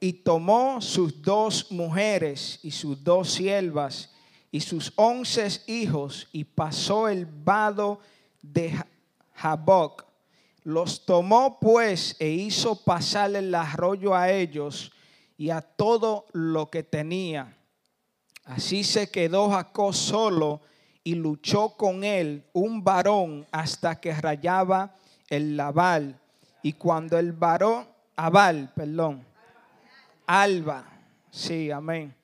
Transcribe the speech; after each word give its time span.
y 0.00 0.12
tomó 0.12 0.80
sus 0.80 1.22
dos 1.22 1.70
mujeres 1.70 2.60
y 2.62 2.70
sus 2.70 3.02
dos 3.02 3.32
siervas 3.32 4.10
y 4.50 4.60
sus 4.60 4.92
once 4.96 5.48
hijos 5.66 6.28
y 6.32 6.44
pasó 6.44 7.08
el 7.08 7.26
vado 7.26 8.00
de 8.42 8.74
Jaboc. 9.34 10.06
Los 10.64 11.04
tomó 11.04 11.58
pues 11.60 12.16
e 12.18 12.28
hizo 12.28 12.82
pasar 12.84 13.34
el 13.36 13.54
arroyo 13.54 14.14
a 14.14 14.30
ellos 14.30 14.92
y 15.36 15.50
a 15.50 15.60
todo 15.60 16.26
lo 16.32 16.68
que 16.70 16.82
tenía. 16.82 17.56
Así 18.44 18.84
se 18.84 19.10
quedó 19.10 19.50
Jacob 19.50 19.94
solo 19.94 20.62
y 21.04 21.14
luchó 21.14 21.70
con 21.76 22.04
él 22.04 22.44
un 22.52 22.82
varón 22.82 23.46
hasta 23.52 24.00
que 24.00 24.12
rayaba 24.12 24.94
el 25.28 25.56
laval. 25.56 26.20
Y 26.62 26.72
cuando 26.72 27.18
el 27.18 27.32
varón, 27.32 27.86
Abal, 28.16 28.72
perdón, 28.74 29.24
Alba, 30.28 30.84
sí, 31.30 31.70
amén. 31.70 32.14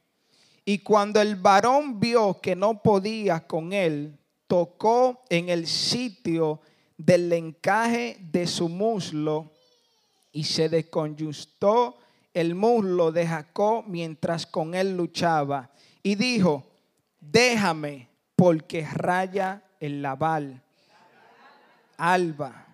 Y 0.62 0.80
cuando 0.80 1.22
el 1.22 1.36
varón 1.36 1.98
vio 1.98 2.38
que 2.38 2.54
no 2.54 2.82
podía 2.82 3.46
con 3.46 3.72
él, 3.72 4.18
tocó 4.46 5.24
en 5.30 5.48
el 5.48 5.66
sitio 5.66 6.60
del 6.98 7.32
encaje 7.32 8.18
de 8.20 8.46
su 8.46 8.68
muslo 8.68 9.52
y 10.32 10.44
se 10.44 10.68
desconyustó 10.68 11.96
el 12.34 12.54
muslo 12.54 13.10
de 13.10 13.26
Jacob 13.26 13.84
mientras 13.86 14.46
con 14.46 14.74
él 14.74 14.98
luchaba. 14.98 15.70
Y 16.02 16.14
dijo, 16.14 16.62
déjame 17.18 18.10
porque 18.36 18.86
raya 18.86 19.62
el 19.80 20.02
laval. 20.02 20.62
Alba. 21.96 22.66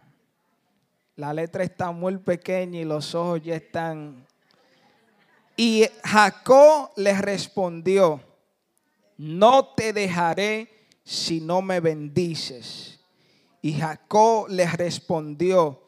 La 1.14 1.32
letra 1.32 1.62
está 1.62 1.92
muy 1.92 2.16
pequeña 2.16 2.80
y 2.80 2.84
los 2.84 3.14
ojos 3.14 3.42
ya 3.42 3.54
están. 3.54 4.26
Y 5.60 5.86
Jacob 6.02 6.88
le 6.96 7.12
respondió, 7.20 8.18
no 9.18 9.74
te 9.74 9.92
dejaré 9.92 10.88
si 11.04 11.42
no 11.42 11.60
me 11.60 11.80
bendices. 11.80 12.98
Y 13.60 13.74
Jacob 13.74 14.48
le 14.48 14.64
respondió, 14.64 15.82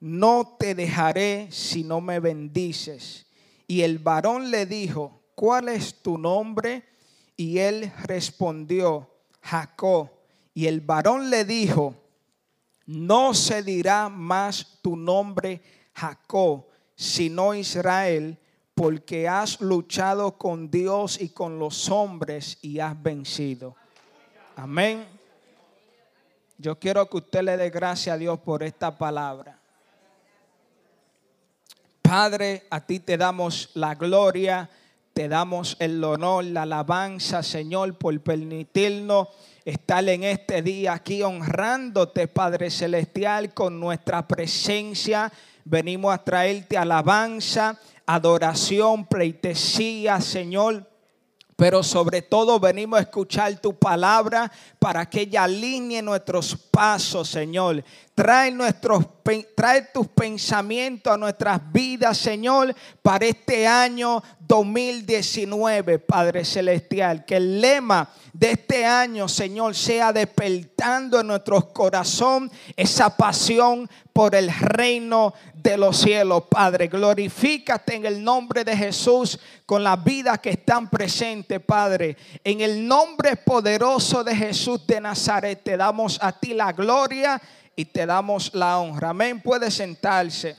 no 0.00 0.56
te 0.58 0.74
dejaré 0.74 1.46
si 1.52 1.84
no 1.84 2.00
me 2.00 2.18
bendices. 2.18 3.26
Y 3.68 3.82
el 3.82 4.00
varón 4.00 4.50
le 4.50 4.66
dijo, 4.66 5.22
¿cuál 5.36 5.68
es 5.68 6.02
tu 6.02 6.18
nombre? 6.18 6.82
Y 7.36 7.60
él 7.60 7.92
respondió, 8.02 9.08
Jacob. 9.42 10.10
Y 10.54 10.66
el 10.66 10.80
varón 10.80 11.30
le 11.30 11.44
dijo, 11.44 11.94
no 12.86 13.32
se 13.32 13.62
dirá 13.62 14.08
más 14.08 14.80
tu 14.82 14.96
nombre 14.96 15.62
Jacob, 15.92 16.66
sino 16.96 17.54
Israel, 17.54 18.40
porque 18.74 19.28
has 19.28 19.60
luchado 19.60 20.36
con 20.36 20.70
Dios 20.70 21.20
y 21.20 21.28
con 21.28 21.58
los 21.58 21.88
hombres 21.90 22.58
y 22.62 22.80
has 22.80 23.00
vencido. 23.00 23.76
Amén. 24.56 25.06
Yo 26.58 26.78
quiero 26.78 27.08
que 27.08 27.18
usted 27.18 27.42
le 27.42 27.56
dé 27.56 27.70
gracias 27.70 28.14
a 28.14 28.18
Dios 28.18 28.38
por 28.40 28.62
esta 28.62 28.96
palabra. 28.96 29.58
Padre, 32.02 32.66
a 32.70 32.80
ti 32.80 33.00
te 33.00 33.16
damos 33.16 33.70
la 33.74 33.94
gloria, 33.94 34.68
te 35.12 35.28
damos 35.28 35.76
el 35.78 36.02
honor, 36.04 36.44
la 36.44 36.62
alabanza, 36.62 37.42
Señor, 37.42 37.96
por 37.96 38.20
permitirnos 38.20 39.28
estar 39.64 40.06
en 40.08 40.24
este 40.24 40.62
día 40.62 40.92
aquí 40.92 41.22
honrándote, 41.22 42.28
Padre 42.28 42.70
Celestial, 42.70 43.54
con 43.54 43.80
nuestra 43.80 44.28
presencia. 44.28 45.32
Venimos 45.64 46.12
a 46.12 46.22
traerte 46.22 46.76
alabanza, 46.76 47.78
adoración, 48.06 49.06
pleitesía, 49.06 50.20
Señor 50.20 50.88
pero 51.56 51.82
sobre 51.82 52.22
todo 52.22 52.58
venimos 52.58 52.98
a 52.98 53.02
escuchar 53.02 53.60
tu 53.60 53.78
palabra 53.78 54.50
para 54.78 55.08
que 55.08 55.22
ella 55.22 55.44
alinee 55.44 56.02
nuestros 56.02 56.56
pasos, 56.56 57.28
Señor. 57.28 57.84
Trae, 58.14 58.52
nuestros, 58.52 59.04
trae 59.56 59.82
tus 59.92 60.06
pensamientos 60.06 61.12
a 61.12 61.16
nuestras 61.16 61.60
vidas, 61.72 62.16
Señor, 62.16 62.72
para 63.02 63.26
este 63.26 63.66
año 63.66 64.22
2019, 64.38 65.98
Padre 65.98 66.44
Celestial. 66.44 67.24
Que 67.24 67.38
el 67.38 67.60
lema 67.60 68.08
de 68.32 68.52
este 68.52 68.86
año, 68.86 69.26
Señor, 69.26 69.74
sea 69.74 70.12
despertando 70.12 71.18
en 71.18 71.26
nuestros 71.26 71.64
corazón 71.66 72.52
esa 72.76 73.16
pasión 73.16 73.90
por 74.12 74.36
el 74.36 74.48
reino 74.60 75.34
de 75.54 75.76
los 75.76 75.96
cielos, 75.96 76.44
Padre. 76.48 76.86
Glorifícate 76.86 77.96
en 77.96 78.06
el 78.06 78.22
nombre 78.22 78.62
de 78.62 78.76
Jesús 78.76 79.40
con 79.66 79.82
la 79.82 79.96
vida 79.96 80.38
que 80.38 80.50
están 80.50 80.88
presentes, 80.88 81.58
Padre. 81.60 82.16
En 82.44 82.60
el 82.60 82.86
nombre 82.86 83.34
poderoso 83.34 84.22
de 84.22 84.36
Jesús 84.36 84.86
de 84.86 85.00
Nazaret 85.00 85.64
te 85.64 85.76
damos 85.76 86.16
a 86.22 86.30
ti 86.30 86.54
la 86.54 86.70
gloria 86.72 87.42
y 87.76 87.84
te 87.86 88.06
damos 88.06 88.54
la 88.54 88.78
honra. 88.78 89.10
Amén. 89.10 89.40
Puede 89.40 89.70
sentarse. 89.70 90.56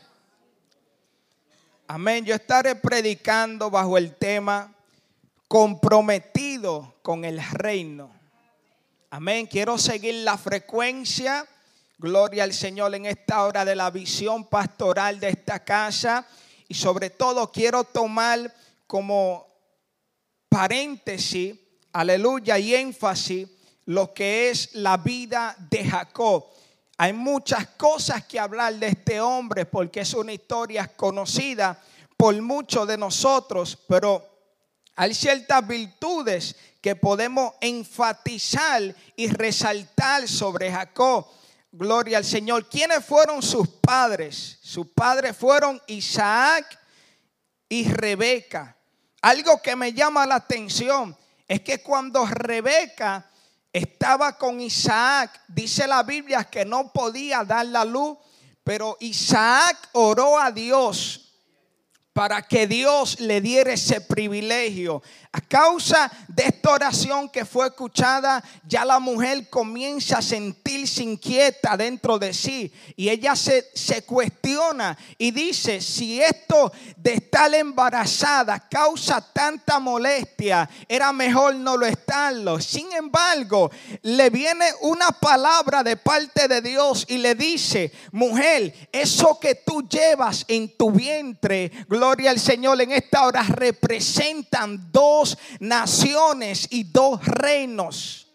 Amén. 1.87 2.25
Yo 2.25 2.35
estaré 2.35 2.75
predicando 2.75 3.69
bajo 3.69 3.97
el 3.97 4.15
tema 4.15 4.73
comprometido 5.47 6.95
con 7.01 7.25
el 7.25 7.41
reino. 7.51 8.11
Amén. 9.09 9.47
Quiero 9.47 9.77
seguir 9.77 10.15
la 10.23 10.37
frecuencia 10.37 11.47
Gloria 11.97 12.43
al 12.43 12.53
Señor 12.53 12.93
en 12.93 13.05
esta 13.05 13.45
hora 13.45 13.63
de 13.63 13.73
la 13.73 13.89
visión 13.89 14.45
pastoral 14.45 15.19
de 15.19 15.29
esta 15.29 15.63
casa. 15.63 16.27
Y 16.67 16.73
sobre 16.73 17.09
todo 17.09 17.51
quiero 17.51 17.85
tomar 17.85 18.53
como 18.85 19.47
paréntesis, 20.49 21.55
aleluya, 21.93 22.59
y 22.59 22.75
énfasis 22.75 23.47
lo 23.85 24.13
que 24.13 24.49
es 24.49 24.75
la 24.75 24.97
vida 24.97 25.55
de 25.69 25.85
Jacob. 25.85 26.45
Hay 26.97 27.11
muchas 27.13 27.67
cosas 27.77 28.23
que 28.25 28.39
hablar 28.39 28.75
de 28.75 28.87
este 28.87 29.19
hombre 29.19 29.65
porque 29.65 30.01
es 30.01 30.13
una 30.13 30.31
historia 30.31 30.87
conocida 30.95 31.81
por 32.15 32.39
muchos 32.41 32.87
de 32.87 32.97
nosotros, 32.97 33.77
pero 33.87 34.25
hay 34.95 35.13
ciertas 35.13 35.67
virtudes 35.67 36.55
que 36.81 36.95
podemos 36.95 37.53
enfatizar 37.59 38.95
y 39.15 39.27
resaltar 39.27 40.27
sobre 40.27 40.71
Jacob. 40.71 41.27
Gloria 41.69 42.19
al 42.19 42.23
Señor. 42.23 42.69
¿Quiénes 42.69 43.03
fueron 43.03 43.41
sus 43.41 43.67
padres? 43.67 44.59
Sus 44.61 44.87
padres 44.87 45.35
fueron 45.35 45.81
Isaac 45.87 46.79
y 47.67 47.89
Rebeca. 47.89 48.77
Algo 49.21 49.61
que 49.61 49.75
me 49.75 49.91
llama 49.91 50.25
la 50.25 50.35
atención 50.35 51.17
es 51.45 51.59
que 51.59 51.81
cuando 51.81 52.25
Rebeca 52.25 53.29
estaba 53.75 54.37
con 54.37 54.61
Isaac, 54.61 55.41
dice 55.49 55.85
la 55.85 56.01
Biblia 56.03 56.45
que 56.45 56.63
no 56.63 56.93
podía 56.93 57.43
dar 57.43 57.65
la 57.65 57.83
luz, 57.83 58.17
pero 58.63 58.95
Isaac 59.01 59.89
oró 59.91 60.39
a 60.39 60.49
Dios 60.49 61.24
para 62.15 62.41
que 62.41 62.65
Dios 62.65 63.19
le 63.19 63.41
diera 63.41 63.73
ese 63.73 63.99
privilegio. 63.99 65.03
A 65.33 65.41
causa 65.41 66.09
de 66.29 66.43
esta 66.43 66.69
oración 66.69 67.27
que 67.27 67.43
fue 67.43 67.67
escuchada, 67.67 68.41
ya 68.65 68.85
la 68.85 68.99
mujer 68.99 69.49
comienza 69.49 70.19
a 70.19 70.21
sentirse 70.21 71.03
inquieta 71.03 71.75
dentro 71.75 72.17
de 72.17 72.33
sí 72.33 72.71
y 72.95 73.09
ella 73.09 73.35
se, 73.35 73.65
cuestiona 74.05 74.97
y 75.17 75.31
dice, 75.31 75.81
si 75.81 76.21
esto 76.21 76.71
de 76.95 77.15
estar 77.15 77.53
embarazada 77.53 78.65
causa 78.69 79.19
tanta 79.19 79.77
molestia, 79.79 80.69
era 80.87 81.11
mejor 81.11 81.55
no 81.55 81.75
lo 81.75 81.85
estarlo. 81.85 82.61
Sin 82.61 82.93
embargo, 82.93 83.69
le 84.03 84.29
viene 84.29 84.67
una 84.83 85.11
palabra 85.11 85.83
de 85.83 85.97
parte 85.97 86.47
de 86.47 86.61
Dios 86.61 87.03
y 87.09 87.17
le 87.17 87.35
dice, 87.35 87.91
mujer, 88.13 88.73
eso 88.93 89.37
que 89.37 89.55
tú 89.55 89.85
llevas 89.89 90.45
en 90.47 90.77
tu 90.77 90.91
vientre, 90.91 91.69
gloria 91.89 92.04
al 92.11 92.39
Señor, 92.39 92.81
en 92.81 92.91
esta 92.91 93.25
hora 93.25 93.43
representan 93.43 94.91
dos 94.91 95.37
naciones 95.59 96.67
y 96.69 96.83
dos 96.83 97.23
reinos. 97.25 98.27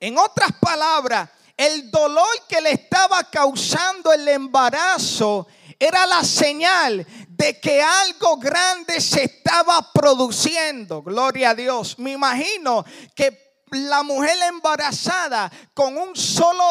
En 0.00 0.18
otras 0.18 0.50
palabras, 0.60 1.30
el 1.56 1.90
dolor 1.90 2.28
que 2.48 2.60
le 2.60 2.72
estaba 2.72 3.22
causando 3.30 4.12
el 4.12 4.26
embarazo 4.26 5.46
era 5.78 6.06
la 6.06 6.24
señal 6.24 7.06
de 7.28 7.60
que 7.60 7.80
algo 7.82 8.36
grande 8.36 9.00
se 9.00 9.24
estaba 9.24 9.92
produciendo. 9.92 11.02
Gloria 11.02 11.50
a 11.50 11.54
Dios. 11.54 11.98
Me 11.98 12.12
imagino 12.12 12.84
que 13.14 13.62
la 13.70 14.02
mujer 14.02 14.36
embarazada 14.48 15.50
con 15.72 15.96
un 15.96 16.16
solo 16.16 16.64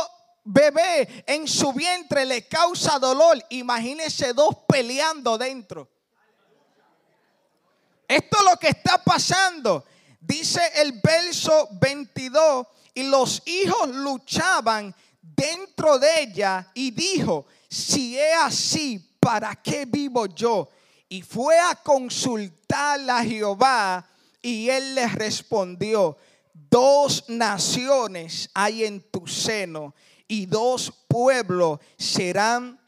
bebé 0.44 1.24
en 1.28 1.48
su 1.48 1.74
vientre 1.74 2.26
le 2.26 2.48
causa 2.48 3.00
dolor. 3.00 3.44
Imagínese 3.50 4.34
dos 4.34 4.56
peleando 4.68 5.38
dentro. 5.38 5.90
Esto 8.08 8.38
es 8.40 8.44
lo 8.52 8.58
que 8.58 8.70
está 8.70 9.04
pasando. 9.04 9.86
Dice 10.20 10.62
el 10.76 11.00
verso 11.02 11.70
22, 11.80 12.68
y 12.94 13.04
los 13.04 13.42
hijos 13.46 13.90
luchaban 13.90 14.94
dentro 15.22 15.98
de 15.98 16.22
ella 16.24 16.70
y 16.74 16.92
dijo, 16.92 17.46
si 17.70 18.20
es 18.20 18.36
así, 18.38 19.00
¿para 19.20 19.56
qué 19.56 19.86
vivo 19.86 20.26
yo? 20.28 20.70
y 21.12 21.22
fue 21.24 21.60
a 21.60 21.76
consultar 21.76 23.02
a 23.10 23.22
Jehová 23.22 24.08
y 24.42 24.70
él 24.70 24.96
le 24.96 25.10
respondió, 25.10 26.18
dos 26.54 27.26
naciones 27.28 28.50
hay 28.54 28.86
en 28.86 29.02
tu 29.02 29.28
seno 29.28 29.94
y 30.32 30.46
dos 30.46 30.94
pueblos 31.10 31.82
serán 31.98 32.80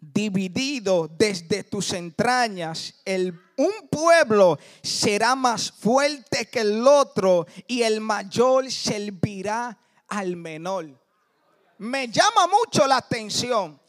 divididos 0.00 1.08
desde 1.16 1.62
tus 1.62 1.92
entrañas. 1.92 2.94
El, 3.04 3.40
un 3.56 3.88
pueblo 3.88 4.58
será 4.82 5.36
más 5.36 5.70
fuerte 5.70 6.46
que 6.46 6.62
el 6.62 6.84
otro 6.84 7.46
y 7.68 7.82
el 7.82 8.00
mayor 8.00 8.72
servirá 8.72 9.78
al 10.08 10.34
menor. 10.34 11.00
Me 11.78 12.08
llama 12.08 12.48
mucho 12.48 12.84
la 12.88 12.96
atención 12.96 13.80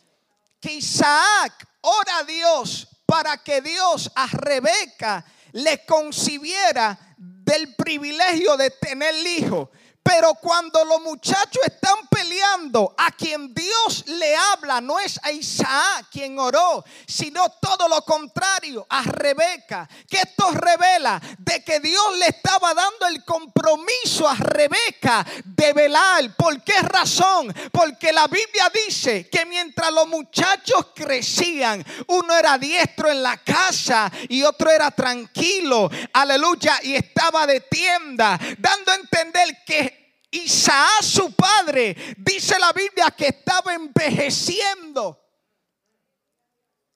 que 0.59 0.75
Isaac 0.75 1.67
ora 1.81 2.19
a 2.19 2.23
Dios 2.23 2.87
para 3.07 3.35
que 3.37 3.61
Dios 3.61 4.11
a 4.13 4.27
Rebeca 4.27 5.25
le 5.53 5.83
concibiera 5.87 7.15
del 7.17 7.75
privilegio 7.75 8.57
de 8.57 8.69
tener 8.69 9.15
hijo. 9.25 9.71
Pero 10.03 10.33
cuando 10.35 10.83
los 10.85 11.01
muchachos 11.01 11.61
están 11.65 12.07
peleando, 12.09 12.93
a 12.97 13.11
quien 13.11 13.53
Dios 13.53 14.03
le 14.07 14.35
habla 14.35 14.81
no 14.81 14.99
es 14.99 15.19
a 15.23 15.31
Isaac 15.31 16.07
quien 16.11 16.37
oró, 16.39 16.83
sino 17.05 17.49
todo 17.61 17.87
lo 17.87 18.03
contrario, 18.03 18.85
a 18.89 19.03
Rebeca. 19.03 19.87
Que 20.09 20.17
esto 20.17 20.51
revela 20.51 21.21
de 21.37 21.63
que 21.63 21.79
Dios 21.79 22.17
le 22.17 22.27
estaba 22.27 22.73
dando 22.73 23.07
el 23.07 23.23
compromiso 23.23 24.27
a 24.27 24.35
Rebeca 24.35 25.25
de 25.43 25.73
velar. 25.73 26.35
¿Por 26.35 26.63
qué 26.63 26.79
razón? 26.79 27.53
Porque 27.71 28.11
la 28.11 28.27
Biblia 28.27 28.71
dice 28.85 29.29
que 29.29 29.45
mientras 29.45 29.91
los 29.91 30.07
muchachos 30.07 30.87
crecían, 30.95 31.85
uno 32.07 32.35
era 32.35 32.57
diestro 32.57 33.09
en 33.09 33.23
la 33.23 33.37
casa 33.37 34.11
y 34.29 34.43
otro 34.43 34.69
era 34.69 34.91
tranquilo, 34.91 35.89
aleluya, 36.13 36.79
y 36.83 36.95
estaba 36.95 37.45
de 37.47 37.61
tienda, 37.61 38.39
dando 38.57 38.91
a 38.91 38.95
entender 38.95 39.63
que 39.65 39.90
Isaac, 40.31 41.03
su 41.03 41.33
padre, 41.33 42.15
dice 42.17 42.57
la 42.57 42.71
Biblia 42.71 43.11
que 43.11 43.27
estaba 43.27 43.73
envejeciendo. 43.73 45.19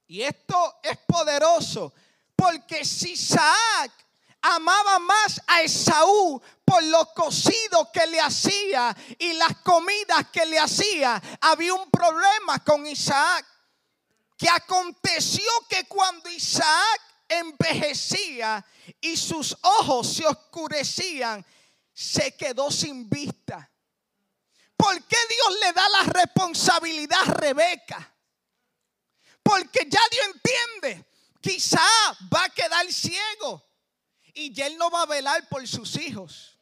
Y 0.08 0.22
esto 0.22 0.80
es 0.82 0.98
poderoso, 1.06 1.94
porque 2.36 2.86
si 2.86 3.12
Isaac 3.12 3.92
amaba 4.42 5.00
más 5.00 5.42
a 5.48 5.62
Esaú 5.62 6.42
por 6.64 6.84
lo 6.84 7.12
cocido 7.14 7.92
que 7.92 8.06
le 8.08 8.22
hacía 8.22 8.96
y 9.18 9.34
las 9.34 9.58
comidas 9.58 10.28
que 10.32 10.46
le 10.46 10.60
hacía, 10.60 11.22
había 11.42 11.74
un 11.74 11.90
problema 11.90 12.64
con 12.64 12.86
Isaac. 12.86 13.46
Que 14.38 14.50
aconteció 14.50 15.50
que 15.70 15.86
cuando 15.86 16.30
Isaac 16.30 17.02
envejecía 17.28 18.64
y 19.00 19.16
sus 19.16 19.58
ojos 19.62 20.14
se 20.14 20.28
oscurecían, 20.28 21.46
se 21.96 22.36
quedó 22.36 22.70
sin 22.70 23.10
vista. 23.10 23.72
¿Por 24.76 25.02
qué 25.08 25.18
Dios 25.30 25.60
le 25.62 25.74
da 25.74 25.90
la 25.90 26.04
responsabilidad 26.04 27.22
a 27.26 27.34
Rebeca? 27.34 28.14
Porque 29.42 29.88
ya 29.90 30.02
Dios 30.12 30.28
entiende, 30.36 31.06
quizá 31.40 31.80
va 32.32 32.44
a 32.44 32.50
quedar 32.50 32.92
ciego 32.92 33.64
y 34.34 34.52
ya 34.52 34.68
él 34.68 34.78
no 34.78 34.92
va 34.92 35.04
a 35.04 35.06
velar 35.06 35.48
por 35.48 35.66
sus 35.66 35.96
hijos. 35.96 36.60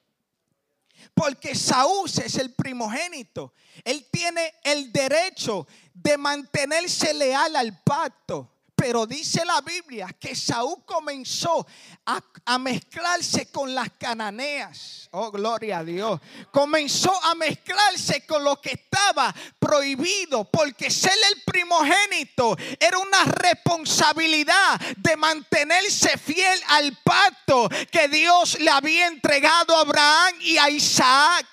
Porque 1.16 1.56
Saúl 1.56 2.08
es 2.10 2.36
el 2.36 2.54
primogénito. 2.54 3.54
Él 3.84 4.08
tiene 4.12 4.54
el 4.64 4.94
derecho 4.94 5.68
de 5.94 6.18
mantenerse 6.18 7.14
leal 7.14 7.56
al 7.56 7.82
pacto. 7.84 8.53
Pero 8.84 9.06
dice 9.06 9.46
la 9.46 9.62
Biblia 9.62 10.14
que 10.20 10.36
Saúl 10.36 10.84
comenzó 10.86 11.66
a, 12.06 12.58
mezclarse 12.60 13.50
con 13.50 13.74
las 13.74 13.92
cananeas. 13.92 15.08
Oh, 15.12 15.32
gloria 15.32 15.80
a 15.80 15.84
Dios. 15.86 16.20
Comenzó 16.52 17.18
a 17.24 17.34
mezclarse 17.34 18.26
con 18.26 18.44
lo 18.44 18.60
que 18.60 18.72
estaba 18.72 19.34
prohibido. 19.58 20.44
Porque 20.44 20.92
ser 20.92 21.14
el 21.34 21.42
primogénito 21.44 22.58
era 22.78 22.98
una 22.98 23.24
responsabilidad 23.24 24.78
de 24.98 25.16
mantenerse 25.16 26.18
fiel 26.18 26.60
al 26.68 26.98
pacto 27.06 27.70
que 27.90 28.10
Dios 28.10 28.60
le 28.60 28.70
había 28.70 29.08
entregado 29.08 29.78
a 29.78 29.80
Abraham 29.80 30.36
y 30.42 30.58
a 30.58 30.70
Isaac. 30.70 31.48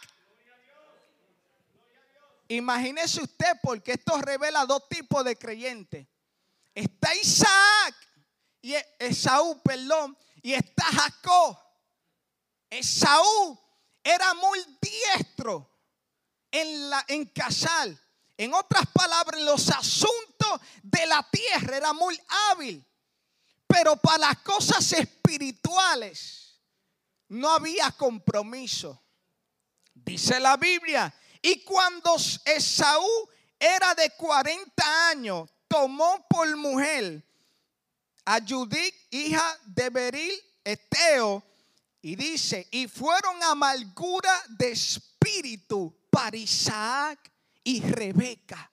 Imagínese 2.48 3.22
usted, 3.22 3.52
porque 3.62 3.92
esto 3.92 4.20
revela 4.20 4.66
dos 4.66 4.88
tipos 4.88 5.24
de 5.24 5.36
creyentes 5.36 6.09
está 6.80 7.14
Isaac 7.14 7.94
y 8.62 8.74
Esaú, 8.98 9.60
perdón, 9.62 10.16
y 10.42 10.52
está 10.52 10.84
Jacob. 10.84 11.58
Esaú 12.68 13.58
era 14.02 14.34
muy 14.34 14.58
diestro 14.80 15.70
en, 16.50 16.90
la, 16.90 17.04
en. 17.08 17.32
En 18.36 18.54
otras 18.54 18.86
palabras, 18.92 19.38
en 19.38 19.46
los 19.46 19.68
asuntos 19.68 20.60
de 20.82 21.06
la 21.06 21.26
tierra 21.30 21.76
era 21.76 21.92
muy 21.92 22.18
hábil. 22.50 22.84
Pero 23.66 23.96
para 23.96 24.18
las 24.18 24.38
cosas 24.38 24.92
espirituales 24.92 26.58
no 27.28 27.50
había 27.50 27.90
compromiso. 27.92 29.04
Dice 29.92 30.40
la 30.40 30.56
Biblia. 30.56 31.14
Y 31.42 31.62
cuando 31.62 32.16
Esaú 32.44 33.28
era 33.58 33.94
de 33.94 34.10
40 34.10 35.08
años, 35.08 35.48
tomó 35.70 36.26
por 36.28 36.56
mujer 36.56 37.22
a 38.24 38.40
Judith, 38.40 38.94
hija 39.10 39.56
de 39.64 39.88
Beril, 39.88 40.42
Eteo, 40.64 41.44
y 42.02 42.16
dice, 42.16 42.66
y 42.72 42.88
fueron 42.88 43.40
amargura 43.44 44.32
de 44.48 44.72
espíritu 44.72 45.96
para 46.10 46.36
Isaac 46.36 47.30
y 47.62 47.80
Rebeca. 47.82 48.68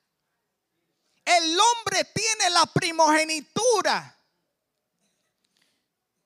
El 1.23 1.59
hombre 1.59 2.03
tiene 2.05 2.49
la 2.49 2.65
primogenitura. 2.65 4.17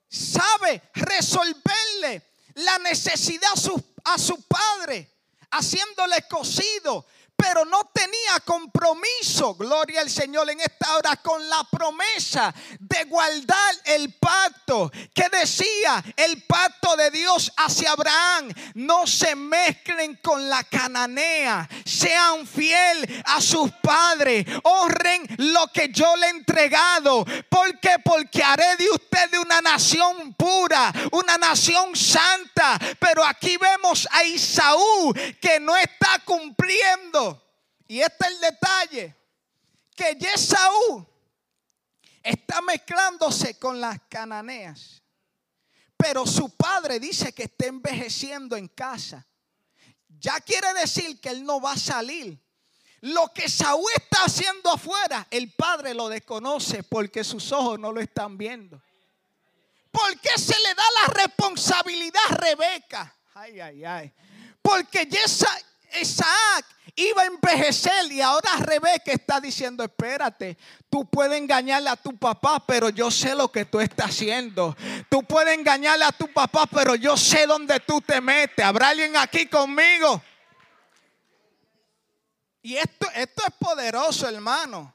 Sabe 0.08 0.82
resolverle 0.94 2.30
la 2.54 2.78
necesidad 2.78 3.52
a 3.52 3.56
su, 3.56 3.84
a 4.04 4.18
su 4.18 4.40
padre, 4.42 5.10
haciéndole 5.50 6.26
cocido, 6.28 7.06
pero 7.42 7.64
no 7.64 7.90
tenía 7.92 8.38
compromiso, 8.44 9.56
gloria 9.56 10.00
al 10.00 10.08
Señor 10.08 10.48
en 10.48 10.60
esta 10.60 10.96
hora, 10.96 11.16
con 11.16 11.48
la 11.48 11.64
promesa 11.64 12.54
de 12.78 13.02
guardar 13.04 13.74
el 13.84 14.14
pacto 14.14 14.92
que 15.12 15.28
decía 15.28 16.04
el 16.16 16.44
pacto 16.44 16.94
de 16.94 17.10
Dios 17.10 17.52
hacia 17.56 17.90
Abraham. 17.90 18.52
No 18.74 19.08
se 19.08 19.34
mezclen 19.34 20.20
con 20.22 20.48
la 20.48 20.62
cananea, 20.62 21.68
sean 21.84 22.46
fiel 22.46 23.24
a 23.26 23.40
sus 23.40 23.72
padres, 23.82 24.46
honren 24.62 25.26
lo 25.38 25.66
que 25.72 25.88
yo 25.88 26.14
le 26.14 26.26
he 26.26 26.30
entregado. 26.30 27.24
¿Por 27.48 27.80
qué? 27.80 27.96
Porque 28.04 28.44
haré 28.44 28.76
de 28.76 28.88
ustedes 28.88 29.40
una 29.40 29.60
nación 29.60 30.32
pura, 30.34 30.92
una 31.10 31.36
nación 31.38 31.96
santa. 31.96 32.78
Pero 33.00 33.24
aquí 33.24 33.56
vemos 33.56 34.06
a 34.12 34.22
Isaú 34.22 35.12
que 35.40 35.58
no 35.58 35.76
está 35.76 36.20
cumpliendo 36.24 37.31
y 37.92 38.00
este 38.00 38.24
es 38.24 38.30
el 38.32 38.40
detalle, 38.40 39.16
que 39.94 40.16
Yesaú 40.18 41.06
está 42.22 42.62
mezclándose 42.62 43.58
con 43.58 43.82
las 43.82 44.00
cananeas. 44.08 45.02
Pero 45.94 46.26
su 46.26 46.56
padre 46.56 46.98
dice 46.98 47.34
que 47.34 47.42
está 47.42 47.66
envejeciendo 47.66 48.56
en 48.56 48.68
casa. 48.68 49.26
Ya 50.08 50.40
quiere 50.40 50.72
decir 50.72 51.20
que 51.20 51.28
él 51.28 51.44
no 51.44 51.60
va 51.60 51.72
a 51.72 51.76
salir. 51.76 52.42
Lo 53.02 53.30
que 53.34 53.46
Saúl 53.46 53.90
está 53.94 54.24
haciendo 54.24 54.72
afuera, 54.72 55.26
el 55.30 55.52
padre 55.52 55.92
lo 55.92 56.08
desconoce 56.08 56.82
porque 56.84 57.22
sus 57.22 57.52
ojos 57.52 57.78
no 57.78 57.92
lo 57.92 58.00
están 58.00 58.38
viendo. 58.38 58.80
¿Por 59.90 60.18
qué 60.18 60.38
se 60.38 60.58
le 60.58 60.74
da 60.74 60.84
la 61.02 61.12
responsabilidad 61.12 62.22
a 62.30 62.34
Rebeca? 62.36 63.14
Ay, 63.34 63.60
ay, 63.60 63.84
ay. 63.84 64.14
Porque 64.62 65.04
Isaac 66.00 66.66
iba 66.94 67.22
a 67.22 67.26
envejecer 67.26 68.10
y 68.12 68.20
ahora 68.20 68.56
Rebeca 68.58 69.12
está 69.12 69.40
diciendo, 69.40 69.82
espérate, 69.82 70.58
tú 70.90 71.08
puedes 71.08 71.38
engañarle 71.38 71.88
a 71.88 71.96
tu 71.96 72.16
papá, 72.16 72.64
pero 72.66 72.90
yo 72.90 73.10
sé 73.10 73.34
lo 73.34 73.50
que 73.50 73.64
tú 73.64 73.80
estás 73.80 74.10
haciendo. 74.10 74.76
Tú 75.08 75.22
puedes 75.22 75.56
engañarle 75.58 76.04
a 76.04 76.12
tu 76.12 76.30
papá, 76.32 76.66
pero 76.66 76.94
yo 76.94 77.16
sé 77.16 77.46
dónde 77.46 77.80
tú 77.80 78.00
te 78.00 78.20
metes. 78.20 78.64
¿Habrá 78.64 78.90
alguien 78.90 79.16
aquí 79.16 79.46
conmigo? 79.46 80.22
Y 82.62 82.76
esto, 82.76 83.08
esto 83.14 83.42
es 83.46 83.54
poderoso, 83.58 84.28
hermano. 84.28 84.94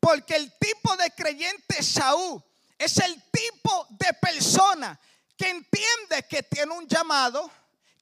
Porque 0.00 0.34
el 0.34 0.52
tipo 0.58 0.96
de 0.96 1.10
creyente 1.10 1.82
Saúl 1.82 2.42
es 2.78 2.98
el 2.98 3.22
tipo 3.30 3.86
de 3.90 4.12
persona 4.14 4.98
que 5.36 5.50
entiende 5.50 6.24
que 6.28 6.42
tiene 6.42 6.72
un 6.72 6.88
llamado, 6.88 7.50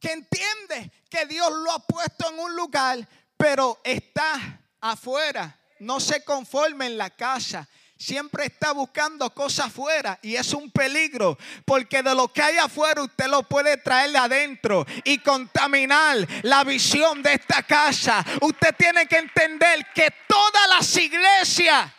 que 0.00 0.12
entiende 0.12 0.90
que 1.08 1.26
Dios 1.26 1.52
lo 1.52 1.70
ha 1.72 1.78
puesto 1.80 2.28
en 2.30 2.38
un 2.38 2.56
lugar, 2.56 3.06
pero 3.36 3.80
está 3.84 4.60
afuera, 4.80 5.58
no 5.80 6.00
se 6.00 6.24
conforma 6.24 6.86
en 6.86 6.96
la 6.96 7.10
casa, 7.10 7.68
siempre 8.00 8.46
está 8.46 8.72
buscando 8.72 9.32
cosas 9.34 9.66
afuera 9.66 10.18
y 10.22 10.34
es 10.34 10.54
un 10.54 10.70
peligro 10.70 11.36
porque 11.66 12.02
de 12.02 12.14
lo 12.14 12.32
que 12.32 12.42
hay 12.42 12.56
afuera 12.56 13.02
usted 13.02 13.26
lo 13.26 13.42
puede 13.42 13.76
traer 13.76 14.16
adentro 14.16 14.86
y 15.04 15.18
contaminar 15.18 16.26
la 16.42 16.64
visión 16.64 17.22
de 17.22 17.34
esta 17.34 17.62
casa. 17.62 18.24
Usted 18.40 18.74
tiene 18.76 19.06
que 19.06 19.18
entender 19.18 19.86
que 19.94 20.10
todas 20.26 20.68
las 20.70 20.96
iglesias 20.96 21.92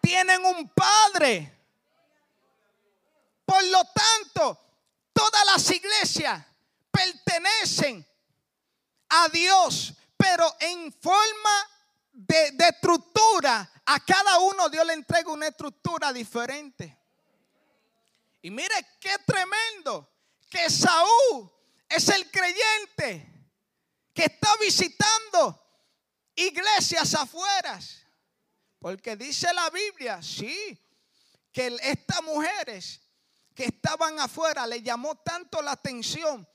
tienen 0.00 0.44
un 0.44 0.68
padre. 0.70 1.52
Por 3.44 3.62
lo 3.64 3.82
tanto, 3.84 4.58
todas 5.12 5.44
las 5.46 5.70
iglesias 5.70 6.44
pertenecen 6.90 8.06
a 9.08 9.28
Dios, 9.28 9.94
pero 10.16 10.54
en 10.60 10.92
forma 10.92 11.70
de, 12.12 12.54
estructura, 12.58 13.70
a 13.84 14.00
cada 14.00 14.38
uno 14.38 14.68
Dios 14.68 14.86
le 14.86 14.94
entrega 14.94 15.30
una 15.30 15.48
estructura 15.48 16.12
diferente. 16.12 16.98
Y 18.42 18.50
mire 18.50 18.74
qué 19.00 19.16
tremendo 19.26 20.10
que 20.50 20.68
Saúl 20.68 21.50
es 21.88 22.08
el 22.08 22.30
creyente 22.30 23.32
que 24.12 24.24
está 24.24 24.56
visitando 24.60 25.62
iglesias 26.34 27.14
afueras. 27.14 27.98
Porque 28.78 29.16
dice 29.16 29.52
la 29.54 29.70
Biblia, 29.70 30.20
sí, 30.22 30.76
que 31.52 31.76
estas 31.82 32.22
mujeres 32.22 33.01
que 33.54 33.64
estaban 33.64 34.18
afuera 34.18 34.66
le 34.66 34.82
llamó 34.82 35.16
tanto 35.16 35.60
la 35.62 35.72
atención 35.72 36.46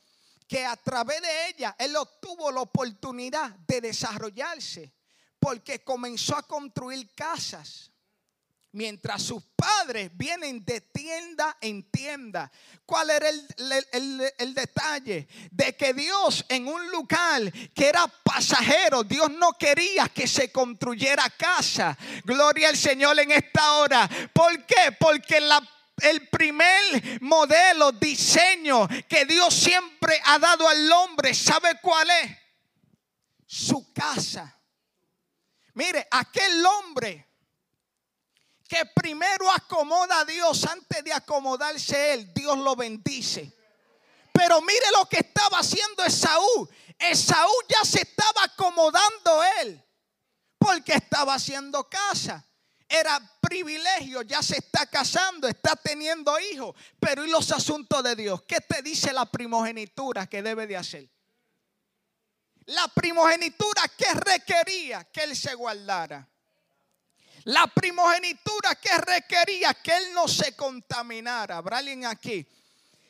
que 0.47 0.65
a 0.65 0.75
través 0.77 1.21
de 1.21 1.49
ella 1.49 1.75
él 1.77 1.95
obtuvo 1.95 2.51
la 2.51 2.61
oportunidad 2.61 3.51
de 3.67 3.81
desarrollarse 3.81 4.93
porque 5.39 5.83
comenzó 5.83 6.35
a 6.35 6.43
construir 6.43 7.13
casas. 7.13 7.91
Mientras 8.73 9.23
sus 9.23 9.41
padres 9.55 10.11
vienen 10.13 10.63
de 10.63 10.81
tienda 10.81 11.57
en 11.61 11.89
tienda. 11.89 12.51
¿Cuál 12.85 13.09
era 13.09 13.29
el, 13.29 14.53
detalle? 14.53 15.27
De 15.49 15.75
que 15.75 15.93
Dios 15.93 16.45
en 16.49 16.67
un 16.67 16.91
lugar 16.91 17.51
que 17.73 17.87
era 17.87 18.07
pasajero, 18.07 19.03
Dios 19.03 19.31
no 19.31 19.53
quería 19.53 20.09
que 20.09 20.27
se 20.27 20.51
construyera 20.51 21.29
casa. 21.29 21.97
Gloria 22.23 22.69
al 22.69 22.77
Señor 22.77 23.17
en 23.19 23.31
esta 23.31 23.77
hora. 23.77 24.07
¿Por 24.33 24.65
qué? 24.65 24.91
Porque 24.99 25.39
el 26.01 26.29
primer 26.29 27.21
modelo, 27.21 27.91
diseño 27.91 28.87
que 29.09 29.25
Dios 29.25 29.53
siempre 29.53 30.19
ha 30.25 30.37
dado 30.39 30.67
al 30.67 30.91
hombre, 30.91 31.33
¿sabe 31.33 31.79
cuál 31.81 32.09
es? 32.09 32.31
Su 33.45 33.91
casa. 33.93 34.59
Mire, 35.73 36.07
aquel 36.11 36.65
hombre 36.65 37.27
que 38.67 38.85
primero 38.95 39.51
acomoda 39.51 40.19
a 40.19 40.25
Dios 40.25 40.65
antes 40.65 41.03
de 41.03 41.13
acomodarse 41.13 42.13
él, 42.13 42.33
Dios 42.33 42.57
lo 42.57 42.75
bendice. 42.75 43.53
Pero 44.31 44.61
mire 44.61 44.85
lo 44.97 45.07
que 45.07 45.17
estaba 45.17 45.59
haciendo 45.59 46.03
Esaú. 46.03 46.69
Esaú 46.99 47.51
ya 47.69 47.83
se 47.85 48.01
estaba 48.01 48.43
acomodando 48.43 49.43
él 49.61 49.83
porque 50.57 50.93
estaba 50.93 51.35
haciendo 51.35 51.87
casa. 51.89 52.46
Era 52.89 53.19
privilegio, 53.41 54.21
ya 54.21 54.41
se 54.41 54.57
está 54.57 54.85
casando, 54.85 55.47
está 55.47 55.75
teniendo 55.75 56.39
hijos. 56.39 56.75
Pero 56.99 57.25
¿y 57.25 57.29
los 57.29 57.51
asuntos 57.51 58.01
de 58.03 58.15
Dios? 58.15 58.43
¿Qué 58.43 58.61
te 58.61 58.81
dice 58.81 59.11
la 59.11 59.25
primogenitura 59.25 60.27
que 60.27 60.41
debe 60.41 60.67
de 60.67 60.77
hacer? 60.77 61.09
La 62.65 62.87
primogenitura 62.89 63.87
que 63.97 64.13
requería 64.13 65.03
que 65.05 65.23
él 65.23 65.35
se 65.35 65.53
guardara. 65.55 66.27
La 67.45 67.67
primogenitura 67.67 68.75
que 68.75 68.97
requería 68.97 69.73
que 69.73 69.95
él 69.95 70.13
no 70.13 70.27
se 70.27 70.55
contaminara. 70.55 71.57
¿Habrá 71.57 71.77
alguien 71.77 72.05
aquí? 72.05 72.45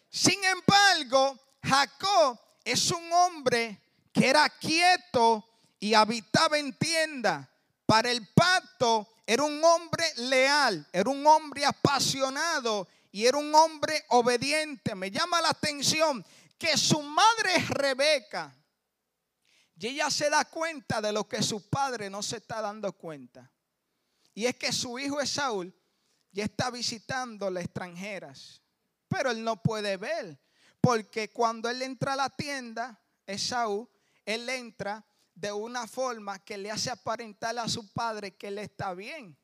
Sin 0.09 0.43
embargo, 0.43 1.39
Jacob 1.63 2.39
es 2.63 2.91
un 2.91 3.11
hombre 3.11 3.81
que 4.13 4.27
era 4.27 4.49
quieto 4.49 5.47
y 5.79 5.93
habitaba 5.93 6.57
en 6.57 6.77
tienda. 6.77 7.49
Para 7.87 8.11
el 8.11 8.27
pacto 8.27 9.07
era 9.25 9.41
un 9.43 9.63
hombre 9.63 10.05
leal, 10.17 10.87
era 10.91 11.09
un 11.09 11.25
hombre 11.25 11.65
apasionado 11.65 12.87
y 13.11 13.25
era 13.25 13.37
un 13.37 13.55
hombre 13.55 14.05
obediente. 14.09 14.93
Me 14.93 15.09
llama 15.09 15.41
la 15.41 15.49
atención 15.49 16.23
que 16.59 16.77
su 16.77 17.01
madre 17.01 17.65
Rebeca 17.69 18.53
y 19.79 19.87
ella 19.87 20.09
se 20.09 20.29
da 20.29 20.43
cuenta 20.45 21.01
de 21.01 21.11
lo 21.11 21.27
que 21.27 21.41
su 21.43 21.69
padre 21.69 22.09
no 22.09 22.23
se 22.23 22.37
está 22.37 22.61
dando 22.61 22.93
cuenta. 22.93 23.51
Y 24.33 24.45
es 24.45 24.55
que 24.55 24.71
su 24.71 24.97
hijo 24.97 25.21
Esaúl 25.21 25.73
ya 26.31 26.45
está 26.45 26.71
visitando 26.71 27.49
las 27.49 27.65
extranjeras. 27.65 28.61
Pero 29.07 29.31
él 29.31 29.43
no 29.43 29.61
puede 29.61 29.97
ver. 29.97 30.39
Porque 30.81 31.29
cuando 31.31 31.69
él 31.69 31.81
entra 31.83 32.13
a 32.13 32.17
la 32.17 32.29
tienda, 32.29 32.99
Esaú, 33.25 33.89
él 34.25 34.49
entra 34.49 35.05
de 35.37 35.51
una 35.51 35.85
forma 35.85 36.39
que 36.39 36.57
le 36.57 36.71
hace 36.71 36.89
aparentar 36.89 37.57
a 37.59 37.69
su 37.69 37.93
padre 37.93 38.35
que 38.35 38.47
él 38.47 38.57
está 38.57 38.95
bien. 38.95 39.37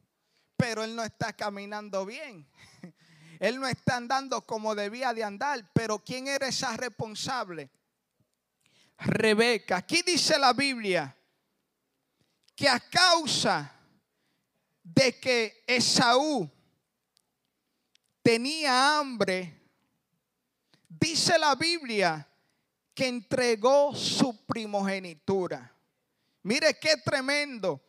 Pero 0.57 0.83
él 0.83 0.95
no 0.95 1.03
está 1.03 1.33
caminando 1.33 2.05
bien. 2.05 2.47
Él 3.39 3.59
no 3.59 3.67
está 3.67 3.97
andando 3.97 4.43
como 4.43 4.73
debía 4.73 5.13
de 5.13 5.21
andar. 5.21 5.69
Pero 5.73 5.99
¿quién 5.99 6.29
era 6.29 6.47
esa 6.47 6.77
responsable? 6.77 7.69
Rebeca. 8.99 9.77
Aquí 9.77 10.01
dice 10.01 10.39
la 10.39 10.53
Biblia 10.53 11.13
que 12.55 12.69
a 12.69 12.79
causa 12.79 13.69
de 14.81 15.19
que 15.19 15.65
Esaú 15.67 16.49
tenía 18.21 18.97
hambre, 18.97 19.61
dice 20.87 21.37
la 21.37 21.55
Biblia 21.55 22.25
que 22.93 23.07
entregó 23.07 23.93
su 23.93 24.45
primogenitura. 24.45 25.72
Mire 26.43 26.77
qué 26.79 26.97
tremendo. 26.97 27.81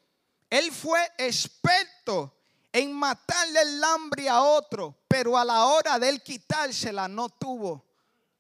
Él 0.48 0.72
fue 0.72 1.00
experto 1.18 2.36
en 2.72 2.92
matarle 2.92 3.60
el 3.60 3.84
hambre 3.84 4.28
a 4.28 4.42
otro, 4.42 5.04
pero 5.06 5.36
a 5.36 5.44
la 5.44 5.66
hora 5.66 5.98
de 5.98 6.08
él 6.08 6.22
quitársela 6.22 7.08
no 7.08 7.28
tuvo 7.28 7.84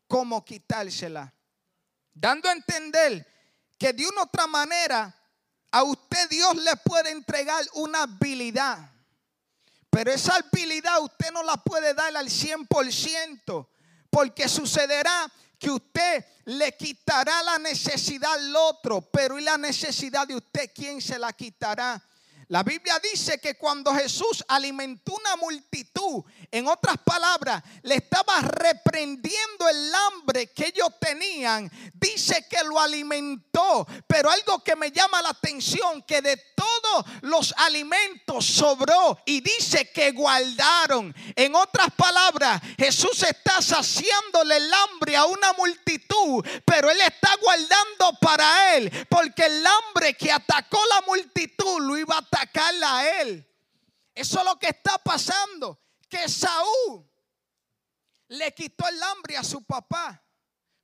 cómo 0.08 0.44
quitársela 0.44 1.34
dando 2.14 2.48
a 2.48 2.52
entender 2.52 3.26
que 3.76 3.92
de 3.92 4.06
una 4.06 4.22
otra 4.22 4.46
manera 4.46 5.14
a 5.72 5.82
usted 5.82 6.28
Dios 6.28 6.54
le 6.56 6.76
puede 6.76 7.10
entregar 7.10 7.64
una 7.74 8.04
habilidad. 8.04 8.90
Pero 9.90 10.12
esa 10.12 10.36
habilidad 10.36 11.02
usted 11.02 11.32
no 11.32 11.42
la 11.42 11.56
puede 11.56 11.92
dar 11.94 12.16
al 12.16 12.28
100%, 12.28 13.68
porque 14.10 14.48
sucederá 14.48 15.30
que 15.64 15.70
usted 15.70 16.22
le 16.44 16.76
quitará 16.76 17.42
la 17.42 17.58
necesidad 17.58 18.34
al 18.34 18.54
otro, 18.54 19.00
pero 19.00 19.38
¿y 19.38 19.42
la 19.42 19.56
necesidad 19.56 20.28
de 20.28 20.36
usted 20.36 20.70
quién 20.74 21.00
se 21.00 21.18
la 21.18 21.32
quitará? 21.32 22.02
La 22.48 22.62
Biblia 22.62 23.00
dice 23.00 23.38
que 23.38 23.54
cuando 23.54 23.94
Jesús 23.94 24.44
alimentó 24.48 25.14
una 25.14 25.36
multitud, 25.36 26.24
en 26.50 26.68
otras 26.68 26.98
palabras, 26.98 27.62
le 27.82 27.96
estaba 27.96 28.40
reprendiendo 28.40 29.68
el 29.68 29.94
hambre 29.94 30.52
que 30.52 30.66
ellos 30.66 30.88
tenían. 31.00 31.70
Dice 31.94 32.46
que 32.48 32.62
lo 32.64 32.78
alimentó, 32.78 33.86
pero 34.06 34.30
algo 34.30 34.62
que 34.62 34.76
me 34.76 34.92
llama 34.92 35.22
la 35.22 35.30
atención, 35.30 36.02
que 36.02 36.22
de 36.22 36.36
todos 36.54 37.06
los 37.22 37.54
alimentos 37.56 38.44
sobró 38.46 39.18
y 39.24 39.40
dice 39.40 39.90
que 39.90 40.12
guardaron. 40.12 41.14
En 41.34 41.54
otras 41.54 41.88
palabras, 41.96 42.60
Jesús 42.78 43.22
está 43.22 43.60
saciándole 43.60 44.56
el 44.56 44.72
hambre 44.72 45.16
a 45.16 45.24
una 45.24 45.52
multitud, 45.54 46.44
pero 46.64 46.90
él 46.90 47.00
está 47.00 47.34
guardando 47.42 48.18
para 48.20 48.76
él, 48.76 49.06
porque 49.08 49.46
el 49.46 49.66
hambre 49.66 50.14
que 50.14 50.30
atacó 50.30 50.78
la 50.90 51.00
multitud 51.06 51.80
lo 51.80 51.98
iba 51.98 52.18
a 52.18 52.22
atacarla 52.34 52.98
a 52.98 53.20
él. 53.20 53.46
Eso 54.14 54.38
es 54.38 54.44
lo 54.44 54.58
que 54.58 54.68
está 54.68 54.98
pasando. 54.98 55.80
Que 56.08 56.28
Saúl 56.28 57.08
le 58.28 58.52
quitó 58.52 58.86
el 58.88 59.02
hambre 59.02 59.36
a 59.36 59.44
su 59.44 59.62
papá. 59.64 60.20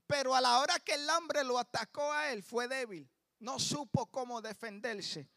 Pero 0.07 0.35
a 0.35 0.41
la 0.41 0.59
hora 0.59 0.79
que 0.81 0.95
el 0.95 1.09
hambre 1.09 1.45
lo 1.45 1.59
atacó 1.59 2.13
a 2.13 2.33
él 2.33 2.43
fue 2.43 2.67
débil. 2.67 3.09
No 3.39 3.59
supo 3.59 4.07
cómo 4.07 4.43
defenderse 4.43 5.29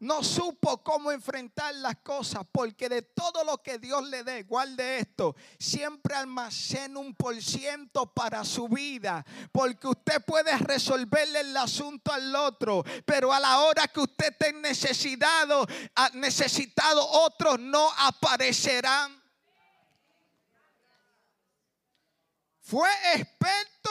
no 0.00 0.24
supo 0.24 0.82
cómo 0.82 1.12
enfrentar 1.12 1.74
las 1.74 1.96
cosas, 1.98 2.42
porque 2.50 2.88
de 2.88 3.02
todo 3.02 3.44
lo 3.44 3.58
que 3.58 3.78
Dios 3.78 4.02
le 4.08 4.24
dé, 4.24 4.44
guarde 4.44 4.98
esto, 4.98 5.36
siempre 5.58 6.14
almacena 6.14 6.98
un 6.98 7.14
por 7.14 7.40
ciento 7.42 8.06
para 8.06 8.44
su 8.44 8.66
vida, 8.68 9.24
porque 9.52 9.86
usted 9.86 10.24
puede 10.24 10.56
resolverle 10.56 11.40
el 11.40 11.56
asunto 11.56 12.12
al 12.12 12.34
otro, 12.34 12.82
pero 13.04 13.32
a 13.32 13.38
la 13.38 13.60
hora 13.60 13.88
que 13.88 14.00
usted 14.00 14.32
esté 14.32 14.54
necesitado, 14.54 15.66
necesitado, 16.14 17.06
otros 17.06 17.60
no 17.60 17.90
aparecerán. 17.98 19.20
Fue 22.62 22.88
experto 23.14 23.90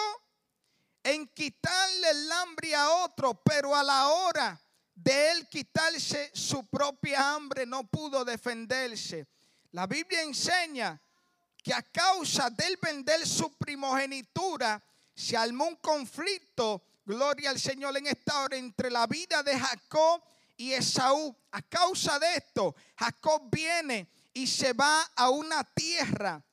en 1.03 1.27
quitarle 1.27 2.09
el 2.09 2.31
hambre 2.31 2.73
a 2.73 2.89
otro, 2.89 3.35
pero 3.43 3.75
a 3.75 3.83
la 3.83 4.07
hora 4.07 4.59
de 5.03 5.31
él 5.31 5.47
quitarse 5.47 6.29
su 6.33 6.65
propia 6.67 7.33
hambre, 7.33 7.65
no 7.65 7.85
pudo 7.87 8.25
defenderse. 8.25 9.27
La 9.71 9.87
Biblia 9.87 10.23
enseña 10.23 10.99
que 11.63 11.73
a 11.73 11.81
causa 11.81 12.49
del 12.49 12.77
vender 12.77 13.25
su 13.25 13.51
primogenitura 13.53 14.81
se 15.15 15.37
armó 15.37 15.67
un 15.67 15.75
conflicto, 15.77 16.83
gloria 17.05 17.51
al 17.51 17.59
Señor 17.59 17.95
en 17.97 18.07
esta 18.07 18.41
hora, 18.41 18.57
entre 18.57 18.89
la 18.89 19.07
vida 19.07 19.41
de 19.41 19.57
Jacob 19.57 20.21
y 20.57 20.73
Esaú. 20.73 21.35
A 21.51 21.61
causa 21.61 22.19
de 22.19 22.35
esto, 22.35 22.75
Jacob 22.97 23.49
viene 23.49 24.07
y 24.33 24.47
se 24.47 24.73
va 24.73 25.01
a 25.15 25.29
una 25.29 25.63
tierra 25.63 26.43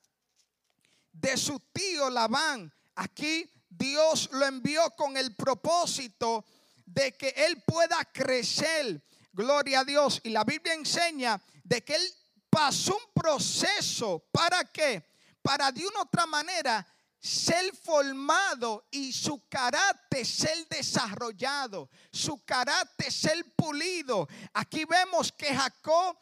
de 1.12 1.36
su 1.36 1.58
tío 1.72 2.10
Labán. 2.10 2.72
Aquí 2.94 3.50
Dios 3.68 4.28
lo 4.32 4.46
envió 4.46 4.90
con 4.96 5.16
el 5.16 5.34
propósito 5.34 6.44
de 6.86 7.12
que 7.16 7.28
él 7.36 7.62
pueda 7.66 8.02
crecer. 8.06 9.02
Gloria 9.32 9.80
a 9.80 9.84
Dios. 9.84 10.20
Y 10.24 10.30
la 10.30 10.44
Biblia 10.44 10.72
enseña 10.72 11.40
de 11.62 11.84
que 11.84 11.96
él 11.96 12.14
pasó 12.48 12.96
un 12.96 13.12
proceso. 13.22 14.24
¿Para 14.32 14.64
qué? 14.64 15.04
Para 15.42 15.70
de 15.70 15.86
una 15.86 16.02
otra 16.02 16.26
manera 16.26 16.86
ser 17.20 17.74
formado 17.76 18.86
y 18.90 19.12
su 19.12 19.46
carácter 19.48 20.24
ser 20.24 20.66
desarrollado, 20.68 21.90
su 22.12 22.44
carácter 22.44 23.12
ser 23.12 23.44
pulido. 23.56 24.28
Aquí 24.54 24.84
vemos 24.84 25.32
que 25.32 25.54
Jacob 25.54 26.16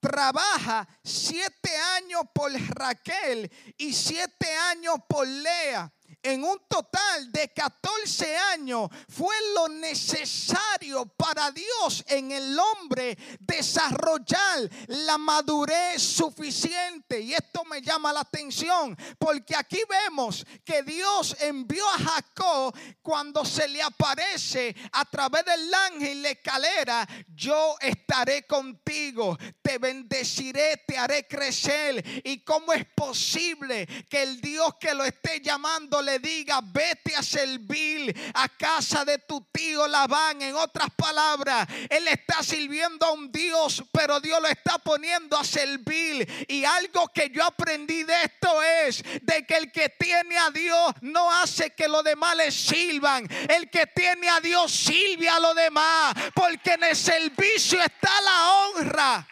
trabaja 0.00 0.88
siete 1.02 1.76
años 1.96 2.22
por 2.32 2.52
Raquel 2.52 3.50
y 3.76 3.92
siete 3.92 4.54
años 4.54 4.96
por 5.08 5.26
Lea 5.26 5.92
en 6.22 6.44
un 6.44 6.58
total 6.68 7.30
de 7.32 7.48
14 7.48 8.36
años 8.36 8.90
fue 9.08 9.34
lo 9.54 9.68
necesario 9.68 11.06
para 11.06 11.50
Dios 11.50 12.04
en 12.08 12.32
el 12.32 12.58
hombre 12.58 13.16
desarrollar 13.40 14.68
la 14.88 15.18
madurez 15.18 16.02
suficiente. 16.02 17.20
Y 17.20 17.34
esto 17.34 17.64
me 17.64 17.80
llama 17.80 18.12
la 18.12 18.20
atención 18.20 18.96
porque 19.18 19.56
aquí 19.56 19.80
vemos 19.88 20.44
que 20.64 20.82
Dios 20.82 21.36
envió 21.40 21.88
a 21.88 21.98
Jacob 21.98 22.74
cuando 23.02 23.44
se 23.44 23.68
le 23.68 23.82
aparece 23.82 24.74
a 24.92 25.04
través 25.04 25.44
del 25.44 25.72
ángel 25.72 26.22
la 26.22 26.30
escalera, 26.30 27.08
yo 27.34 27.76
estaré 27.80 28.46
contigo, 28.46 29.38
te 29.62 29.78
bendeciré, 29.78 30.82
te 30.86 30.98
haré 30.98 31.26
crecer. 31.26 32.04
¿Y 32.24 32.44
cómo 32.44 32.72
es 32.72 32.84
posible 32.94 33.86
que 34.08 34.22
el 34.22 34.40
Dios 34.40 34.74
que 34.80 34.94
lo 34.94 35.04
esté 35.04 35.40
llamando 35.40 36.02
le 36.08 36.18
diga, 36.18 36.60
vete 36.62 37.14
a 37.14 37.22
servir 37.22 38.14
a 38.34 38.48
casa 38.48 39.04
de 39.04 39.18
tu 39.18 39.42
tío 39.52 39.86
Labán. 39.86 40.40
En 40.40 40.54
otras 40.56 40.88
palabras, 40.96 41.68
él 41.90 42.08
está 42.08 42.42
sirviendo 42.42 43.04
a 43.04 43.12
un 43.12 43.30
Dios, 43.30 43.82
pero 43.92 44.18
Dios 44.20 44.40
lo 44.40 44.48
está 44.48 44.78
poniendo 44.78 45.36
a 45.36 45.44
servir. 45.44 46.46
Y 46.48 46.64
algo 46.64 47.08
que 47.08 47.28
yo 47.30 47.44
aprendí 47.44 48.04
de 48.04 48.22
esto 48.22 48.62
es 48.62 49.02
de 49.22 49.46
que 49.46 49.56
el 49.56 49.70
que 49.70 49.90
tiene 49.90 50.38
a 50.38 50.50
Dios 50.50 50.94
no 51.02 51.30
hace 51.30 51.74
que 51.74 51.88
los 51.88 52.02
demás 52.02 52.36
le 52.36 52.50
sirvan. 52.50 53.28
El 53.48 53.68
que 53.68 53.86
tiene 53.86 54.30
a 54.30 54.40
Dios 54.40 54.72
sirve 54.72 55.28
a 55.28 55.38
los 55.38 55.54
demás, 55.54 56.14
porque 56.34 56.72
en 56.72 56.84
el 56.84 56.96
servicio 56.96 57.82
está 57.82 58.20
la 58.22 58.52
honra. 58.52 59.28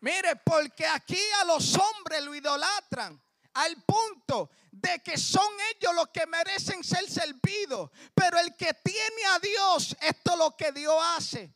Mire, 0.00 0.36
porque 0.36 0.86
aquí 0.86 1.20
a 1.42 1.44
los 1.44 1.76
hombres 1.76 2.22
lo 2.22 2.34
idolatran 2.34 3.20
al 3.54 3.82
punto 3.82 4.50
de 4.70 5.00
que 5.00 5.18
son 5.18 5.48
ellos 5.74 5.94
los 5.94 6.08
que 6.08 6.26
merecen 6.26 6.84
ser 6.84 7.10
servidos. 7.10 7.90
Pero 8.14 8.38
el 8.38 8.56
que 8.56 8.72
tiene 8.74 9.24
a 9.34 9.38
Dios, 9.38 9.96
esto 10.00 10.32
es 10.32 10.38
lo 10.38 10.56
que 10.56 10.72
Dios 10.72 10.96
hace. 11.16 11.54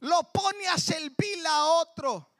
Lo 0.00 0.30
pone 0.32 0.66
a 0.68 0.78
servir 0.78 1.46
a 1.46 1.64
otro 1.64 2.33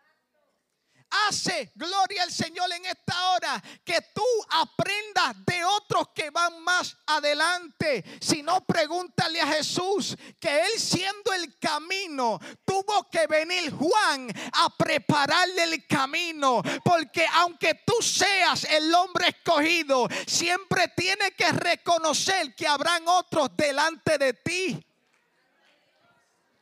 hace, 1.27 1.73
gloria 1.75 2.23
al 2.23 2.33
Señor 2.33 2.71
en 2.73 2.87
esta 2.87 3.31
hora, 3.31 3.63
que 3.85 4.01
tú 4.15 4.25
aprendas 4.51 5.45
de 5.47 5.65
otros 5.65 6.09
que 6.15 6.31
van 6.31 6.63
más 6.63 6.97
adelante. 7.07 8.05
Si 8.21 8.43
no, 8.43 8.65
pregúntale 8.65 9.41
a 9.41 9.47
Jesús 9.47 10.17
que 10.39 10.61
él 10.63 10.79
siendo 10.79 11.33
el 11.33 11.59
camino, 11.59 12.39
tuvo 12.65 13.09
que 13.11 13.27
venir 13.27 13.73
Juan 13.73 14.33
a 14.53 14.71
prepararle 14.77 15.65
el 15.65 15.87
camino. 15.87 16.63
Porque 16.85 17.27
aunque 17.35 17.83
tú 17.87 18.03
seas 18.03 18.65
el 18.65 18.93
hombre 18.95 19.29
escogido, 19.29 20.09
siempre 20.27 20.89
tiene 20.97 21.33
que 21.33 21.51
reconocer 21.53 22.55
que 22.55 22.67
habrán 22.67 23.07
otros 23.07 23.51
delante 23.57 24.19
de 24.19 24.35
ti. 24.35 24.87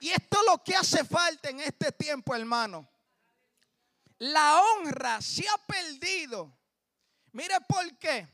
Y 0.01 0.11
esto 0.11 0.39
es 0.41 0.47
lo 0.47 0.59
que 0.65 0.75
hace 0.75 1.05
falta 1.05 1.49
en 1.49 1.61
este 1.61 1.93
tiempo, 1.93 2.35
hermano 2.35 2.92
la 4.23 4.61
honra 4.61 5.21
se 5.21 5.49
ha 5.49 5.59
perdido. 5.67 6.57
Mire 7.33 7.57
por 7.67 7.99
qué. 7.99 8.29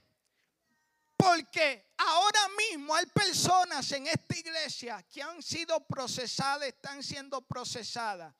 Porque 1.16 1.94
ahora 1.96 2.40
mismo 2.58 2.94
hay 2.94 3.06
personas 3.06 3.90
en 3.92 4.06
esta 4.06 4.36
iglesia 4.36 5.02
que 5.04 5.22
han 5.22 5.42
sido 5.42 5.80
procesadas, 5.86 6.68
están 6.68 7.02
siendo 7.02 7.40
procesadas. 7.40 8.34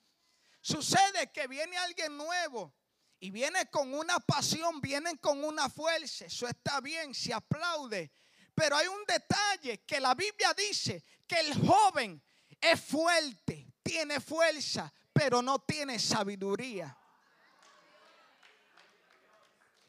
Sucede 0.61 1.33
que 1.33 1.47
viene 1.49 1.79
alguien 1.79 2.19
nuevo 2.19 2.75
y 3.19 3.31
viene 3.31 3.65
con 3.71 3.95
una 3.95 4.21
pasión, 4.21 4.83
viene 4.83 5.17
con 5.17 5.43
una 5.43 5.71
fuerza. 5.71 6.27
Eso 6.27 6.47
está 6.47 6.83
bien, 6.83 7.15
se 7.15 7.33
aplaude. 7.33 8.13
Pero 8.55 8.77
hay 8.77 8.89
un 8.89 9.05
detalle 9.07 9.85
que 9.87 10.01
la 10.01 10.15
Biblia 10.15 10.53
dice 10.53 11.03
que 11.27 11.41
el 11.41 11.67
joven 11.67 12.23
es 12.61 12.79
fuerte, 12.79 13.73
tiene 13.83 14.21
fuerza, 14.21 14.93
pero 15.15 15.41
no 15.41 15.61
tiene 15.61 15.99
sabiduría. 15.99 16.95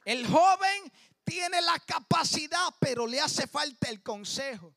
El 0.05 0.25
joven 0.27 0.91
tiene 1.23 1.61
la 1.61 1.77
capacidad, 1.79 2.73
pero 2.79 3.05
le 3.05 3.19
hace 3.19 3.47
falta 3.47 3.89
el 3.89 4.01
consejo. 4.01 4.75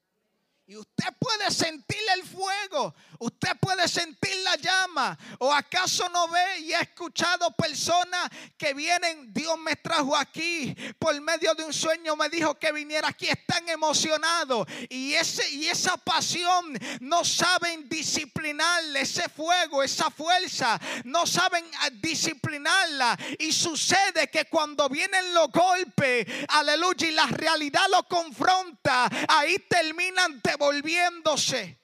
Y 0.73 0.77
usted 0.77 1.13
puede 1.19 1.51
sentir 1.51 2.01
el 2.15 2.23
fuego, 2.23 2.95
usted 3.19 3.51
puede 3.61 3.87
sentir 3.87 4.35
la 4.43 4.57
llama. 4.57 5.19
¿O 5.39 5.53
acaso 5.53 6.09
no 6.09 6.29
ve 6.29 6.61
y 6.61 6.73
ha 6.73 6.81
escuchado 6.81 7.51
personas 7.51 8.31
que 8.57 8.73
vienen? 8.73 9.35
Dios 9.35 9.59
me 9.59 9.77
trajo 9.77 10.17
aquí 10.17 10.75
por 10.99 11.21
medio 11.21 11.55
de 11.55 11.65
un 11.65 11.75
sueño, 11.75 12.17
me 12.17 12.31
dijo 12.31 12.55
que 12.55 12.73
viniera 12.73 13.09
aquí. 13.09 13.29
Están 13.29 13.69
emocionados 13.69 14.67
y, 14.89 15.13
ese, 15.13 15.47
y 15.51 15.69
esa 15.69 15.99
pasión 15.99 16.73
no 17.01 17.23
saben 17.23 17.87
disciplinar 17.91 18.83
ese 18.97 19.29
fuego, 19.29 19.83
esa 19.83 20.11
fuerza, 20.11 20.81
no 21.05 21.27
saben 21.27 21.67
ah, 21.81 21.91
disciplinarla. 21.91 23.19
Y 23.39 23.53
sucede 23.53 24.29
que 24.29 24.47
cuando 24.47 24.89
vienen 24.89 25.35
los 25.35 25.51
golpes, 25.51 26.27
aleluya, 26.49 27.09
y 27.09 27.11
la 27.11 27.27
realidad 27.27 27.85
lo 27.91 28.05
confronta, 28.09 29.11
ahí 29.29 29.59
terminan 29.69 30.41
devolviéndose. 30.63 31.79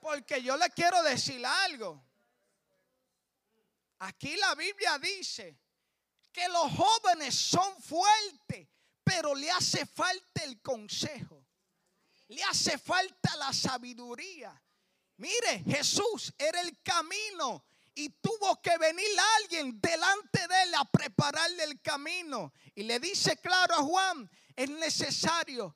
Porque 0.00 0.42
yo 0.42 0.56
le 0.56 0.68
quiero 0.70 1.02
decir 1.02 1.44
algo. 1.44 2.04
Aquí 4.00 4.36
la 4.36 4.54
Biblia 4.54 4.98
dice 4.98 5.58
que 6.30 6.46
los 6.48 6.70
jóvenes 6.72 7.34
son 7.34 7.80
fuertes, 7.80 8.68
pero 9.02 9.34
le 9.34 9.50
hace 9.50 9.86
falta 9.86 10.42
el 10.42 10.60
consejo. 10.60 11.46
Le 12.28 12.42
hace 12.44 12.76
falta 12.76 13.36
la 13.36 13.52
sabiduría. 13.52 14.60
Mire, 15.16 15.62
Jesús 15.66 16.34
era 16.36 16.60
el 16.60 16.82
camino 16.82 17.64
y 17.94 18.10
tuvo 18.10 18.60
que 18.60 18.76
venir 18.76 19.06
alguien 19.40 19.80
delante 19.80 20.46
de 20.48 20.62
él 20.64 20.74
a 20.74 20.84
prepararle 20.84 21.64
el 21.64 21.80
camino. 21.80 22.52
Y 22.74 22.82
le 22.82 23.00
dice 23.00 23.38
claro 23.38 23.74
a 23.74 23.82
Juan, 23.82 24.30
es 24.56 24.68
necesario 24.68 25.74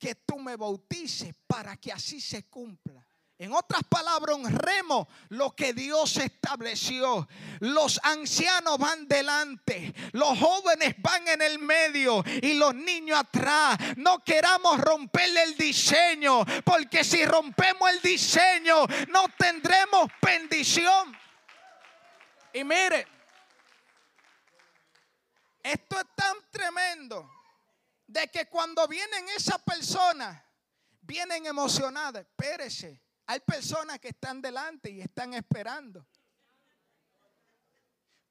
que 0.00 0.14
tú 0.14 0.38
me 0.38 0.56
bautices 0.56 1.34
para 1.46 1.76
que 1.76 1.92
así 1.92 2.20
se 2.20 2.48
cumpla. 2.48 3.06
En 3.38 3.54
otras 3.54 3.82
palabras, 3.88 4.36
honremos 4.36 5.06
lo 5.28 5.54
que 5.54 5.72
Dios 5.72 6.16
estableció. 6.16 7.26
Los 7.60 8.00
ancianos 8.02 8.76
van 8.76 9.08
delante, 9.08 9.94
los 10.12 10.38
jóvenes 10.38 10.94
van 10.98 11.26
en 11.28 11.40
el 11.40 11.58
medio 11.58 12.22
y 12.42 12.54
los 12.54 12.74
niños 12.74 13.18
atrás. 13.18 13.78
No 13.96 14.22
queramos 14.24 14.78
romperle 14.80 15.42
el 15.42 15.56
diseño, 15.56 16.44
porque 16.64 17.02
si 17.02 17.24
rompemos 17.24 17.90
el 17.90 18.02
diseño, 18.02 18.86
no 19.08 19.24
tendremos 19.38 20.10
bendición. 20.20 21.16
Y 22.52 22.64
mire, 22.64 23.06
esto 25.62 25.98
es 25.98 26.06
tan 26.14 26.36
tremendo 26.50 27.39
de 28.10 28.26
que 28.26 28.46
cuando 28.46 28.88
vienen 28.88 29.28
esas 29.28 29.62
personas, 29.62 30.42
vienen 31.02 31.46
emocionadas. 31.46 32.26
Espérese, 32.26 33.00
hay 33.26 33.38
personas 33.38 34.00
que 34.00 34.08
están 34.08 34.42
delante 34.42 34.90
y 34.90 35.00
están 35.00 35.32
esperando. 35.34 36.04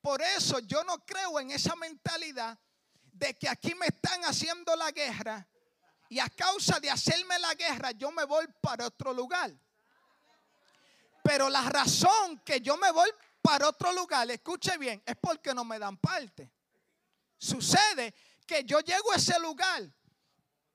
Por 0.02 0.22
eso 0.22 0.60
yo 0.60 0.84
no 0.84 1.06
creo 1.06 1.40
en 1.40 1.52
esa 1.52 1.78
mentalidad 1.78 2.60
de 3.14 3.34
que 3.36 3.48
aquí 3.48 3.74
me 3.74 3.86
están 3.86 4.26
haciendo 4.26 4.76
la 4.76 4.92
guerra 4.92 5.48
y 6.10 6.20
a 6.20 6.28
causa 6.28 6.82
de 6.82 6.90
hacerme 6.90 7.40
la 7.40 7.54
guerra 7.54 7.92
yo 7.92 8.12
me 8.12 8.26
voy 8.26 8.48
para 8.62 8.88
otro 8.88 9.14
lugar. 9.14 9.54
Pero 11.24 11.50
la 11.50 11.62
razón 11.62 12.42
que 12.44 12.60
yo 12.60 12.76
me 12.76 12.92
voy 12.92 13.10
para 13.42 13.70
otro 13.70 13.94
lugar, 13.94 14.30
escuche 14.30 14.78
bien, 14.78 15.02
es 15.06 15.16
porque 15.16 15.54
no 15.54 15.64
me 15.64 15.80
dan 15.80 15.96
parte. 15.96 16.52
Sucede 17.38 18.14
que 18.50 18.64
yo 18.64 18.80
llego 18.80 19.12
a 19.12 19.18
ese 19.18 19.40
lugar, 19.40 19.88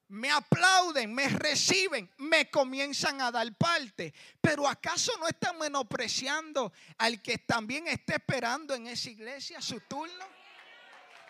me 0.07 0.31
aplauden, 0.31 1.13
me 1.13 1.29
reciben, 1.29 2.09
me 2.19 2.49
comienzan 2.49 3.21
a 3.21 3.33
dar 3.33 3.53
parte. 3.57 4.15
Pero 4.41 4.69
¿acaso 4.69 5.11
no 5.19 5.27
están 5.27 5.59
menospreciando 5.59 6.73
al 6.99 7.21
que 7.21 7.39
también 7.39 7.89
está 7.89 8.15
esperando 8.15 8.75
en 8.75 8.87
esa 8.87 9.11
iglesia 9.11 9.61
su 9.61 9.81
turno? 9.81 10.25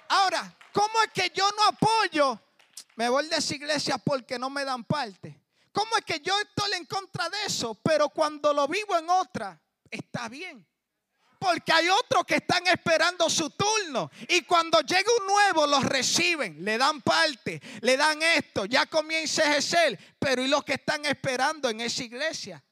Ahora, 0.09 0.55
¿cómo 0.75 1.03
es 1.03 1.13
que 1.15 1.33
yo 1.35 1.49
no 1.57 1.65
apoyo? 1.65 2.39
Me 2.97 3.09
voy 3.09 3.27
de 3.29 3.37
esa 3.37 3.55
iglesia 3.55 3.97
porque 3.97 4.39
no 4.39 4.51
me 4.51 4.67
dan 4.67 4.85
parte. 4.85 5.41
¿Cómo 5.73 5.97
es 5.97 6.05
que 6.05 6.21
yo 6.21 6.39
estoy 6.41 6.73
en 6.75 6.85
contra 6.85 7.31
de 7.31 7.39
eso? 7.47 7.75
Pero 7.77 8.11
cuando 8.11 8.53
lo 8.53 8.69
vivo 8.69 8.99
en 8.99 9.09
otra, 9.09 9.59
está 9.91 10.29
bien 10.29 10.67
porque 11.45 11.75
hay 11.75 11.91
otros 11.91 12.25
que 12.25 12.37
están 12.37 12.67
esperando 12.69 13.29
su 13.29 13.51
turno. 13.51 14.11
Y 14.29 14.43
cuando 14.43 14.81
llega 14.81 15.11
un 15.21 15.27
nuevo, 15.27 15.67
los 15.67 15.85
reciben, 15.85 16.65
le 16.65 16.79
dan 16.79 17.03
parte, 17.03 17.61
le 17.83 17.99
dan 17.99 18.23
esto, 18.23 18.65
ya 18.65 18.87
comienza 18.87 19.43
a 19.43 19.51
ejercer. 19.51 20.17
Pero 20.19 20.43
¿y 20.43 20.49
los 20.49 20.65
que 20.65 20.75
están 20.75 21.05
esperando 21.05 21.69
en 21.69 21.83
esa 21.83 22.03
iglesia? 22.03 22.65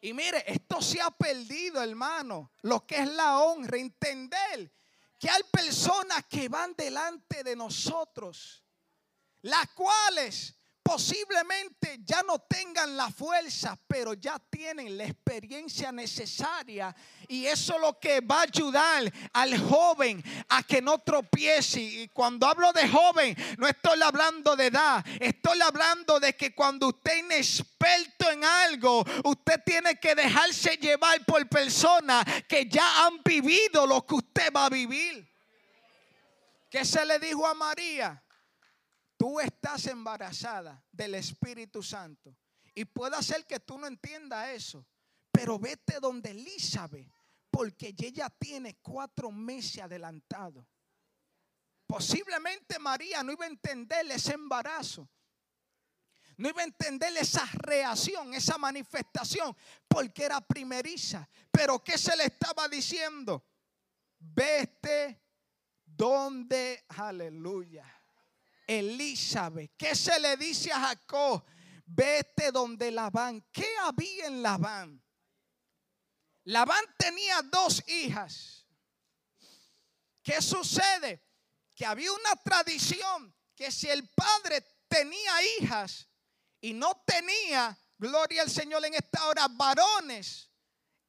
Y 0.00 0.14
mire, 0.14 0.42
esto 0.50 0.80
se 0.80 0.98
ha 1.02 1.10
perdido, 1.10 1.82
hermano, 1.82 2.52
lo 2.62 2.86
que 2.86 2.96
es 2.96 3.08
la 3.08 3.40
honra, 3.40 3.76
entender 3.76 4.72
que 5.18 5.28
hay 5.28 5.42
personas 5.50 6.24
que 6.24 6.48
van 6.48 6.74
delante 6.74 7.44
de 7.44 7.56
nosotros, 7.56 8.64
las 9.42 9.68
cuales 9.72 10.55
posiblemente 10.86 11.98
ya 12.04 12.22
no 12.22 12.38
tengan 12.38 12.96
la 12.96 13.10
fuerza, 13.10 13.76
pero 13.88 14.14
ya 14.14 14.38
tienen 14.38 14.96
la 14.96 15.04
experiencia 15.04 15.90
necesaria. 15.90 16.94
Y 17.26 17.44
eso 17.46 17.74
es 17.74 17.80
lo 17.80 17.98
que 17.98 18.20
va 18.20 18.38
a 18.38 18.42
ayudar 18.42 19.12
al 19.32 19.58
joven 19.58 20.22
a 20.48 20.62
que 20.62 20.80
no 20.80 20.98
tropiece. 20.98 21.80
Y 21.80 22.08
cuando 22.08 22.46
hablo 22.46 22.72
de 22.72 22.88
joven, 22.88 23.36
no 23.58 23.66
estoy 23.66 24.00
hablando 24.00 24.54
de 24.54 24.66
edad, 24.66 25.04
estoy 25.18 25.60
hablando 25.60 26.20
de 26.20 26.36
que 26.36 26.54
cuando 26.54 26.88
usted 26.88 27.14
es 27.14 27.18
inexperto 27.18 28.30
en 28.30 28.44
algo, 28.44 29.04
usted 29.24 29.60
tiene 29.66 29.98
que 29.98 30.14
dejarse 30.14 30.76
llevar 30.76 31.24
por 31.24 31.48
personas 31.48 32.24
que 32.48 32.66
ya 32.66 33.06
han 33.06 33.20
vivido 33.24 33.88
lo 33.88 34.06
que 34.06 34.14
usted 34.14 34.52
va 34.54 34.66
a 34.66 34.70
vivir. 34.70 35.28
¿Qué 36.70 36.84
se 36.84 37.04
le 37.04 37.18
dijo 37.18 37.44
a 37.44 37.54
María? 37.54 38.22
Tú 39.26 39.40
estás 39.40 39.84
embarazada 39.88 40.80
del 40.92 41.16
Espíritu 41.16 41.82
Santo. 41.82 42.36
Y 42.72 42.84
puede 42.84 43.20
ser 43.24 43.44
que 43.44 43.58
tú 43.58 43.76
no 43.76 43.88
entiendas 43.88 44.50
eso. 44.50 44.86
Pero 45.32 45.58
vete 45.58 45.98
donde 45.98 46.30
Elizabeth. 46.30 47.10
Porque 47.50 47.92
ella 47.98 48.30
tiene 48.30 48.76
cuatro 48.76 49.32
meses 49.32 49.82
adelantado. 49.82 50.64
Posiblemente 51.88 52.78
María 52.78 53.24
no 53.24 53.32
iba 53.32 53.46
a 53.46 53.48
entender 53.48 54.08
ese 54.12 54.34
embarazo. 54.34 55.10
No 56.36 56.48
iba 56.48 56.60
a 56.60 56.66
entender 56.66 57.16
esa 57.16 57.44
reacción, 57.54 58.32
esa 58.32 58.58
manifestación, 58.58 59.56
porque 59.88 60.22
era 60.22 60.40
primeriza. 60.40 61.28
Pero 61.50 61.82
¿qué 61.82 61.98
se 61.98 62.16
le 62.16 62.26
estaba 62.26 62.68
diciendo? 62.68 63.44
Vete 64.20 65.20
donde, 65.84 66.84
aleluya 66.90 67.95
Elizabeth. 68.66 69.72
¿Qué 69.76 69.94
se 69.94 70.18
le 70.20 70.36
dice 70.36 70.72
a 70.72 70.80
Jacob? 70.80 71.44
Vete 71.84 72.50
donde 72.50 72.90
Labán. 72.90 73.44
¿Qué 73.52 73.68
había 73.80 74.26
en 74.26 74.42
Labán? 74.42 75.02
Labán 76.44 76.84
tenía 76.98 77.42
dos 77.42 77.82
hijas. 77.88 78.66
¿Qué 80.22 80.42
sucede? 80.42 81.22
Que 81.74 81.86
había 81.86 82.12
una 82.12 82.36
tradición 82.42 83.34
que 83.54 83.70
si 83.70 83.88
el 83.88 84.08
padre 84.08 84.64
tenía 84.88 85.32
hijas 85.58 86.08
y 86.60 86.72
no 86.72 87.02
tenía, 87.06 87.76
gloria 87.98 88.42
al 88.42 88.50
Señor 88.50 88.84
en 88.84 88.94
esta 88.94 89.26
hora, 89.26 89.46
varones, 89.48 90.50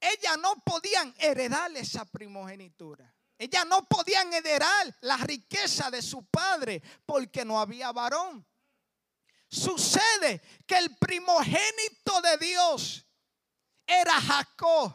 ellas 0.00 0.38
no 0.38 0.54
podían 0.64 1.14
heredar 1.18 1.76
esa 1.76 2.04
primogenitura. 2.04 3.12
Ellas 3.38 3.66
no 3.66 3.86
podían 3.86 4.32
heredar 4.32 4.96
la 5.02 5.16
riqueza 5.18 5.90
de 5.90 6.02
su 6.02 6.26
padre 6.26 6.82
porque 7.06 7.44
no 7.44 7.60
había 7.60 7.92
varón. 7.92 8.44
Sucede 9.48 10.42
que 10.66 10.76
el 10.76 10.96
primogénito 10.96 12.20
de 12.20 12.36
Dios 12.38 13.06
era 13.86 14.20
Jacob. 14.20 14.94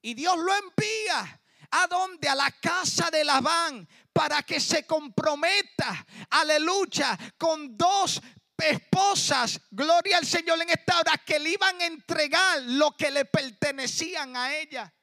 Y 0.00 0.14
Dios 0.14 0.36
lo 0.38 0.54
envía 0.54 1.42
a 1.70 1.86
donde? 1.88 2.28
A 2.28 2.34
la 2.34 2.50
casa 2.52 3.10
de 3.10 3.24
Labán 3.24 3.88
para 4.12 4.42
que 4.42 4.60
se 4.60 4.86
comprometa, 4.86 6.06
aleluya, 6.30 7.18
con 7.36 7.76
dos 7.76 8.20
esposas, 8.56 9.60
gloria 9.70 10.18
al 10.18 10.26
Señor 10.26 10.60
en 10.62 10.70
esta 10.70 11.00
hora, 11.00 11.18
que 11.18 11.38
le 11.38 11.50
iban 11.50 11.80
a 11.80 11.86
entregar 11.86 12.62
lo 12.62 12.96
que 12.96 13.10
le 13.10 13.24
pertenecían 13.24 14.36
a 14.36 14.54
ella. 14.54 14.94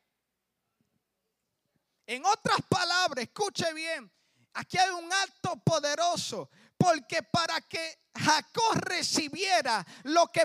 En 2.11 2.25
otras 2.25 2.59
palabras, 2.67 3.23
escuche 3.23 3.73
bien, 3.73 4.11
aquí 4.55 4.77
hay 4.77 4.89
un 4.89 5.13
acto 5.13 5.55
poderoso, 5.63 6.49
porque 6.77 7.23
para 7.23 7.61
que 7.61 8.09
Jacob 8.13 8.81
recibiera 8.81 9.85
lo 10.03 10.27
que 10.27 10.43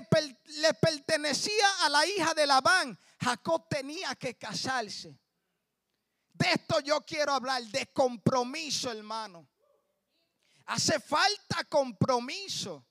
le 0.61 0.73
pertenecía 0.75 1.67
a 1.81 1.89
la 1.89 2.05
hija 2.05 2.33
de 2.33 2.47
Labán, 2.47 2.97
Jacob 3.19 3.67
tenía 3.69 4.15
que 4.15 4.37
casarse. 4.37 5.19
De 6.31 6.53
esto 6.53 6.79
yo 6.79 7.01
quiero 7.01 7.33
hablar, 7.33 7.61
de 7.63 7.87
compromiso, 7.87 8.89
hermano. 8.89 9.49
Hace 10.67 11.01
falta 11.01 11.65
compromiso. 11.65 12.85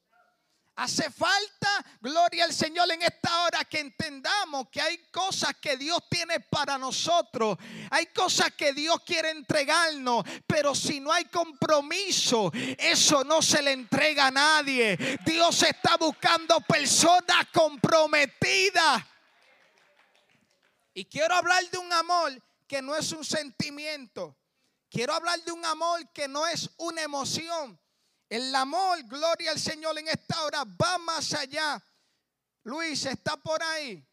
Hace 0.78 1.10
falta, 1.10 1.82
gloria 2.02 2.44
al 2.44 2.52
Señor, 2.52 2.90
en 2.92 3.00
esta 3.00 3.44
hora 3.44 3.64
que 3.64 3.80
entendamos 3.80 4.68
que 4.68 4.82
hay 4.82 4.98
cosas 5.10 5.54
que 5.58 5.78
Dios 5.78 6.00
tiene 6.10 6.40
para 6.40 6.76
nosotros. 6.76 7.56
Hay 7.90 8.06
cosas 8.06 8.52
que 8.52 8.74
Dios 8.74 9.00
quiere 9.06 9.30
entregarnos. 9.30 10.22
Pero 10.46 10.74
si 10.74 11.00
no 11.00 11.10
hay 11.10 11.24
compromiso, 11.24 12.52
eso 12.76 13.24
no 13.24 13.40
se 13.40 13.62
le 13.62 13.72
entrega 13.72 14.26
a 14.26 14.30
nadie. 14.30 14.98
Dios 15.24 15.62
está 15.62 15.96
buscando 15.96 16.60
personas 16.60 17.46
comprometidas. 17.54 19.02
Y 20.92 21.06
quiero 21.06 21.36
hablar 21.36 21.64
de 21.70 21.78
un 21.78 21.90
amor 21.90 22.42
que 22.68 22.82
no 22.82 22.94
es 22.94 23.12
un 23.12 23.24
sentimiento. 23.24 24.36
Quiero 24.90 25.14
hablar 25.14 25.42
de 25.42 25.52
un 25.52 25.64
amor 25.64 26.06
que 26.12 26.28
no 26.28 26.46
es 26.46 26.68
una 26.76 27.00
emoción 27.00 27.80
el 28.28 28.54
amor, 28.54 29.02
gloria 29.04 29.52
al 29.52 29.60
Señor 29.60 29.98
en 29.98 30.08
esta 30.08 30.42
hora, 30.44 30.64
va 30.64 30.98
más 30.98 31.32
allá. 31.34 31.82
Luis, 32.64 33.04
está 33.06 33.36
por 33.36 33.62
ahí. 33.62 34.04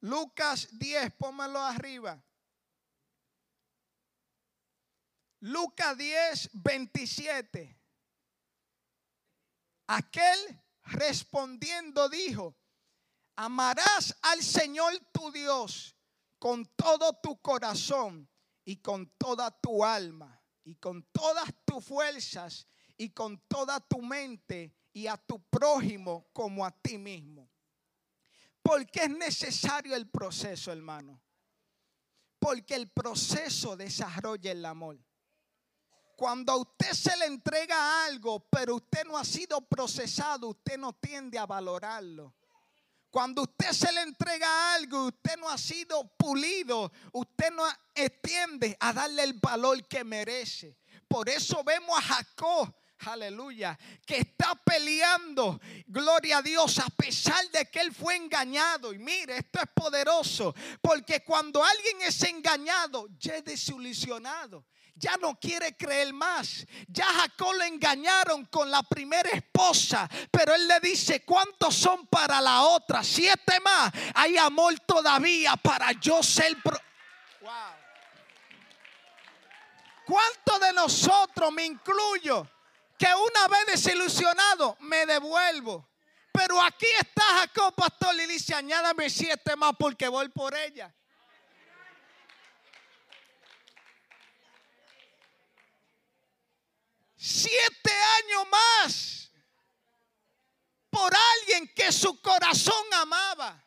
Lucas 0.00 0.68
10, 0.72 1.14
pónmelo 1.14 1.58
arriba. 1.58 2.22
Lucas 5.40 5.96
10, 5.96 6.50
27. 6.52 7.80
Aquel 9.88 10.62
respondiendo 10.84 12.08
dijo, 12.08 12.56
amarás 13.36 14.16
al 14.22 14.42
Señor 14.42 14.92
tu 15.12 15.30
Dios 15.30 15.96
con 16.38 16.66
todo 16.76 17.14
tu 17.14 17.40
corazón 17.40 18.28
y 18.64 18.76
con 18.76 19.08
toda 19.16 19.50
tu 19.50 19.84
alma 19.84 20.42
y 20.64 20.74
con 20.76 21.04
todas 21.12 21.48
tus 21.64 21.84
fuerzas 21.84 22.66
y 22.96 23.10
con 23.10 23.38
toda 23.48 23.80
tu 23.80 24.00
mente 24.02 24.74
y 24.92 25.06
a 25.06 25.16
tu 25.16 25.40
prójimo 25.48 26.28
como 26.32 26.64
a 26.64 26.70
ti 26.70 26.98
mismo. 26.98 27.50
Porque 28.62 29.04
es 29.04 29.10
necesario 29.10 29.94
el 29.94 30.08
proceso, 30.08 30.72
hermano. 30.72 31.20
Porque 32.38 32.74
el 32.74 32.90
proceso 32.90 33.76
desarrolla 33.76 34.50
el 34.50 34.64
amor. 34.64 34.98
Cuando 36.16 36.52
a 36.52 36.56
usted 36.56 36.92
se 36.92 37.16
le 37.18 37.26
entrega 37.26 38.06
algo, 38.06 38.40
pero 38.48 38.76
usted 38.76 39.04
no 39.04 39.18
ha 39.18 39.24
sido 39.24 39.60
procesado, 39.60 40.48
usted 40.48 40.78
no 40.78 40.94
tiende 40.94 41.38
a 41.38 41.46
valorarlo. 41.46 42.34
Cuando 43.10 43.42
usted 43.42 43.72
se 43.72 43.92
le 43.92 44.02
entrega 44.02 44.74
algo 44.74 45.06
usted 45.06 45.36
no 45.38 45.48
ha 45.48 45.56
sido 45.56 46.06
pulido, 46.18 46.92
usted 47.12 47.50
no 47.50 47.64
tiende 48.22 48.76
a 48.80 48.92
darle 48.92 49.22
el 49.22 49.34
valor 49.34 49.86
que 49.86 50.04
merece. 50.04 50.76
Por 51.08 51.28
eso 51.28 51.62
vemos 51.64 51.98
a 51.98 52.02
Jacob 52.02 52.74
aleluya, 52.98 53.78
que 54.04 54.18
está 54.18 54.54
peleando, 54.54 55.60
gloria 55.86 56.38
a 56.38 56.42
Dios, 56.42 56.78
a 56.78 56.88
pesar 56.88 57.48
de 57.50 57.66
que 57.70 57.80
él 57.80 57.94
fue 57.94 58.16
engañado. 58.16 58.92
Y 58.92 58.98
mire, 58.98 59.38
esto 59.38 59.60
es 59.60 59.68
poderoso, 59.74 60.54
porque 60.80 61.22
cuando 61.24 61.62
alguien 61.62 62.02
es 62.02 62.22
engañado, 62.22 63.08
ya 63.18 63.36
es 63.36 63.44
desilusionado. 63.44 64.64
Ya 64.98 65.14
no 65.18 65.38
quiere 65.38 65.76
creer 65.76 66.14
más. 66.14 66.66
Ya 66.88 67.04
Jacob 67.04 67.52
lo 67.54 67.64
engañaron 67.64 68.46
con 68.46 68.70
la 68.70 68.82
primera 68.82 69.28
esposa. 69.28 70.08
Pero 70.30 70.54
él 70.54 70.66
le 70.66 70.80
dice, 70.80 71.22
¿cuántos 71.22 71.74
son 71.74 72.06
para 72.06 72.40
la 72.40 72.62
otra? 72.62 73.04
Siete 73.04 73.60
más. 73.60 73.92
Hay 74.14 74.38
amor 74.38 74.78
todavía 74.80 75.54
para 75.56 75.92
yo 75.92 76.22
ser... 76.22 76.56
wow. 77.42 77.52
¿Cuántos 80.06 80.60
de 80.60 80.72
nosotros, 80.72 81.52
me 81.52 81.64
incluyo, 81.64 82.48
que 82.98 83.06
una 83.06 83.48
vez 83.48 83.66
desilusionado 83.66 84.76
me 84.80 85.06
devuelvo? 85.06 85.88
Pero 86.32 86.60
aquí 86.62 86.86
está 87.00 87.22
Jacob, 87.40 87.74
pastor, 87.74 88.14
y 88.20 88.26
dice, 88.26 88.54
añádame 88.54 89.08
siete 89.08 89.56
más 89.56 89.72
porque 89.78 90.06
voy 90.06 90.28
por 90.28 90.54
ella. 90.54 90.94
Siete 97.16 97.90
años 98.22 98.46
más 98.50 99.32
por 100.90 101.12
alguien 101.14 101.68
que 101.74 101.90
su 101.90 102.20
corazón 102.20 102.84
amaba. 102.94 103.65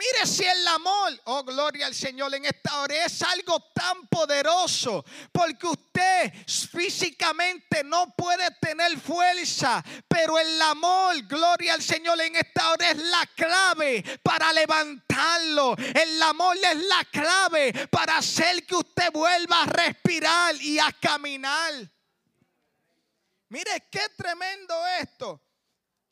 Mire 0.00 0.26
si 0.26 0.46
el 0.46 0.66
amor, 0.66 1.20
oh 1.24 1.44
gloria 1.44 1.84
al 1.84 1.94
Señor 1.94 2.34
en 2.34 2.46
esta 2.46 2.80
hora, 2.80 3.04
es 3.04 3.20
algo 3.20 3.60
tan 3.74 4.06
poderoso, 4.06 5.04
porque 5.30 5.66
usted 5.66 6.32
físicamente 6.46 7.84
no 7.84 8.14
puede 8.16 8.50
tener 8.62 8.98
fuerza, 8.98 9.84
pero 10.08 10.38
el 10.38 10.62
amor, 10.62 11.20
gloria 11.26 11.74
al 11.74 11.82
Señor 11.82 12.18
en 12.22 12.34
esta 12.34 12.70
hora 12.70 12.92
es 12.92 12.96
la 12.96 13.26
clave 13.36 14.02
para 14.22 14.50
levantarlo. 14.54 15.76
El 15.76 16.22
amor 16.22 16.56
es 16.56 16.76
la 16.76 17.04
clave 17.04 17.86
para 17.90 18.16
hacer 18.16 18.64
que 18.64 18.76
usted 18.76 19.12
vuelva 19.12 19.64
a 19.64 19.66
respirar 19.66 20.54
y 20.62 20.78
a 20.78 20.92
caminar. 20.92 21.74
Mire 23.50 23.86
qué 23.90 24.08
tremendo 24.16 24.74
esto, 24.98 25.42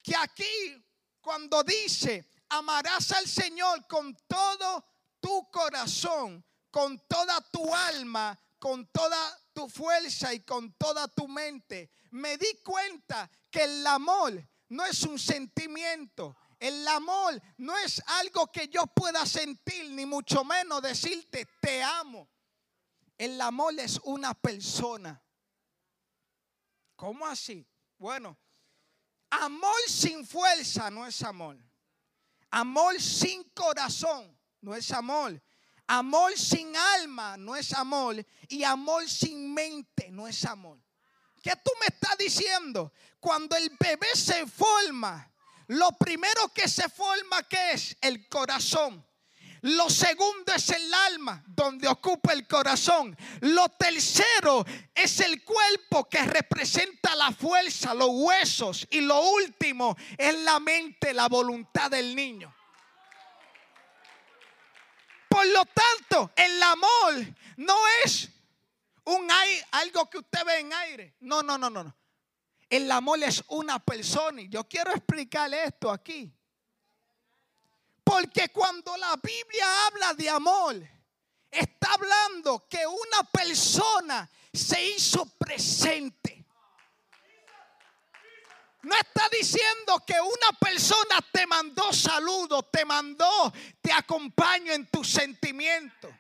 que 0.03 0.14
aquí 0.14 0.85
cuando 1.22 1.62
dice 1.62 2.38
amarás 2.49 3.13
al 3.13 3.27
Señor 3.27 3.87
con 3.87 4.17
todo 4.27 4.85
tu 5.21 5.51
corazón, 5.51 6.45
con 6.71 6.99
toda 7.07 7.41
tu 7.51 7.75
alma, 7.75 8.39
con 8.59 8.87
toda 8.87 9.39
tu 9.53 9.69
fuerza 9.69 10.33
y 10.35 10.41
con 10.41 10.73
toda 10.75 11.09
tu 11.09 11.29
mente. 11.29 11.91
Me 12.11 12.37
di 12.37 12.61
cuenta 12.65 13.31
que 13.51 13.65
el 13.65 13.87
amor 13.87 14.43
no 14.69 14.85
es 14.85 15.03
un 15.03 15.19
sentimiento. 15.19 16.37
El 16.59 16.87
amor 16.89 17.41
no 17.59 17.77
es 17.79 18.03
algo 18.07 18.51
que 18.51 18.69
yo 18.69 18.87
pueda 18.87 19.25
sentir, 19.27 19.91
ni 19.93 20.05
mucho 20.07 20.45
menos 20.45 20.83
decirte 20.83 21.47
te 21.61 21.83
amo. 21.83 22.29
El 23.17 23.41
amor 23.41 23.79
es 23.79 24.01
una 24.05 24.35
persona. 24.35 25.23
¿Cómo 26.97 27.27
así? 27.27 27.65
Bueno, 27.97 28.37
amor 29.31 29.81
sin 29.87 30.27
fuerza 30.27 30.91
no 30.91 31.07
es 31.07 31.23
amor. 31.23 31.57
Amor 32.51 33.01
sin 33.01 33.45
corazón 33.51 34.37
no 34.61 34.75
es 34.75 34.91
amor. 34.91 35.43
Amor 35.87 36.37
sin 36.37 36.77
alma 36.77 37.37
no 37.37 37.57
es 37.57 37.73
amor. 37.73 38.25
Y 38.49 38.63
amor 38.65 39.09
sin 39.09 39.53
mente 39.53 40.11
no 40.11 40.29
es 40.29 40.45
amor. 40.45 40.79
¿Qué 41.43 41.53
tú 41.65 41.71
me 41.81 41.87
estás 41.87 42.19
diciendo? 42.19 42.93
Cuando 43.21 43.57
el 43.57 43.71
bebé 43.79 44.09
se 44.15 44.47
forma, 44.47 45.33
lo 45.69 45.93
primero 45.93 46.49
que 46.53 46.69
se 46.69 46.89
forma, 46.89 47.43
¿qué 47.45 47.73
es? 47.73 47.97
El 48.01 48.29
corazón. 48.29 49.07
Lo 49.62 49.90
segundo 49.90 50.53
es 50.55 50.71
el 50.71 50.92
alma, 50.92 51.42
donde 51.47 51.88
ocupa 51.88 52.33
el 52.33 52.47
corazón. 52.47 53.16
Lo 53.40 53.68
tercero 53.71 54.64
es 54.94 55.21
el 55.21 55.42
cuerpo 55.44 56.09
que 56.09 56.23
representa 56.25 57.16
la 57.16 57.33
fuerza, 57.33 57.94
los 57.94 58.11
huesos. 58.11 58.87
Y 58.90 59.01
lo 59.01 59.21
último 59.21 59.97
es 60.16 60.38
la 60.40 60.61
mente, 60.61 61.12
la 61.12 61.29
voluntad 61.29 61.90
del 61.90 62.14
niño. 62.14 62.55
Por 65.29 65.47
lo 65.47 65.64
tanto, 65.66 66.33
el 66.37 66.62
amor 66.62 67.14
no 67.57 67.77
es 68.05 68.29
un 69.05 69.31
aire, 69.31 69.66
algo 69.73 70.09
que 70.09 70.18
usted 70.18 70.44
ve 70.44 70.61
en 70.61 70.73
aire. 70.73 71.16
No, 71.21 71.42
no, 71.42 71.59
no, 71.59 71.68
no. 71.71 71.94
El 72.71 72.90
amor 72.90 73.23
es 73.23 73.42
una 73.49 73.79
persona. 73.79 74.42
Y 74.42 74.49
yo 74.49 74.64
quiero 74.64 74.92
explicarle 74.92 75.64
esto 75.64 75.90
aquí. 75.90 76.33
Porque 78.09 78.49
cuando 78.49 78.97
la 78.97 79.16
Biblia 79.16 79.87
habla 79.87 80.14
de 80.14 80.31
amor, 80.31 80.77
está 81.51 81.92
hablando 81.92 82.66
que 82.66 82.87
una 82.87 83.23
persona 83.31 84.31
se 84.51 84.83
hizo 84.83 85.27
presente. 85.37 86.42
No 88.81 88.97
está 88.97 89.29
diciendo 89.31 90.03
que 90.07 90.14
una 90.18 90.59
persona 90.59 91.18
te 91.31 91.47
mandó 91.47 91.92
saludos, 91.92 92.71
te 92.73 92.83
mandó, 92.87 93.53
te 93.83 93.92
acompaño 93.92 94.73
en 94.73 94.87
tus 94.87 95.11
sentimientos. 95.11 96.11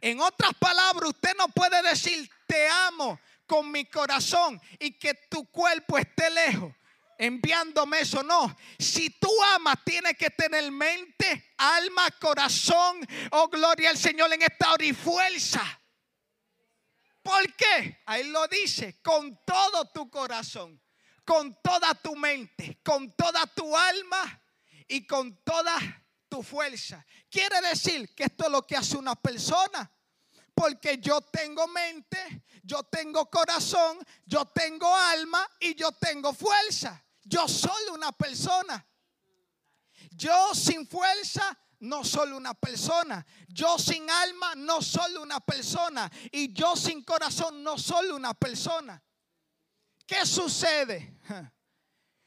En 0.00 0.22
otras 0.22 0.54
palabras, 0.54 1.10
usted 1.10 1.36
no 1.36 1.48
puede 1.48 1.82
decir 1.82 2.26
te 2.46 2.66
amo 2.70 3.20
con 3.46 3.70
mi 3.70 3.84
corazón 3.84 4.58
y 4.78 4.98
que 4.98 5.12
tu 5.28 5.44
cuerpo 5.50 5.98
esté 5.98 6.30
lejos 6.30 6.72
enviándome 7.18 8.00
eso. 8.00 8.22
No, 8.22 8.56
si 8.78 9.10
tú 9.10 9.30
amas, 9.54 9.76
tienes 9.84 10.16
que 10.16 10.30
tener 10.30 10.70
mente, 10.70 11.54
alma, 11.56 12.10
corazón. 12.20 13.06
Oh, 13.30 13.48
gloria 13.48 13.90
al 13.90 13.98
Señor 13.98 14.32
en 14.32 14.42
esta 14.42 14.72
hora 14.72 14.84
y 14.84 14.92
fuerza. 14.92 15.80
¿Por 17.22 17.54
qué? 17.54 18.02
Ahí 18.06 18.24
lo 18.24 18.46
dice, 18.48 19.00
con 19.00 19.40
todo 19.46 19.88
tu 19.90 20.10
corazón, 20.10 20.80
con 21.24 21.58
toda 21.62 21.94
tu 21.94 22.14
mente, 22.16 22.80
con 22.84 23.16
toda 23.16 23.46
tu 23.46 23.74
alma 23.76 24.42
y 24.86 25.06
con 25.06 25.42
toda 25.42 25.76
tu 26.28 26.42
fuerza. 26.42 27.04
Quiere 27.30 27.60
decir 27.62 28.14
que 28.14 28.24
esto 28.24 28.44
es 28.44 28.50
lo 28.50 28.66
que 28.66 28.76
hace 28.76 28.96
una 28.98 29.14
persona. 29.14 29.90
Porque 30.54 30.98
yo 30.98 31.20
tengo 31.20 31.66
mente, 31.66 32.44
yo 32.62 32.82
tengo 32.84 33.28
corazón, 33.28 33.98
yo 34.24 34.44
tengo 34.46 34.94
alma 34.94 35.48
y 35.60 35.74
yo 35.74 35.92
tengo 35.92 36.32
fuerza. 36.32 37.04
Yo 37.24 37.48
soy 37.48 37.88
una 37.92 38.12
persona. 38.12 38.86
Yo 40.10 40.54
sin 40.54 40.86
fuerza 40.86 41.58
no 41.80 42.04
soy 42.04 42.32
una 42.32 42.54
persona. 42.54 43.26
Yo 43.48 43.78
sin 43.78 44.08
alma 44.08 44.54
no 44.54 44.80
soy 44.80 45.16
una 45.16 45.40
persona. 45.40 46.10
Y 46.30 46.52
yo 46.52 46.76
sin 46.76 47.02
corazón 47.02 47.62
no 47.62 47.76
soy 47.78 48.10
una 48.10 48.34
persona. 48.34 49.02
¿Qué 50.06 50.24
sucede? 50.24 51.18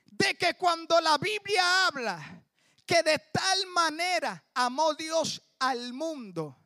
De 0.06 0.36
que 0.36 0.56
cuando 0.56 1.00
la 1.00 1.18
Biblia 1.18 1.88
habla 1.88 2.44
que 2.86 3.04
de 3.04 3.20
tal 3.32 3.68
manera 3.68 4.44
amó 4.54 4.96
Dios 4.96 5.42
al 5.60 5.94
mundo, 5.94 6.58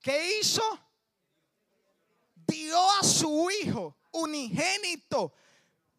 ¿qué 0.00 0.38
hizo? 0.38 0.62
Dio 2.34 2.78
a 2.98 3.02
su 3.02 3.48
Hijo 3.50 3.96
unigénito 4.12 5.32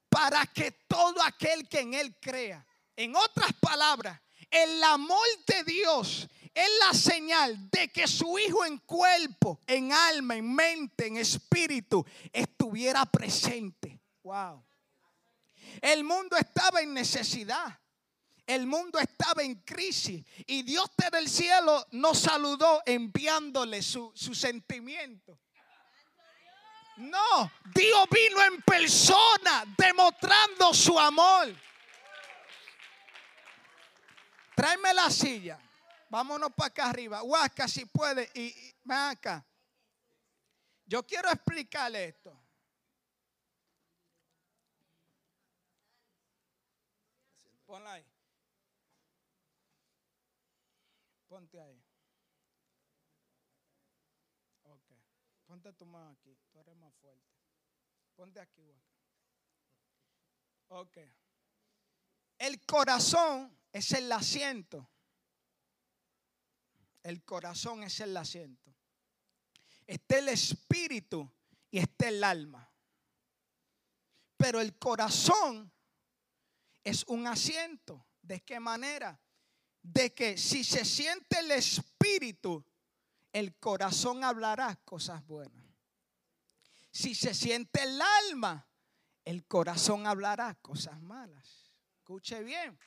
para 0.09 0.45
que 0.47 0.71
todo 0.87 1.21
aquel 1.23 1.67
que 1.67 1.79
en 1.79 1.93
Él 1.93 2.15
crea. 2.19 2.65
En 2.95 3.15
otras 3.15 3.53
palabras, 3.53 4.19
el 4.49 4.83
amor 4.83 5.25
de 5.47 5.63
Dios 5.63 6.27
es 6.53 6.69
la 6.79 6.93
señal 6.93 7.69
de 7.69 7.87
que 7.87 8.07
su 8.07 8.37
Hijo 8.37 8.65
en 8.65 8.77
cuerpo, 8.79 9.59
en 9.65 9.93
alma, 9.93 10.35
en 10.35 10.53
mente, 10.53 11.07
en 11.07 11.17
espíritu, 11.17 12.05
estuviera 12.33 13.05
presente. 13.05 14.01
Wow. 14.23 14.65
El 15.81 16.03
mundo 16.03 16.35
estaba 16.35 16.81
en 16.81 16.93
necesidad. 16.93 17.79
El 18.51 18.67
mundo 18.67 18.99
estaba 18.99 19.43
en 19.43 19.55
crisis. 19.61 20.25
Y 20.45 20.63
Dios 20.63 20.91
desde 20.97 21.19
el 21.19 21.29
cielo 21.29 21.87
nos 21.91 22.19
saludó 22.19 22.81
enviándole 22.85 23.81
su, 23.81 24.11
su 24.13 24.35
sentimiento. 24.35 25.39
No, 26.97 27.49
Dios 27.73 28.07
vino 28.09 28.43
en 28.43 28.61
persona 28.61 29.63
demostrando 29.77 30.73
su 30.73 30.99
amor. 30.99 31.55
Tráeme 34.53 34.93
la 34.95 35.09
silla. 35.09 35.57
Vámonos 36.09 36.51
para 36.53 36.67
acá 36.67 36.89
arriba. 36.89 37.23
Huasca 37.23 37.69
si 37.69 37.85
puede. 37.85 38.29
Y, 38.35 38.53
ven 38.83 38.97
acá. 38.97 39.45
Yo 40.85 41.07
quiero 41.07 41.29
explicarle 41.29 42.09
esto. 42.09 42.37
Ponla 47.65 47.93
ahí. 47.93 48.11
Ponte 51.31 51.61
ahí. 51.61 51.81
Ok. 54.63 54.91
Ponte 55.61 55.77
tu 55.77 55.85
mano 55.85 56.09
aquí. 56.09 56.35
Tú 56.51 56.59
eres 56.59 56.75
más 56.77 56.91
fuerte. 56.95 57.35
Ponte 58.15 58.39
aquí. 58.39 58.75
Ok. 60.69 60.97
El 62.39 62.65
corazón 62.65 63.55
es 63.71 63.91
el 63.91 64.11
asiento. 64.11 64.89
El 67.03 67.23
corazón 67.23 67.83
es 67.83 67.99
el 67.99 68.17
asiento. 68.17 68.75
Está 69.85 70.17
el 70.17 70.29
espíritu 70.29 71.31
y 71.69 71.77
está 71.77 72.07
el 72.07 72.23
alma. 72.23 72.67
Pero 74.37 74.61
el 74.61 74.79
corazón 74.79 75.71
es 76.83 77.03
un 77.03 77.27
asiento. 77.27 78.07
¿De 78.19 78.41
qué 78.41 78.59
manera? 78.59 79.21
De 79.83 80.11
que 80.11 80.39
si 80.39 80.63
se 80.63 80.85
siente 80.85 81.37
el 81.37 81.51
espíritu, 81.51 82.65
el 83.33 83.55
corazón 83.57 84.23
hablará 84.23 84.75
cosas 84.83 85.25
buenas. 85.25 85.63
Si 86.91 87.15
se 87.15 87.33
siente 87.33 87.83
el 87.83 88.01
alma, 88.01 88.67
el 89.23 89.45
corazón 89.45 90.05
hablará 90.05 90.55
cosas 90.55 91.01
malas. 91.01 91.71
Escuche 91.99 92.43
bien. 92.43 92.77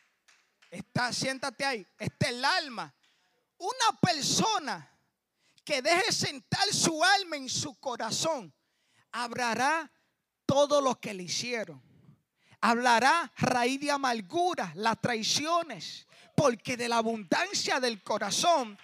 Está, 0.71 1.13
siéntate 1.13 1.65
ahí. 1.65 1.87
Está 1.99 2.29
el 2.29 2.45
alma. 2.45 2.95
Una 3.59 3.99
persona 4.01 4.91
que 5.65 5.81
deje 5.81 6.13
sentar 6.13 6.69
su 6.73 7.03
alma 7.03 7.37
en 7.37 7.49
su 7.49 7.75
corazón, 7.81 8.53
hablará 9.13 9.91
todo 10.45 10.81
lo 10.81 11.01
que 11.01 11.15
le 11.15 11.23
hicieron. 11.23 11.83
Hablará 12.61 13.33
raíz 13.37 13.81
de 13.81 13.91
amargura, 13.91 14.73
las 14.75 15.01
traiciones, 15.01 16.07
porque 16.37 16.77
de 16.77 16.89
la 16.89 16.99
abundancia 16.99 17.81
del 17.81 18.03
corazón, 18.03 18.79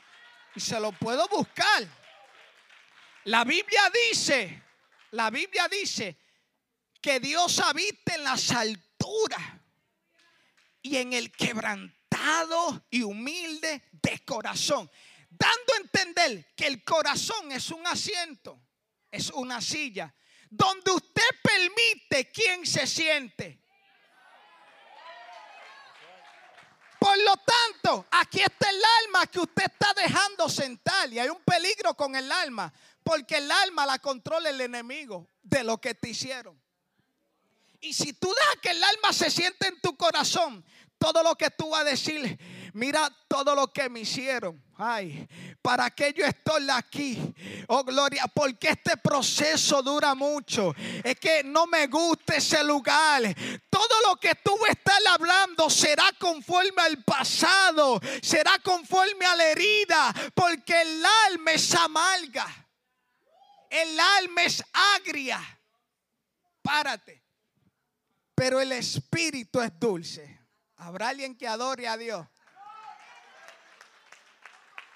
se 0.61 0.79
lo 0.79 0.93
puedo 0.93 1.27
buscar. 1.29 1.87
La 3.25 3.45
Biblia 3.45 3.91
dice, 4.11 4.63
la 5.13 5.31
Biblia 5.31 5.69
dice 5.69 6.17
que 7.01 7.21
Dios 7.21 7.59
habita 7.61 8.15
en 8.15 8.25
las 8.25 8.51
alturas 8.51 9.43
y 10.83 10.97
en 10.97 11.13
el 11.13 11.31
quebrantado 11.33 12.87
y 12.91 13.03
humilde 13.03 13.83
de 13.93 14.25
corazón. 14.25 14.91
Dando 15.29 15.73
a 15.75 15.77
entender 15.77 16.55
que 16.55 16.67
el 16.67 16.83
corazón 16.85 17.53
es 17.53 17.71
un 17.71 17.87
asiento, 17.87 18.61
es 19.11 19.31
una 19.31 19.61
silla, 19.61 20.15
donde 20.49 20.91
usted 20.91 21.23
permite 21.43 22.31
quien 22.31 22.67
se 22.67 22.87
siente. 22.87 23.63
Por 27.11 27.19
lo 27.25 27.37
tanto, 27.39 28.07
aquí 28.13 28.41
está 28.41 28.71
el 28.71 28.81
alma 29.05 29.27
que 29.27 29.41
usted 29.41 29.65
está 29.65 29.93
dejando 30.01 30.49
sentar. 30.49 31.13
Y 31.13 31.19
hay 31.19 31.29
un 31.29 31.43
peligro 31.43 31.93
con 31.95 32.15
el 32.15 32.31
alma. 32.31 32.73
Porque 33.03 33.39
el 33.39 33.51
alma 33.51 33.85
la 33.85 33.99
controla 33.99 34.49
el 34.49 34.61
enemigo 34.61 35.27
de 35.43 35.65
lo 35.65 35.81
que 35.81 35.93
te 35.93 36.11
hicieron. 36.11 36.57
Y 37.81 37.95
si 37.95 38.13
tú 38.13 38.33
dejas 38.33 38.57
que 38.63 38.71
el 38.71 38.85
alma 38.85 39.13
se 39.13 39.29
siente 39.29 39.67
en 39.67 39.81
tu 39.81 39.97
corazón, 39.97 40.65
todo 40.99 41.25
lo 41.25 41.35
que 41.35 41.51
tú 41.51 41.71
vas 41.71 41.81
a 41.81 41.85
decir, 41.85 42.39
mira 42.75 43.11
todo 43.29 43.55
lo 43.55 43.73
que 43.73 43.89
me 43.89 44.01
hicieron. 44.01 44.63
Ay, 44.77 45.29
¿para 45.61 45.91
qué 45.91 46.13
yo 46.13 46.25
estoy 46.25 46.69
aquí? 46.71 47.35
Oh, 47.69 47.85
gloria, 47.85 48.25
porque 48.35 48.69
este 48.69 48.97
proceso 48.97 49.83
dura 49.83 50.15
mucho. 50.15 50.75
Es 51.05 51.17
que 51.17 51.45
no 51.45 51.67
me 51.67 51.87
gusta 51.87 52.37
ese 52.37 52.65
lugar. 52.65 53.23
Todo 53.69 54.09
lo 54.09 54.17
que 54.17 54.35
tú 54.37 54.57
estás 54.69 54.99
hablando 55.07 55.69
será 55.69 56.11
conforme 56.19 56.83
al 56.83 57.03
pasado, 57.05 58.01
será 58.23 58.59
conforme 58.59 59.27
a 59.27 59.37
la 59.37 59.45
herida, 59.49 60.15
porque 60.35 60.81
el 60.81 61.05
alma 61.27 61.53
es 61.53 61.75
amarga. 61.75 62.47
El 63.69 64.01
alma 64.01 64.43
es 64.43 64.65
agria. 64.97 65.41
Párate. 66.63 67.23
Pero 68.35 68.61
el 68.61 68.73
espíritu 68.73 69.61
es 69.61 69.79
dulce. 69.79 70.41
¿Habrá 70.77 71.09
alguien 71.09 71.37
que 71.37 71.47
adore 71.47 71.87
a 71.87 71.99
Dios? 71.99 72.27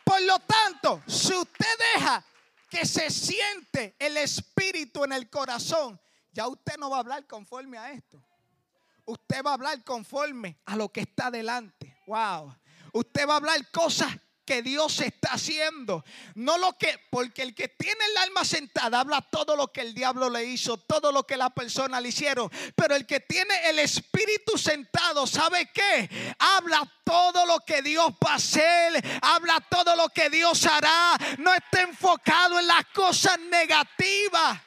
Por 0.05 0.21
lo 0.23 0.39
tanto, 0.41 1.03
si 1.07 1.35
usted 1.35 1.79
deja 1.95 2.25
que 2.69 2.85
se 2.85 3.11
siente 3.11 3.97
el 3.99 4.17
espíritu 4.17 5.05
en 5.05 5.13
el 5.13 5.31
corazón, 5.31 6.01
ya 6.33 6.47
usted 6.49 6.77
no 6.79 6.91
va 6.91 6.97
a 6.97 7.01
hablar 7.01 7.27
conforme 7.27 7.79
a 7.79 7.93
esto. 7.93 8.23
Usted 9.07 9.43
va 9.45 9.51
a 9.51 9.55
hablar 9.55 9.83
conforme 9.85 10.59
a 10.65 10.77
lo 10.77 10.91
que 10.91 11.01
está 11.01 11.31
delante. 11.31 11.97
Wow. 12.07 12.55
Usted 12.93 13.29
va 13.29 13.35
a 13.35 13.37
hablar 13.37 13.71
cosas 13.71 14.17
que 14.45 14.63
Dios 14.63 15.01
está 15.01 15.33
haciendo. 15.33 16.05
No 16.35 16.59
lo 16.59 16.77
que, 16.79 16.99
porque 17.11 17.43
el 17.43 17.55
que 17.55 17.69
tiene 17.69 18.05
el 18.05 18.17
alma 18.19 18.45
sentada 18.45 19.01
habla 19.01 19.23
todo 19.23 19.57
lo 19.57 19.73
que 19.73 19.81
el 19.81 19.95
diablo 19.95 20.29
le 20.29 20.45
hizo, 20.45 20.77
todo 20.77 21.13
lo 21.13 21.27
que 21.27 21.37
la 21.37 21.51
persona 21.51 22.01
le 22.01 22.09
hicieron. 22.09 22.51
Pero 22.75 22.95
el 22.95 23.07
que 23.07 23.21
tiene 23.21 23.69
el 23.69 23.79
espíritu 23.79 24.59
sentado, 24.59 25.27
¿sabe 25.27 25.71
qué? 25.73 26.09
Habla 26.39 26.83
todo 27.05 27.47
lo 27.47 27.61
que 27.61 27.83
Dios 27.83 28.13
va 28.25 28.33
a 28.33 28.37
hacer, 28.37 29.21
habla 29.23 29.61
todo 29.69 29.97
lo 29.97 30.09
que 30.09 30.31
Dios 30.31 30.65
hará. 30.67 31.17
No 31.39 31.55
está 31.55 31.83
enfocado 31.83 32.59
en 32.59 32.67
las 32.67 32.87
cosas 32.87 33.39
negativas. 33.39 34.61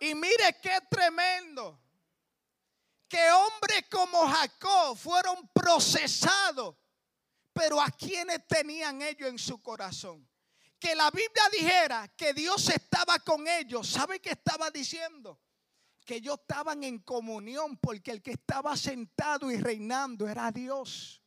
Y 0.00 0.14
mire 0.14 0.56
qué 0.62 0.78
tremendo 0.90 1.85
que 3.08 3.30
hombres 3.30 3.84
como 3.90 4.26
Jacob 4.26 4.96
fueron 4.96 5.48
procesados, 5.52 6.76
pero 7.52 7.80
a 7.80 7.90
quienes 7.90 8.46
tenían 8.46 9.02
ellos 9.02 9.28
en 9.28 9.38
su 9.38 9.62
corazón. 9.62 10.28
Que 10.78 10.94
la 10.94 11.10
Biblia 11.10 11.44
dijera 11.50 12.08
que 12.16 12.34
Dios 12.34 12.68
estaba 12.68 13.18
con 13.20 13.48
ellos. 13.48 13.88
¿Sabe 13.88 14.20
qué 14.20 14.30
estaba 14.30 14.70
diciendo? 14.70 15.40
Que 16.04 16.16
ellos 16.16 16.38
estaban 16.40 16.84
en 16.84 16.98
comunión 16.98 17.78
porque 17.78 18.10
el 18.10 18.22
que 18.22 18.32
estaba 18.32 18.76
sentado 18.76 19.50
y 19.50 19.56
reinando 19.58 20.28
era 20.28 20.52
Dios. 20.52 21.22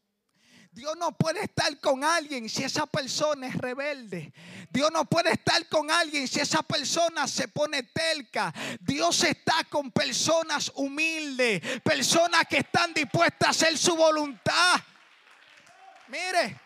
Dios 0.71 0.95
no 0.97 1.11
puede 1.11 1.43
estar 1.43 1.79
con 1.79 2.03
alguien 2.03 2.47
si 2.47 2.63
esa 2.63 2.85
persona 2.85 3.47
es 3.47 3.55
rebelde. 3.55 4.31
Dios 4.69 4.91
no 4.91 5.05
puede 5.05 5.31
estar 5.31 5.67
con 5.67 5.89
alguien 5.89 6.27
si 6.27 6.39
esa 6.39 6.61
persona 6.61 7.27
se 7.27 7.47
pone 7.47 7.83
telca. 7.83 8.53
Dios 8.79 9.23
está 9.23 9.63
con 9.69 9.91
personas 9.91 10.71
humildes, 10.75 11.61
personas 11.81 12.45
que 12.47 12.59
están 12.59 12.93
dispuestas 12.93 13.47
a 13.47 13.51
hacer 13.51 13.77
su 13.77 13.95
voluntad. 13.95 14.79
Mire, 16.07 16.59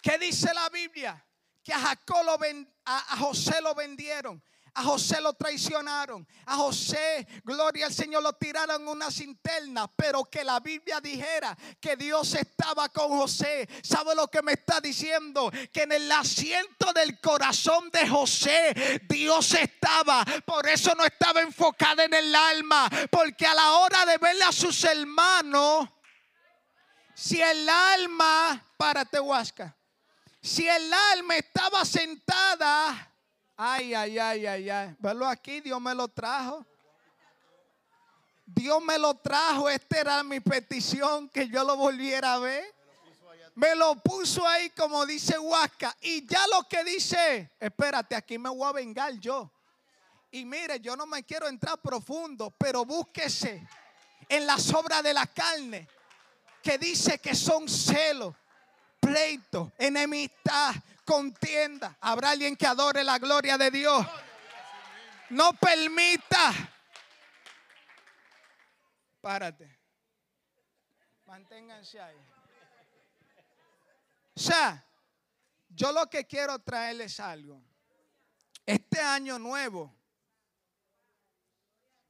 ¿qué 0.00 0.16
dice 0.18 0.54
la 0.54 0.68
Biblia? 0.70 1.22
Que 1.62 1.72
a, 1.72 1.78
Jacob 1.78 2.24
lo 2.24 2.38
a 2.84 3.16
José 3.16 3.60
lo 3.60 3.74
vendieron 3.74 4.42
a 4.74 4.82
José 4.82 5.20
lo 5.20 5.32
traicionaron. 5.34 6.26
A 6.46 6.56
José, 6.56 7.26
gloria 7.44 7.86
al 7.86 7.94
Señor, 7.94 8.24
lo 8.24 8.32
tiraron 8.32 8.88
una 8.88 9.10
cinterna. 9.10 9.86
Pero 9.94 10.24
que 10.24 10.42
la 10.42 10.58
Biblia 10.58 11.00
dijera 11.00 11.56
que 11.80 11.94
Dios 11.96 12.34
estaba 12.34 12.88
con 12.88 13.08
José. 13.08 13.68
¿Sabe 13.84 14.16
lo 14.16 14.26
que 14.28 14.42
me 14.42 14.52
está 14.52 14.80
diciendo? 14.80 15.50
Que 15.72 15.82
en 15.82 15.92
el 15.92 16.10
asiento 16.10 16.92
del 16.92 17.20
corazón 17.20 17.88
de 17.90 18.08
José 18.08 19.00
Dios 19.08 19.54
estaba. 19.54 20.24
Por 20.44 20.68
eso 20.68 20.92
no 20.96 21.04
estaba 21.04 21.40
enfocada 21.40 22.04
en 22.04 22.14
el 22.14 22.34
alma. 22.34 22.90
Porque 23.12 23.46
a 23.46 23.54
la 23.54 23.74
hora 23.74 24.04
de 24.06 24.18
verle 24.18 24.42
a 24.42 24.52
sus 24.52 24.82
hermanos, 24.82 25.88
si 27.14 27.40
el 27.40 27.68
alma, 27.68 28.60
párate, 28.76 29.20
Huasca. 29.20 29.76
Si 30.42 30.68
el 30.68 30.92
alma 30.92 31.36
estaba 31.36 31.84
sentada 31.84 33.13
Ay, 33.56 33.94
ay, 33.94 34.18
ay, 34.18 34.46
ay, 34.46 34.70
ay. 34.70 34.96
Verlo 34.98 35.26
aquí, 35.26 35.60
Dios 35.60 35.80
me 35.80 35.94
lo 35.94 36.08
trajo. 36.08 36.66
Dios 38.46 38.82
me 38.82 38.98
lo 38.98 39.14
trajo. 39.14 39.68
Esta 39.68 40.00
era 40.00 40.22
mi 40.22 40.40
petición, 40.40 41.28
que 41.28 41.48
yo 41.48 41.64
lo 41.64 41.76
volviera 41.76 42.34
a 42.34 42.38
ver. 42.38 42.74
Me 43.54 43.74
lo 43.76 43.94
puso 43.96 44.46
ahí 44.46 44.70
como 44.70 45.06
dice 45.06 45.38
Huasca. 45.38 45.96
Y 46.00 46.26
ya 46.26 46.44
lo 46.48 46.68
que 46.68 46.82
dice, 46.82 47.52
espérate, 47.60 48.16
aquí 48.16 48.38
me 48.38 48.50
voy 48.50 48.68
a 48.68 48.72
vengar 48.72 49.12
yo. 49.14 49.50
Y 50.32 50.44
mire, 50.44 50.80
yo 50.80 50.96
no 50.96 51.06
me 51.06 51.22
quiero 51.22 51.46
entrar 51.46 51.78
profundo, 51.80 52.52
pero 52.58 52.84
búsquese 52.84 53.64
en 54.28 54.46
las 54.46 54.74
obras 54.74 55.02
de 55.04 55.14
la 55.14 55.26
carne, 55.26 55.86
que 56.60 56.76
dice 56.76 57.18
que 57.20 57.36
son 57.36 57.68
celos, 57.68 58.34
pleito, 58.98 59.72
enemistad, 59.78 60.74
contienda. 61.04 61.96
Habrá 62.00 62.30
alguien 62.30 62.56
que 62.56 62.66
adore 62.66 63.04
la 63.04 63.18
gloria 63.18 63.56
de 63.58 63.70
Dios. 63.70 64.06
No 65.30 65.52
permita. 65.54 66.52
Párate. 69.20 69.78
Manténganse 71.26 72.00
ahí. 72.00 72.16
O 74.36 74.40
sea, 74.40 74.84
yo 75.68 75.92
lo 75.92 76.08
que 76.08 76.26
quiero 76.26 76.58
traerles 76.58 77.20
algo. 77.20 77.62
Este 78.66 79.00
año 79.00 79.38
nuevo, 79.38 79.94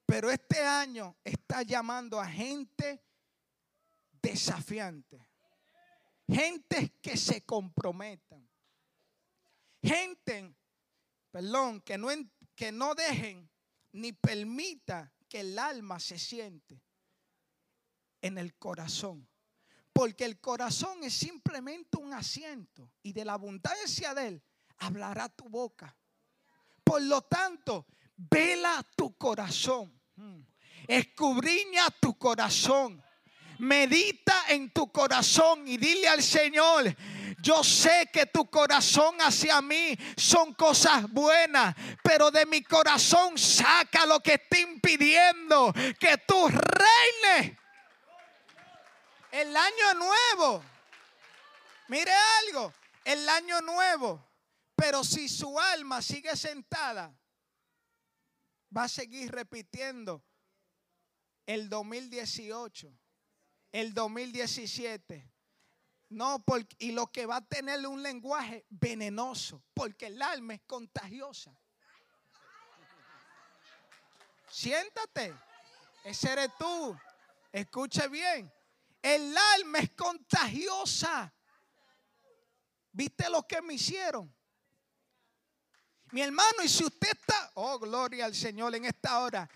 pero 0.06 0.30
este 0.30 0.64
año 0.64 1.16
está 1.24 1.62
llamando 1.62 2.20
a 2.20 2.26
gente 2.26 3.02
desafiante. 4.22 5.28
Gente 6.26 6.98
que 7.02 7.16
se 7.16 7.44
comprometan 7.44 8.43
gente, 9.84 10.54
perdón, 11.30 11.80
que 11.82 11.98
no, 11.98 12.08
que 12.54 12.72
no 12.72 12.94
dejen 12.94 13.50
ni 13.92 14.12
permita 14.12 15.12
que 15.28 15.40
el 15.40 15.58
alma 15.58 16.00
se 16.00 16.18
siente 16.18 16.82
en 18.22 18.38
el 18.38 18.54
corazón. 18.56 19.28
Porque 19.92 20.24
el 20.24 20.40
corazón 20.40 21.04
es 21.04 21.14
simplemente 21.14 21.98
un 21.98 22.12
asiento 22.12 22.90
y 23.02 23.12
de 23.12 23.24
la 23.24 23.34
abundancia 23.34 24.14
de 24.14 24.28
él 24.28 24.42
hablará 24.78 25.28
tu 25.28 25.48
boca. 25.48 25.96
Por 26.82 27.02
lo 27.02 27.22
tanto, 27.22 27.86
vela 28.16 28.84
tu 28.96 29.16
corazón. 29.16 30.00
Hmm. 30.16 30.40
Escudriña 30.88 31.90
tu 32.00 32.18
corazón. 32.18 33.02
Medita 33.58 34.44
en 34.48 34.70
tu 34.70 34.90
corazón 34.90 35.66
y 35.66 35.76
dile 35.76 36.08
al 36.08 36.22
Señor, 36.22 36.94
yo 37.40 37.62
sé 37.62 38.08
que 38.12 38.26
tu 38.26 38.48
corazón 38.48 39.20
hacia 39.20 39.60
mí 39.60 39.96
son 40.16 40.54
cosas 40.54 41.10
buenas, 41.10 41.74
pero 42.02 42.30
de 42.30 42.46
mi 42.46 42.62
corazón 42.62 43.36
saca 43.36 44.06
lo 44.06 44.20
que 44.20 44.34
está 44.34 44.58
impidiendo 44.58 45.72
que 46.00 46.16
tú 46.26 46.48
reines. 46.48 47.56
El 49.30 49.56
año 49.56 49.94
nuevo, 49.94 50.64
mire 51.88 52.12
algo, 52.46 52.72
el 53.04 53.28
año 53.28 53.60
nuevo, 53.60 54.26
pero 54.74 55.04
si 55.04 55.28
su 55.28 55.60
alma 55.60 56.00
sigue 56.00 56.34
sentada, 56.36 57.14
va 58.74 58.84
a 58.84 58.88
seguir 58.88 59.30
repitiendo 59.30 60.24
el 61.46 61.68
2018, 61.68 62.90
el 63.74 63.92
2017. 63.92 65.28
No, 66.10 66.38
porque, 66.44 66.76
y 66.78 66.92
lo 66.92 67.10
que 67.10 67.26
va 67.26 67.36
a 67.36 67.44
tener 67.44 67.84
un 67.88 68.04
lenguaje 68.04 68.64
venenoso, 68.70 69.64
porque 69.74 70.06
el 70.06 70.22
alma 70.22 70.54
es 70.54 70.60
contagiosa. 70.64 71.52
Siéntate, 74.48 75.34
ese 76.04 76.30
eres 76.30 76.50
tú. 76.56 76.96
Escuche 77.50 78.06
bien, 78.06 78.50
el 79.02 79.36
alma 79.56 79.80
es 79.80 79.90
contagiosa. 79.90 81.34
¿Viste 82.92 83.28
lo 83.28 83.44
que 83.44 83.60
me 83.60 83.74
hicieron? 83.74 84.32
Mi 86.12 86.22
hermano, 86.22 86.62
y 86.62 86.68
si 86.68 86.84
usted 86.84 87.08
está, 87.10 87.50
oh 87.54 87.80
gloria 87.80 88.26
al 88.26 88.36
Señor 88.36 88.72
en 88.76 88.84
esta 88.84 89.18
hora, 89.18 89.50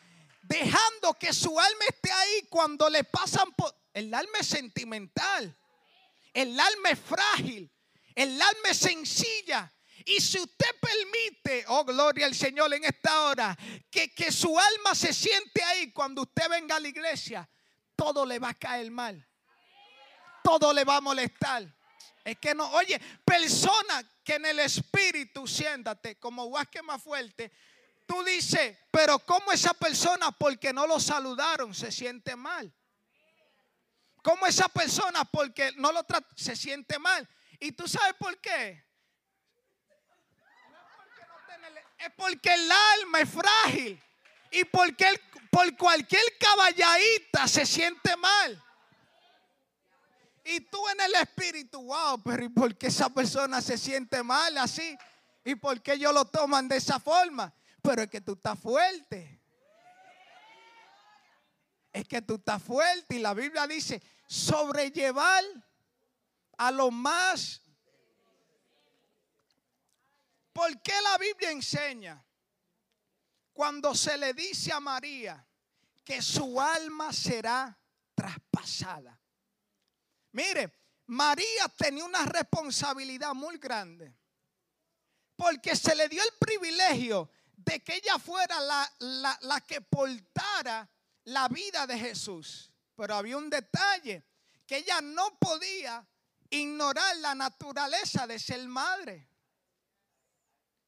dejando 0.48 1.14
que 1.14 1.32
su 1.32 1.58
alma 1.60 1.84
esté 1.88 2.10
ahí 2.10 2.46
cuando 2.48 2.88
le 2.88 3.04
pasan 3.04 3.52
por... 3.52 3.74
El 3.92 4.12
alma 4.14 4.38
es 4.40 4.46
sentimental, 4.46 5.56
el 6.32 6.58
alma 6.58 6.90
es 6.90 6.98
frágil, 7.00 7.70
el 8.14 8.40
alma 8.40 8.70
es 8.70 8.78
sencilla. 8.78 9.72
Y 10.04 10.20
si 10.20 10.38
usted 10.38 10.68
permite, 10.80 11.64
oh 11.68 11.84
gloria 11.84 12.26
al 12.26 12.34
Señor 12.34 12.72
en 12.72 12.84
esta 12.84 13.22
hora, 13.22 13.58
que, 13.90 14.14
que 14.14 14.30
su 14.30 14.56
alma 14.58 14.94
se 14.94 15.12
siente 15.12 15.62
ahí 15.64 15.90
cuando 15.90 16.22
usted 16.22 16.48
venga 16.48 16.76
a 16.76 16.80
la 16.80 16.88
iglesia, 16.88 17.48
todo 17.96 18.24
le 18.24 18.38
va 18.38 18.50
a 18.50 18.54
caer 18.54 18.90
mal. 18.90 19.26
Todo 20.44 20.72
le 20.72 20.84
va 20.84 20.96
a 20.96 21.00
molestar. 21.00 21.66
Es 22.24 22.38
que 22.38 22.54
no, 22.54 22.70
oye, 22.72 23.00
persona 23.24 24.08
que 24.22 24.34
en 24.34 24.46
el 24.46 24.60
espíritu, 24.60 25.46
siéntate 25.46 26.18
como 26.18 26.44
guasque 26.46 26.82
más 26.82 27.02
fuerte, 27.02 27.50
tú 28.08 28.24
dices, 28.24 28.76
pero 28.90 29.18
¿cómo 29.20 29.52
esa 29.52 29.74
persona, 29.74 30.32
porque 30.32 30.72
no 30.72 30.86
lo 30.86 30.98
saludaron, 30.98 31.74
se 31.74 31.92
siente 31.92 32.34
mal? 32.34 32.74
¿Cómo 34.22 34.46
esa 34.46 34.68
persona, 34.68 35.24
porque 35.26 35.72
no 35.76 35.92
lo 35.92 36.02
trata, 36.04 36.26
se 36.34 36.56
siente 36.56 36.98
mal? 36.98 37.28
¿Y 37.60 37.72
tú 37.72 37.86
sabes 37.86 38.14
por 38.18 38.36
qué? 38.40 38.82
Es 41.98 42.10
porque 42.16 42.54
el 42.54 42.72
alma 42.72 43.20
es 43.20 43.28
frágil. 43.28 44.02
Y 44.50 44.64
porque 44.64 45.20
por 45.50 45.76
cualquier 45.76 46.22
caballadita 46.40 47.46
se 47.46 47.66
siente 47.66 48.16
mal. 48.16 48.64
Y 50.44 50.60
tú 50.60 50.88
en 50.88 51.00
el 51.02 51.14
espíritu, 51.16 51.82
wow, 51.82 52.22
pero 52.22 52.42
¿y 52.42 52.48
por 52.48 52.74
qué 52.78 52.86
esa 52.86 53.10
persona 53.10 53.60
se 53.60 53.76
siente 53.76 54.22
mal 54.22 54.56
así? 54.56 54.96
¿Y 55.44 55.56
por 55.56 55.82
qué 55.82 55.92
ellos 55.92 56.14
lo 56.14 56.24
toman 56.24 56.68
de 56.68 56.76
esa 56.76 56.98
forma? 56.98 57.52
Pero 57.88 58.02
es 58.02 58.10
que 58.10 58.20
tú 58.20 58.34
estás 58.34 58.60
fuerte. 58.60 59.40
Es 61.90 62.06
que 62.06 62.20
tú 62.20 62.34
estás 62.34 62.62
fuerte 62.62 63.14
y 63.14 63.18
la 63.18 63.32
Biblia 63.32 63.66
dice, 63.66 64.02
sobrellevar 64.26 65.42
a 66.58 66.70
lo 66.70 66.90
más. 66.90 67.62
¿Por 70.52 70.82
qué 70.82 70.92
la 71.02 71.16
Biblia 71.16 71.50
enseña 71.50 72.22
cuando 73.54 73.94
se 73.94 74.18
le 74.18 74.34
dice 74.34 74.70
a 74.70 74.80
María 74.80 75.48
que 76.04 76.20
su 76.20 76.60
alma 76.60 77.10
será 77.10 77.74
traspasada? 78.14 79.18
Mire, 80.32 80.74
María 81.06 81.70
tenía 81.74 82.04
una 82.04 82.26
responsabilidad 82.26 83.32
muy 83.32 83.56
grande 83.56 84.14
porque 85.36 85.74
se 85.74 85.94
le 85.94 86.06
dio 86.10 86.22
el 86.22 86.36
privilegio 86.38 87.30
de 87.58 87.80
que 87.80 87.96
ella 87.96 88.18
fuera 88.18 88.60
la, 88.60 89.38
la, 89.42 89.60
que 89.62 89.80
portara 89.80 90.88
la 91.24 91.48
vida 91.48 91.86
de 91.86 91.98
Jesús. 91.98 92.72
Pero 92.94 93.16
había 93.16 93.36
un 93.36 93.50
detalle, 93.50 94.24
que 94.64 94.78
ella 94.78 95.00
no 95.00 95.36
podía 95.38 96.06
ignorar 96.50 97.16
la 97.16 97.34
naturaleza 97.34 98.26
de 98.26 98.38
ser 98.38 98.66
madre. 98.68 99.28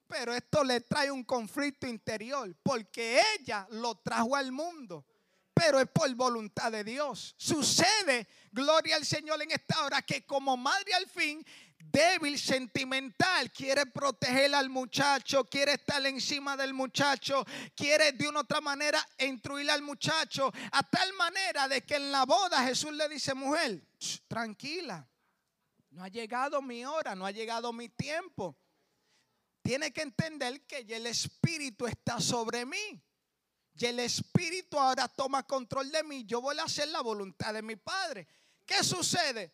Pero 0.06 0.32
esto 0.34 0.62
le 0.64 0.80
trae 0.80 1.10
un 1.10 1.24
conflicto 1.24 1.86
interior, 1.86 2.54
porque 2.62 3.20
ella 3.38 3.66
lo 3.70 3.96
trajo 3.96 4.36
al 4.36 4.52
mundo, 4.52 5.06
pero 5.52 5.80
es 5.80 5.88
por 5.88 6.12
voluntad 6.14 6.70
de 6.70 6.84
Dios. 6.84 7.34
Sucede, 7.36 8.28
gloria 8.52 8.96
al 8.96 9.04
Señor 9.04 9.42
en 9.42 9.50
esta 9.50 9.84
hora, 9.84 10.02
que 10.02 10.24
como 10.24 10.56
madre 10.56 10.94
al 10.94 11.08
fin 11.08 11.44
débil, 11.80 12.38
sentimental, 12.38 13.50
quiere 13.50 13.86
proteger 13.86 14.54
al 14.54 14.68
muchacho, 14.68 15.44
quiere 15.44 15.72
estar 15.72 16.04
encima 16.06 16.56
del 16.56 16.74
muchacho, 16.74 17.44
quiere 17.74 18.12
de 18.12 18.28
una 18.28 18.40
otra 18.40 18.60
manera 18.60 19.04
instruir 19.18 19.70
al 19.70 19.82
muchacho, 19.82 20.52
a 20.72 20.82
tal 20.82 21.12
manera 21.14 21.68
de 21.68 21.82
que 21.82 21.96
en 21.96 22.12
la 22.12 22.24
boda 22.24 22.64
Jesús 22.64 22.92
le 22.92 23.08
dice, 23.08 23.34
mujer, 23.34 23.82
tranquila, 24.28 25.08
no 25.90 26.04
ha 26.04 26.08
llegado 26.08 26.62
mi 26.62 26.84
hora, 26.84 27.14
no 27.14 27.26
ha 27.26 27.30
llegado 27.30 27.72
mi 27.72 27.88
tiempo. 27.88 28.56
Tiene 29.62 29.92
que 29.92 30.02
entender 30.02 30.66
que 30.66 30.78
el 30.88 31.06
Espíritu 31.06 31.86
está 31.86 32.20
sobre 32.20 32.64
mí. 32.64 33.02
Y 33.74 33.86
el 33.86 33.98
Espíritu 33.98 34.78
ahora 34.78 35.08
toma 35.08 35.42
control 35.42 35.90
de 35.90 36.02
mí. 36.02 36.24
Yo 36.24 36.40
voy 36.40 36.58
a 36.58 36.64
hacer 36.64 36.88
la 36.88 37.00
voluntad 37.00 37.52
de 37.54 37.62
mi 37.62 37.76
Padre. 37.76 38.26
¿Qué 38.66 38.84
sucede? 38.84 39.52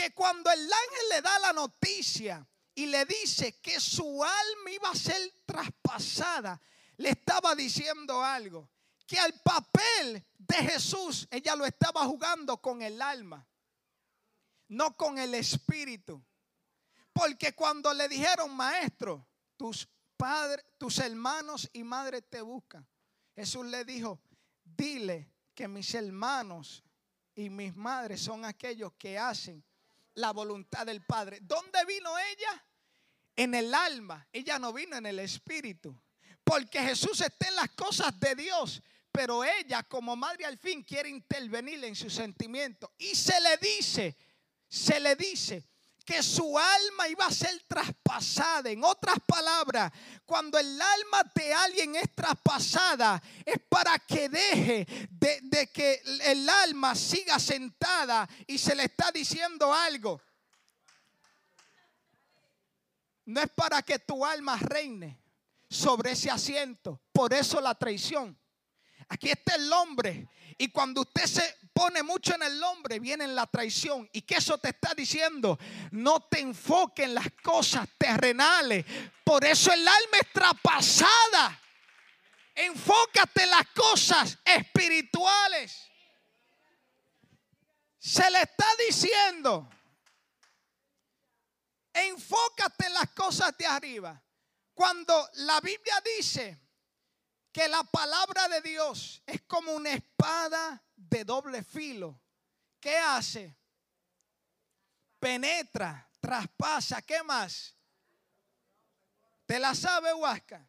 Que 0.00 0.14
cuando 0.14 0.50
el 0.50 0.60
ángel 0.60 1.08
le 1.10 1.20
da 1.20 1.38
la 1.40 1.52
noticia 1.52 2.48
y 2.74 2.86
le 2.86 3.04
dice 3.04 3.60
que 3.60 3.78
su 3.78 4.24
alma 4.24 4.70
iba 4.70 4.88
a 4.88 4.94
ser 4.94 5.30
traspasada, 5.44 6.58
le 6.96 7.10
estaba 7.10 7.54
diciendo 7.54 8.24
algo, 8.24 8.70
que 9.06 9.18
al 9.18 9.38
papel 9.42 10.26
de 10.38 10.54
Jesús 10.54 11.28
ella 11.30 11.54
lo 11.54 11.66
estaba 11.66 12.06
jugando 12.06 12.62
con 12.62 12.80
el 12.80 13.02
alma, 13.02 13.46
no 14.68 14.96
con 14.96 15.18
el 15.18 15.34
espíritu. 15.34 16.24
Porque 17.12 17.54
cuando 17.54 17.92
le 17.92 18.08
dijeron, 18.08 18.56
maestro, 18.56 19.28
tus 19.58 19.86
padres, 20.16 20.64
tus 20.78 20.98
hermanos 20.98 21.68
y 21.74 21.84
madres 21.84 22.24
te 22.30 22.40
buscan, 22.40 22.88
Jesús 23.34 23.66
le 23.66 23.84
dijo, 23.84 24.18
dile 24.64 25.30
que 25.54 25.68
mis 25.68 25.92
hermanos 25.92 26.82
y 27.34 27.50
mis 27.50 27.76
madres 27.76 28.22
son 28.22 28.46
aquellos 28.46 28.94
que 28.94 29.18
hacen 29.18 29.62
la 30.14 30.32
voluntad 30.32 30.86
del 30.86 31.02
Padre. 31.02 31.38
¿Dónde 31.42 31.84
vino 31.86 32.18
ella? 32.18 32.64
En 33.36 33.54
el 33.54 33.72
alma. 33.74 34.26
Ella 34.32 34.58
no 34.58 34.72
vino 34.72 34.96
en 34.96 35.06
el 35.06 35.18
espíritu. 35.18 35.98
Porque 36.44 36.80
Jesús 36.80 37.20
está 37.20 37.48
en 37.48 37.56
las 37.56 37.70
cosas 37.70 38.18
de 38.18 38.34
Dios. 38.34 38.82
Pero 39.12 39.44
ella 39.44 39.82
como 39.82 40.16
madre 40.16 40.44
al 40.44 40.58
fin 40.58 40.82
quiere 40.82 41.08
intervenir 41.08 41.82
en 41.84 41.94
sus 41.94 42.14
sentimientos. 42.14 42.90
Y 42.98 43.14
se 43.14 43.40
le 43.40 43.56
dice, 43.56 44.16
se 44.68 45.00
le 45.00 45.16
dice, 45.16 45.69
que 46.04 46.22
su 46.22 46.58
alma 46.58 47.08
iba 47.08 47.26
a 47.26 47.30
ser 47.30 47.62
traspasada. 47.68 48.70
En 48.70 48.82
otras 48.84 49.18
palabras, 49.26 49.92
cuando 50.26 50.58
el 50.58 50.80
alma 50.80 51.22
de 51.34 51.54
alguien 51.54 51.96
es 51.96 52.14
traspasada, 52.14 53.22
es 53.44 53.58
para 53.68 53.98
que 53.98 54.28
deje 54.28 54.86
de, 55.10 55.70
que 55.72 56.02
el 56.24 56.48
alma 56.48 56.94
siga 56.94 57.38
sentada 57.38 58.28
y 58.46 58.58
se 58.58 58.74
le 58.74 58.84
está 58.84 59.10
diciendo 59.12 59.72
algo. 59.72 60.20
No 63.26 63.40
es 63.40 63.50
para 63.50 63.82
que 63.82 63.98
tu 63.98 64.24
alma 64.24 64.56
reine 64.56 65.18
sobre 65.68 66.12
ese 66.12 66.30
asiento. 66.30 67.00
Por 67.12 67.32
eso 67.32 67.60
la 67.60 67.74
traición. 67.74 68.36
Aquí 69.08 69.30
está 69.30 69.54
el 69.54 69.72
hombre. 69.72 70.28
Y 70.58 70.68
cuando 70.68 71.02
usted 71.02 71.26
se 71.26 71.59
pone 71.72 72.02
mucho 72.02 72.34
en 72.34 72.42
el 72.42 72.62
hombre, 72.62 72.98
viene 72.98 73.26
la 73.26 73.46
traición. 73.46 74.08
¿Y 74.12 74.22
que 74.22 74.36
eso 74.36 74.58
te 74.58 74.70
está 74.70 74.94
diciendo? 74.94 75.58
No 75.92 76.20
te 76.20 76.40
enfoques 76.40 77.04
en 77.06 77.14
las 77.14 77.30
cosas 77.42 77.88
terrenales. 77.98 78.84
Por 79.24 79.44
eso 79.44 79.72
el 79.72 79.86
alma 79.86 80.18
es 80.20 80.32
traspasada. 80.32 81.60
Enfócate 82.54 83.44
en 83.44 83.50
las 83.50 83.66
cosas 83.68 84.38
espirituales. 84.44 85.88
Se 87.98 88.30
le 88.30 88.42
está 88.42 88.66
diciendo, 88.86 89.68
enfócate 91.92 92.86
en 92.86 92.94
las 92.94 93.10
cosas 93.10 93.56
de 93.58 93.66
arriba. 93.66 94.22
Cuando 94.74 95.28
la 95.34 95.60
Biblia 95.60 96.02
dice 96.16 96.58
que 97.52 97.68
la 97.68 97.82
palabra 97.84 98.48
de 98.48 98.60
Dios 98.62 99.22
es 99.26 99.42
como 99.42 99.72
una 99.72 99.92
espada 99.92 100.82
de 101.08 101.24
doble 101.24 101.62
filo, 101.62 102.20
¿qué 102.78 102.96
hace? 102.96 103.56
Penetra, 105.18 106.08
traspasa, 106.20 107.00
¿qué 107.02 107.22
más? 107.22 107.74
¿Te 109.46 109.58
la 109.58 109.74
sabe, 109.74 110.12
Huasca? 110.14 110.66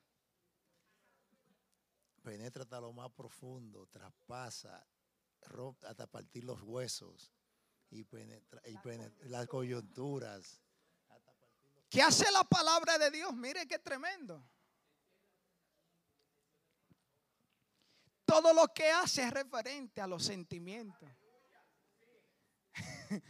Penetra 2.24 2.64
hasta 2.64 2.80
lo 2.80 2.94
más 2.94 3.12
profundo, 3.12 3.88
traspasa, 3.88 4.86
rompe 5.42 5.88
hasta 5.88 6.08
partir 6.08 6.44
los 6.44 6.62
huesos 6.62 7.32
y 7.90 8.04
penetra, 8.04 8.62
y 8.66 8.78
penetra 8.78 9.28
las 9.28 9.48
coyunturas. 9.48 10.62
¿Qué 11.90 12.02
hace 12.02 12.32
la 12.32 12.44
palabra 12.44 12.98
de 12.98 13.12
Dios? 13.12 13.34
Mire 13.34 13.68
qué 13.68 13.78
tremendo. 13.78 14.44
Todo 18.32 18.54
lo 18.54 18.70
que 18.70 18.90
hace 18.90 19.24
es 19.24 19.32
referente 19.32 20.00
a 20.00 20.08
los 20.08 20.24
sentimientos. 20.24 21.10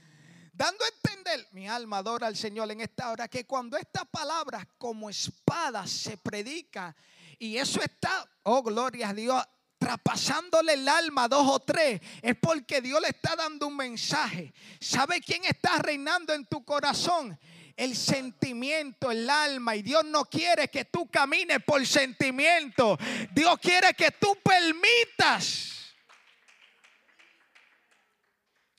Dando 0.53 0.85
a 0.85 0.87
entender, 0.89 1.47
mi 1.53 1.67
alma 1.67 1.97
adora 1.97 2.27
al 2.27 2.35
Señor 2.37 2.69
en 2.69 2.81
esta 2.81 3.09
hora, 3.09 3.27
que 3.27 3.47
cuando 3.47 3.77
esta 3.77 4.05
palabra 4.05 4.63
como 4.77 5.09
espada 5.09 5.87
se 5.87 6.17
predica, 6.17 6.95
y 7.39 7.57
eso 7.57 7.81
está, 7.81 8.29
oh 8.43 8.61
gloria 8.61 9.09
a 9.09 9.13
Dios, 9.15 9.43
traspasándole 9.79 10.73
el 10.73 10.87
alma 10.87 11.23
a 11.23 11.29
dos 11.29 11.47
o 11.49 11.59
tres, 11.61 11.99
es 12.21 12.35
porque 12.35 12.79
Dios 12.79 13.01
le 13.01 13.07
está 13.07 13.35
dando 13.35 13.65
un 13.69 13.77
mensaje. 13.77 14.53
¿Sabe 14.79 15.19
quién 15.19 15.43
está 15.45 15.79
reinando 15.79 16.31
en 16.31 16.45
tu 16.45 16.63
corazón? 16.63 17.39
El 17.77 17.95
sentimiento, 17.95 19.11
el 19.11 19.29
alma. 19.29 19.75
Y 19.75 19.81
Dios 19.81 20.05
no 20.05 20.25
quiere 20.25 20.69
que 20.69 20.85
tú 20.85 21.09
camines 21.09 21.63
por 21.63 21.85
sentimiento. 21.85 22.97
Dios 23.31 23.59
quiere 23.59 23.93
que 23.93 24.11
tú 24.11 24.37
permitas 24.43 25.95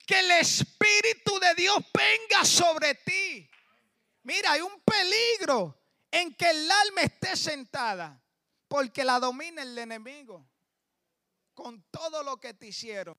que 0.06 0.18
el 0.18 0.30
Espíritu 0.32 1.38
de 1.38 1.54
Dios 1.54 1.76
venga 1.92 2.44
sobre 2.44 2.94
ti. 2.96 3.48
Mira, 4.24 4.52
hay 4.52 4.60
un 4.60 4.80
peligro 4.80 5.82
en 6.10 6.34
que 6.34 6.50
el 6.50 6.70
alma 6.70 7.02
esté 7.02 7.36
sentada 7.36 8.22
porque 8.68 9.04
la 9.04 9.18
domina 9.18 9.62
el 9.62 9.76
enemigo 9.76 10.46
con 11.54 11.82
todo 11.90 12.22
lo 12.22 12.38
que 12.38 12.54
te 12.54 12.68
hicieron. 12.68 13.16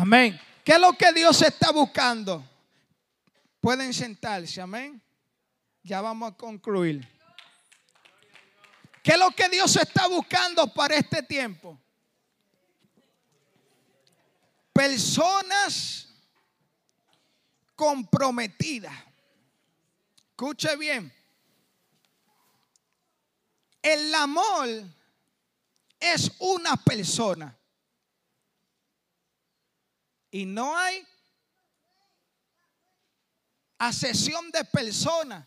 Amén. 0.00 0.40
¿Qué 0.62 0.74
es 0.74 0.80
lo 0.80 0.92
que 0.92 1.12
Dios 1.12 1.42
está 1.42 1.72
buscando? 1.72 2.48
Pueden 3.60 3.92
sentarse, 3.92 4.60
amén. 4.60 5.02
Ya 5.82 6.00
vamos 6.00 6.30
a 6.30 6.36
concluir. 6.36 7.04
¿Qué 9.02 9.10
es 9.10 9.18
lo 9.18 9.32
que 9.32 9.48
Dios 9.48 9.74
está 9.74 10.06
buscando 10.06 10.72
para 10.72 10.94
este 10.94 11.20
tiempo? 11.24 11.76
Personas 14.72 16.08
comprometidas. 17.74 18.94
Escuche 20.28 20.76
bien. 20.76 21.12
El 23.82 24.14
amor 24.14 24.68
es 25.98 26.30
una 26.38 26.76
persona. 26.76 27.57
Y 30.30 30.44
no 30.44 30.76
hay 30.76 31.06
asesión 33.78 34.50
de 34.50 34.64
personas. 34.64 35.46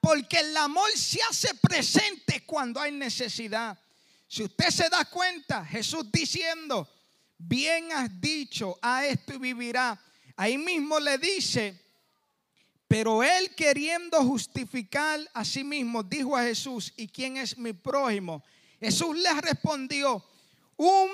Porque 0.00 0.38
el 0.38 0.56
amor 0.56 0.90
se 0.96 1.22
hace 1.22 1.54
presente 1.54 2.44
cuando 2.44 2.80
hay 2.80 2.92
necesidad. 2.92 3.78
Si 4.28 4.42
usted 4.42 4.70
se 4.70 4.88
da 4.88 5.04
cuenta, 5.06 5.64
Jesús 5.64 6.10
diciendo, 6.12 6.88
bien 7.38 7.90
has 7.92 8.20
dicho, 8.20 8.78
a 8.82 9.06
esto 9.06 9.34
y 9.34 9.38
vivirá. 9.38 9.98
Ahí 10.36 10.58
mismo 10.58 11.00
le 11.00 11.16
dice, 11.18 11.80
pero 12.86 13.22
él 13.22 13.54
queriendo 13.54 14.22
justificar 14.22 15.20
a 15.32 15.44
sí 15.44 15.64
mismo, 15.64 16.02
dijo 16.02 16.36
a 16.36 16.42
Jesús, 16.42 16.92
¿y 16.96 17.08
quién 17.08 17.36
es 17.36 17.56
mi 17.56 17.72
prójimo? 17.72 18.44
Jesús 18.80 19.16
le 19.16 19.40
respondió, 19.40 20.22
un 20.76 21.08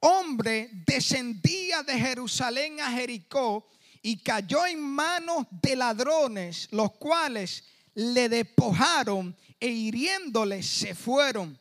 hombre 0.00 0.70
descendía 0.86 1.82
de 1.82 1.98
Jerusalén 1.98 2.80
a 2.80 2.90
Jericó 2.90 3.68
y 4.02 4.18
cayó 4.18 4.66
en 4.66 4.80
manos 4.80 5.46
de 5.50 5.76
ladrones, 5.76 6.68
los 6.70 6.92
cuales 6.92 7.64
le 7.94 8.28
despojaron 8.28 9.36
e 9.58 9.68
hiriéndole 9.68 10.62
se 10.62 10.94
fueron, 10.94 11.58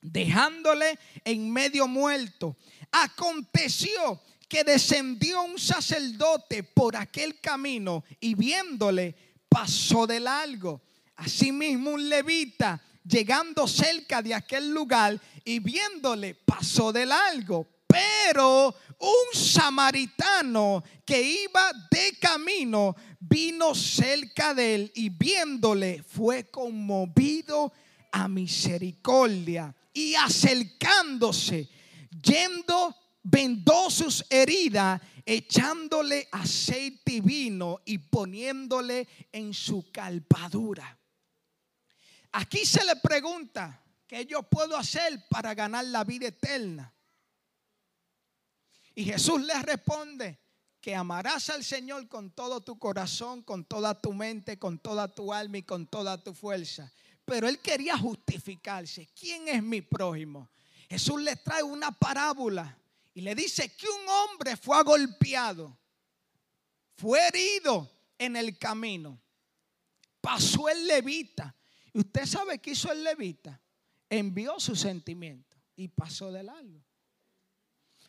dejándole 0.00 0.98
en 1.24 1.52
medio 1.52 1.88
muerto. 1.88 2.56
Aconteció 2.92 4.20
que 4.48 4.62
descendió 4.62 5.42
un 5.42 5.58
sacerdote 5.58 6.62
por 6.62 6.96
aquel 6.96 7.40
camino 7.40 8.04
y 8.20 8.34
viéndole 8.34 9.16
pasó 9.48 10.06
de 10.06 10.20
largo. 10.20 10.82
Asimismo 11.16 11.90
un 11.90 12.08
levita 12.08 12.80
llegando 13.04 13.68
cerca 13.68 14.22
de 14.22 14.34
aquel 14.34 14.70
lugar 14.70 15.20
y 15.44 15.58
viéndole 15.58 16.34
pasó 16.34 16.92
de 16.92 17.06
largo. 17.06 17.68
Pero 17.86 18.74
un 18.98 19.38
samaritano 19.38 20.82
que 21.04 21.22
iba 21.22 21.70
de 21.90 22.18
camino 22.18 22.96
vino 23.20 23.74
cerca 23.74 24.52
de 24.54 24.74
él 24.74 24.92
y 24.94 25.10
viéndole 25.10 26.02
fue 26.02 26.50
conmovido 26.50 27.72
a 28.10 28.26
misericordia 28.26 29.74
y 29.92 30.14
acercándose, 30.14 31.68
yendo, 32.22 32.96
vendó 33.22 33.90
sus 33.90 34.24
heridas, 34.28 35.00
echándole 35.24 36.28
aceite 36.32 37.12
y 37.12 37.20
vino 37.20 37.80
y 37.84 37.98
poniéndole 37.98 39.06
en 39.30 39.54
su 39.54 39.90
calpadura. 39.92 40.98
Aquí 42.36 42.66
se 42.66 42.84
le 42.84 42.96
pregunta, 42.96 43.80
¿qué 44.08 44.26
yo 44.26 44.42
puedo 44.42 44.76
hacer 44.76 45.24
para 45.28 45.54
ganar 45.54 45.84
la 45.84 46.02
vida 46.02 46.26
eterna? 46.26 46.92
Y 48.96 49.04
Jesús 49.04 49.40
le 49.42 49.54
responde 49.62 50.40
que 50.80 50.96
amarás 50.96 51.48
al 51.50 51.62
Señor 51.62 52.08
con 52.08 52.32
todo 52.32 52.60
tu 52.60 52.76
corazón, 52.76 53.42
con 53.42 53.64
toda 53.64 54.00
tu 54.00 54.12
mente, 54.12 54.58
con 54.58 54.80
toda 54.80 55.06
tu 55.06 55.32
alma 55.32 55.58
y 55.58 55.62
con 55.62 55.86
toda 55.86 56.20
tu 56.24 56.34
fuerza. 56.34 56.92
Pero 57.24 57.48
él 57.48 57.60
quería 57.60 57.96
justificarse. 57.96 59.08
¿Quién 59.14 59.46
es 59.46 59.62
mi 59.62 59.80
prójimo? 59.80 60.50
Jesús 60.90 61.22
le 61.22 61.36
trae 61.36 61.62
una 61.62 61.92
parábola 61.92 62.76
y 63.14 63.20
le 63.20 63.36
dice 63.36 63.68
que 63.76 63.86
un 63.86 64.08
hombre 64.08 64.56
fue 64.56 64.82
golpeado, 64.82 65.78
fue 66.96 67.28
herido 67.28 67.88
en 68.18 68.34
el 68.34 68.58
camino. 68.58 69.20
Pasó 70.20 70.68
el 70.68 70.84
levita 70.88 71.54
¿Y 71.63 71.63
usted 71.94 72.26
sabe 72.26 72.58
qué 72.58 72.72
hizo 72.72 72.92
el 72.92 73.02
levita? 73.02 73.60
Envió 74.10 74.60
su 74.60 74.76
sentimiento 74.76 75.56
y 75.76 75.88
pasó 75.88 76.30
de 76.30 76.42
largo. 76.42 76.84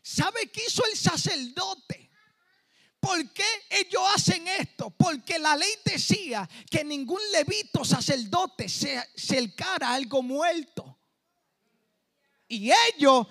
¿Sabe 0.01 0.51
qué 0.51 0.61
hizo 0.67 0.83
el 0.85 0.97
sacerdote? 0.97 2.11
¿Por 2.99 3.31
qué 3.33 3.45
ellos 3.69 4.01
hacen 4.13 4.47
esto? 4.47 4.89
Porque 4.89 5.39
la 5.39 5.55
ley 5.55 5.71
decía 5.83 6.49
que 6.69 6.83
ningún 6.83 7.21
levito 7.31 7.85
sacerdote 7.85 8.67
se 8.67 8.97
acercara 8.97 9.89
a 9.89 9.93
algo 9.93 10.21
muerto. 10.21 10.99
Y 12.47 12.71
ellos 12.71 13.27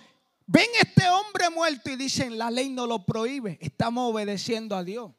ven 0.46 0.68
este 0.80 1.08
hombre 1.08 1.50
muerto 1.50 1.90
y 1.90 1.96
dicen, 1.96 2.38
la 2.38 2.50
ley 2.50 2.68
no 2.68 2.86
lo 2.86 3.04
prohíbe, 3.04 3.58
estamos 3.60 4.12
obedeciendo 4.12 4.76
a 4.76 4.84
Dios. 4.84 5.12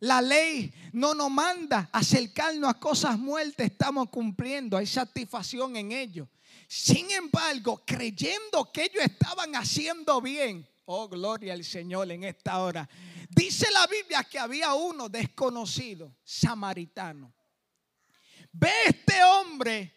La 0.00 0.20
ley 0.20 0.72
no 0.92 1.14
nos 1.14 1.30
manda 1.30 1.88
acercarnos 1.92 2.70
a 2.70 2.78
cosas 2.78 3.18
muertas, 3.18 3.66
estamos 3.66 4.08
cumpliendo, 4.10 4.76
hay 4.76 4.86
satisfacción 4.86 5.76
en 5.76 5.92
ello. 5.92 6.28
Sin 6.68 7.10
embargo, 7.10 7.82
creyendo 7.84 8.70
que 8.72 8.84
ellos 8.84 9.02
estaban 9.02 9.54
haciendo 9.54 10.20
bien, 10.20 10.68
oh 10.86 11.08
gloria 11.08 11.52
al 11.52 11.64
Señor 11.64 12.10
en 12.10 12.24
esta 12.24 12.58
hora, 12.58 12.88
dice 13.30 13.70
la 13.70 13.86
Biblia 13.86 14.24
que 14.24 14.38
había 14.38 14.74
uno 14.74 15.08
desconocido, 15.08 16.16
samaritano. 16.24 17.32
Ve 18.52 18.70
este 18.86 19.22
hombre 19.24 19.92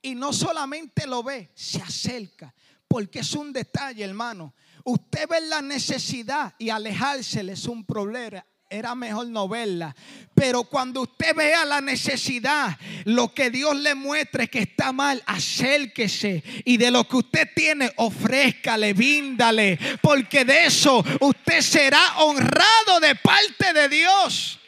y 0.00 0.14
no 0.14 0.32
solamente 0.32 1.06
lo 1.06 1.22
ve, 1.22 1.50
se 1.54 1.80
acerca 1.80 2.54
porque 2.92 3.20
es 3.20 3.32
un 3.32 3.54
detalle, 3.54 4.04
hermano. 4.04 4.52
Usted 4.84 5.26
ve 5.26 5.40
la 5.40 5.62
necesidad 5.62 6.54
y 6.58 6.68
alejársele 6.68 7.54
es 7.54 7.64
un 7.64 7.86
problema 7.86 8.44
era 8.72 8.94
mejor 8.94 9.26
no 9.28 9.46
verla. 9.48 9.94
Pero 10.34 10.64
cuando 10.64 11.02
usted 11.02 11.34
vea 11.36 11.64
la 11.64 11.80
necesidad, 11.80 12.78
lo 13.04 13.34
que 13.34 13.50
Dios 13.50 13.76
le 13.76 13.94
muestre 13.94 14.48
que 14.48 14.60
está 14.60 14.92
mal, 14.92 15.22
acérquese. 15.26 16.42
Y 16.64 16.78
de 16.78 16.90
lo 16.90 17.06
que 17.06 17.16
usted 17.16 17.48
tiene, 17.54 17.92
ofrézcale, 17.96 18.94
víndale. 18.94 19.78
Porque 20.00 20.44
de 20.44 20.66
eso 20.66 21.04
usted 21.20 21.60
será 21.60 22.18
honrado 22.18 22.98
de 23.00 23.14
parte 23.16 23.72
de 23.74 23.88
Dios. 23.88 24.58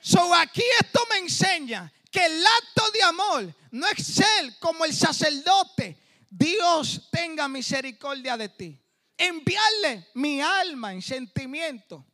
So 0.00 0.34
aquí 0.34 0.62
esto 0.80 1.00
me 1.10 1.18
enseña 1.18 1.92
que 2.10 2.24
el 2.24 2.42
acto 2.42 2.90
de 2.92 3.02
amor 3.02 3.54
no 3.72 3.86
es 3.86 4.06
ser 4.06 4.56
como 4.58 4.86
el 4.86 4.94
sacerdote. 4.94 5.98
Dios 6.30 7.08
tenga 7.12 7.48
misericordia 7.48 8.38
de 8.38 8.48
ti. 8.48 8.80
Enviarle 9.18 10.06
mi 10.14 10.40
alma 10.40 10.94
en 10.94 11.02
sentimiento 11.02 12.06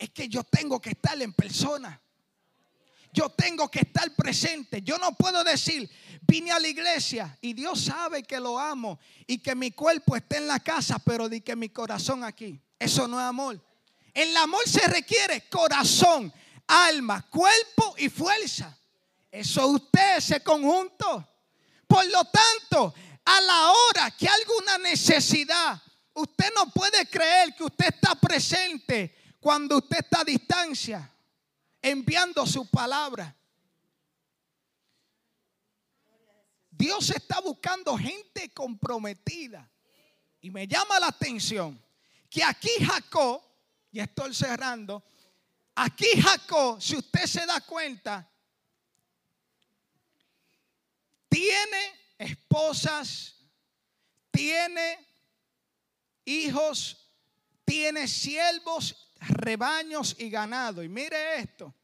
es 0.00 0.10
que 0.10 0.30
yo 0.30 0.42
tengo 0.42 0.80
que 0.80 0.90
estar 0.90 1.20
en 1.20 1.34
persona. 1.34 2.00
Yo 3.12 3.28
tengo 3.28 3.70
que 3.70 3.80
estar 3.80 4.10
presente. 4.14 4.80
Yo 4.80 4.96
no 4.96 5.14
puedo 5.14 5.44
decir, 5.44 5.90
vine 6.22 6.52
a 6.52 6.58
la 6.58 6.68
iglesia 6.68 7.36
y 7.42 7.52
Dios 7.52 7.82
sabe 7.84 8.22
que 8.22 8.40
lo 8.40 8.58
amo 8.58 8.98
y 9.26 9.38
que 9.38 9.54
mi 9.54 9.72
cuerpo 9.72 10.16
está 10.16 10.38
en 10.38 10.46
la 10.46 10.58
casa, 10.58 10.98
pero 11.00 11.28
di 11.28 11.42
que 11.42 11.54
mi 11.54 11.68
corazón 11.68 12.24
aquí. 12.24 12.58
Eso 12.78 13.06
no 13.06 13.20
es 13.20 13.26
amor. 13.26 13.62
El 14.14 14.34
amor 14.38 14.66
se 14.66 14.88
requiere 14.88 15.46
corazón, 15.50 16.32
alma, 16.66 17.28
cuerpo 17.28 17.94
y 17.98 18.08
fuerza. 18.08 18.74
Eso 19.30 19.66
usted, 19.66 20.16
ese 20.16 20.42
conjunto. 20.42 21.28
Por 21.86 22.06
lo 22.06 22.24
tanto, 22.24 22.94
a 23.22 23.40
la 23.42 23.70
hora 23.70 24.10
que 24.12 24.26
alguna 24.26 24.78
necesidad, 24.78 25.78
usted 26.14 26.50
no 26.54 26.70
puede 26.70 27.04
creer 27.06 27.54
que 27.54 27.64
usted 27.64 27.88
está 27.88 28.14
presente 28.14 29.19
cuando 29.40 29.78
usted 29.78 29.98
está 29.98 30.20
a 30.20 30.24
distancia, 30.24 31.10
enviando 31.80 32.46
su 32.46 32.68
palabra. 32.70 33.34
Dios 36.70 37.10
está 37.10 37.40
buscando 37.40 37.96
gente 37.96 38.52
comprometida. 38.52 39.68
Y 40.42 40.50
me 40.50 40.66
llama 40.66 41.00
la 41.00 41.08
atención 41.08 41.82
que 42.28 42.44
aquí 42.44 42.70
Jacob, 42.84 43.42
y 43.90 44.00
estoy 44.00 44.34
cerrando, 44.34 45.02
aquí 45.74 46.06
Jacob, 46.20 46.80
si 46.80 46.96
usted 46.96 47.26
se 47.26 47.44
da 47.44 47.60
cuenta, 47.62 48.26
tiene 51.28 52.00
esposas, 52.18 53.34
tiene 54.30 55.06
hijos, 56.24 57.08
tiene 57.64 58.06
siervos 58.06 59.09
rebaños 59.20 60.16
y 60.18 60.30
ganado. 60.30 60.82
Y 60.82 60.88
mire 60.88 61.36
esto. 61.38 61.74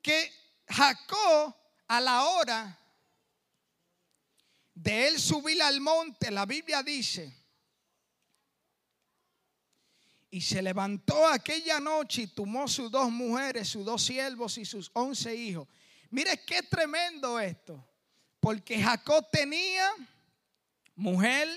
Que 0.00 0.30
Jacob 0.68 1.54
a 1.88 2.00
la 2.00 2.24
hora 2.24 2.78
de 4.74 5.08
él 5.08 5.18
subir 5.18 5.62
al 5.62 5.80
monte, 5.80 6.30
la 6.30 6.44
Biblia 6.44 6.82
dice, 6.82 7.44
y 10.30 10.40
se 10.40 10.60
levantó 10.60 11.26
aquella 11.28 11.78
noche 11.78 12.22
y 12.22 12.26
tomó 12.26 12.66
sus 12.66 12.90
dos 12.90 13.08
mujeres, 13.10 13.68
sus 13.68 13.84
dos 13.84 14.02
siervos 14.02 14.58
y 14.58 14.64
sus 14.64 14.90
once 14.92 15.34
hijos. 15.34 15.68
Mire 16.10 16.44
qué 16.44 16.62
tremendo 16.62 17.38
esto. 17.38 17.88
Porque 18.40 18.82
Jacob 18.82 19.26
tenía 19.30 19.90
mujer, 20.96 21.48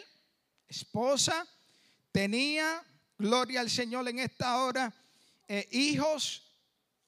esposa, 0.67 1.47
tenía, 2.11 2.83
gloria 3.17 3.61
al 3.61 3.69
Señor 3.69 4.07
en 4.07 4.19
esta 4.19 4.57
hora, 4.63 4.93
eh, 5.47 5.67
hijos, 5.71 6.55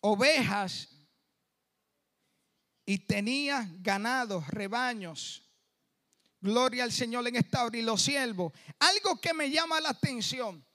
ovejas 0.02 0.90
y 2.86 2.98
tenía 3.00 3.70
ganados, 3.82 4.48
rebaños. 4.48 5.44
Gloria 6.42 6.86
al 6.86 6.92
Señor 6.92 7.28
en 7.28 7.36
esta 7.36 7.66
hora 7.66 7.78
y 7.78 7.82
los 7.82 8.02
siervos. 8.02 8.54
Algo 8.80 9.20
que 9.20 9.34
me 9.34 9.52
llama 9.52 9.82
la 9.82 9.90
atención 9.90 10.66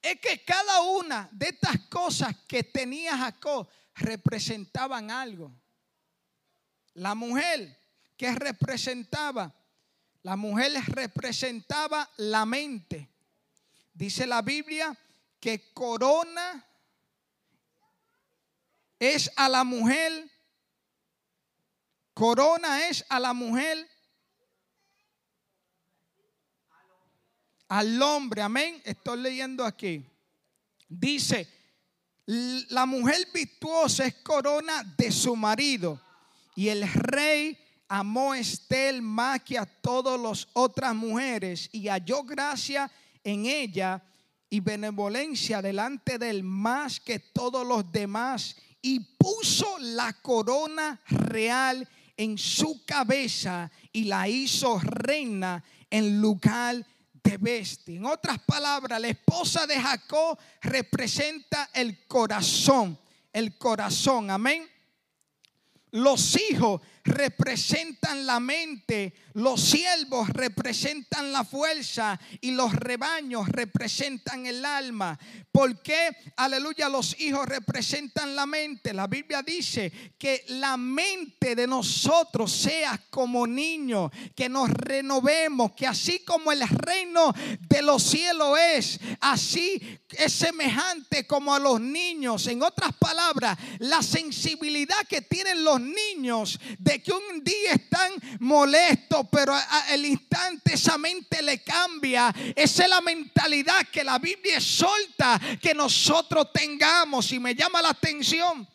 es 0.00 0.18
que 0.20 0.42
cada 0.44 0.80
una 0.82 1.28
de 1.32 1.48
estas 1.48 1.78
cosas 1.88 2.34
que 2.46 2.64
tenía 2.64 3.16
Jacob 3.16 3.68
representaban 3.94 5.10
algo. 5.10 5.52
La 6.94 7.14
mujer 7.14 7.78
que 8.16 8.34
representaba 8.34 9.54
la 10.28 10.36
mujer 10.36 10.72
representaba 10.88 12.06
la 12.18 12.44
mente. 12.44 13.08
Dice 13.94 14.26
la 14.26 14.42
Biblia 14.42 14.94
que 15.40 15.72
corona 15.72 16.66
es 18.98 19.32
a 19.36 19.48
la 19.48 19.64
mujer, 19.64 20.30
corona 22.12 22.88
es 22.88 23.06
a 23.08 23.18
la 23.18 23.32
mujer, 23.32 23.88
al 27.68 28.02
hombre, 28.02 28.42
amén. 28.42 28.82
Estoy 28.84 29.20
leyendo 29.20 29.64
aquí. 29.64 30.04
Dice, 30.90 31.48
la 32.26 32.84
mujer 32.84 33.26
virtuosa 33.32 34.04
es 34.04 34.16
corona 34.16 34.84
de 34.98 35.10
su 35.10 35.34
marido 35.34 35.98
y 36.54 36.68
el 36.68 36.86
rey 36.92 37.56
amó 37.88 38.34
Estel 38.34 39.02
más 39.02 39.42
que 39.42 39.58
a 39.58 39.66
todas 39.66 40.20
las 40.20 40.48
otras 40.52 40.94
mujeres 40.94 41.68
y 41.72 41.88
halló 41.88 42.22
gracia 42.22 42.90
en 43.24 43.46
ella 43.46 44.02
y 44.50 44.60
benevolencia 44.60 45.60
delante 45.62 46.18
de 46.18 46.30
él 46.30 46.42
más 46.42 47.00
que 47.00 47.18
todos 47.18 47.66
los 47.66 47.90
demás 47.90 48.56
y 48.80 49.00
puso 49.00 49.78
la 49.78 50.12
corona 50.12 51.00
real 51.08 51.88
en 52.16 52.38
su 52.38 52.84
cabeza 52.84 53.70
y 53.92 54.04
la 54.04 54.28
hizo 54.28 54.78
reina 54.80 55.62
en 55.90 56.20
lugar 56.20 56.84
de 57.22 57.36
bestia. 57.36 57.96
En 57.96 58.06
otras 58.06 58.38
palabras, 58.40 59.00
la 59.00 59.08
esposa 59.08 59.66
de 59.66 59.80
Jacob 59.80 60.38
representa 60.62 61.70
el 61.72 62.06
corazón, 62.06 62.98
el 63.32 63.56
corazón, 63.58 64.30
amén. 64.30 64.68
Los 65.90 66.36
hijos 66.50 66.80
representan 67.08 68.26
la 68.26 68.40
mente, 68.40 69.14
los 69.34 69.60
siervos 69.60 70.28
representan 70.30 71.32
la 71.32 71.44
fuerza 71.44 72.18
y 72.40 72.50
los 72.52 72.72
rebaños 72.74 73.48
representan 73.48 74.46
el 74.46 74.64
alma. 74.64 75.18
¿Por 75.50 75.80
qué? 75.82 76.10
Aleluya, 76.36 76.88
los 76.88 77.18
hijos 77.20 77.46
representan 77.46 78.36
la 78.36 78.46
mente. 78.46 78.92
La 78.92 79.06
Biblia 79.06 79.42
dice 79.42 79.92
que 80.18 80.44
la 80.48 80.76
mente 80.76 81.54
de 81.54 81.66
nosotros 81.66 82.52
sea 82.52 83.00
como 83.10 83.46
niños, 83.46 84.10
que 84.36 84.48
nos 84.48 84.70
renovemos, 84.70 85.72
que 85.72 85.86
así 85.86 86.20
como 86.20 86.52
el 86.52 86.66
reino 86.68 87.34
de 87.68 87.82
los 87.82 88.02
cielos 88.02 88.58
es, 88.58 89.00
así 89.20 90.00
es 90.10 90.32
semejante 90.32 91.26
como 91.26 91.54
a 91.54 91.58
los 91.58 91.80
niños. 91.80 92.46
En 92.46 92.62
otras 92.62 92.94
palabras, 92.96 93.58
la 93.78 94.02
sensibilidad 94.02 95.06
que 95.08 95.22
tienen 95.22 95.64
los 95.64 95.80
niños 95.80 96.60
de 96.78 96.97
que 97.02 97.12
un 97.12 97.42
día 97.42 97.72
están 97.72 98.12
molestos, 98.40 99.26
pero 99.30 99.54
al 99.54 100.04
instante 100.04 100.74
esa 100.74 100.98
mente 100.98 101.42
le 101.42 101.62
cambia. 101.62 102.34
Esa 102.54 102.84
es 102.84 102.88
la 102.88 103.00
mentalidad 103.00 103.86
que 103.90 104.04
la 104.04 104.18
Biblia 104.18 104.60
solta 104.60 105.40
que 105.60 105.74
nosotros 105.74 106.52
tengamos. 106.52 107.32
Y 107.32 107.38
me 107.38 107.54
llama 107.54 107.82
la 107.82 107.90
atención 107.90 108.68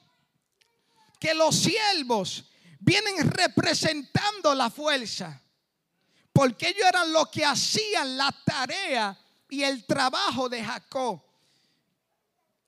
que 1.20 1.34
los 1.34 1.56
siervos 1.56 2.46
vienen 2.80 3.30
representando 3.32 4.54
la 4.54 4.70
fuerza. 4.70 5.42
Porque 6.32 6.70
ellos 6.70 6.88
eran 6.88 7.14
los 7.14 7.30
que 7.30 7.46
hacían 7.46 8.18
la 8.18 8.32
tarea 8.44 9.18
y 9.50 9.64
el 9.64 9.86
trabajo 9.86 10.50
de 10.50 10.64
Jacob. 10.64 11.22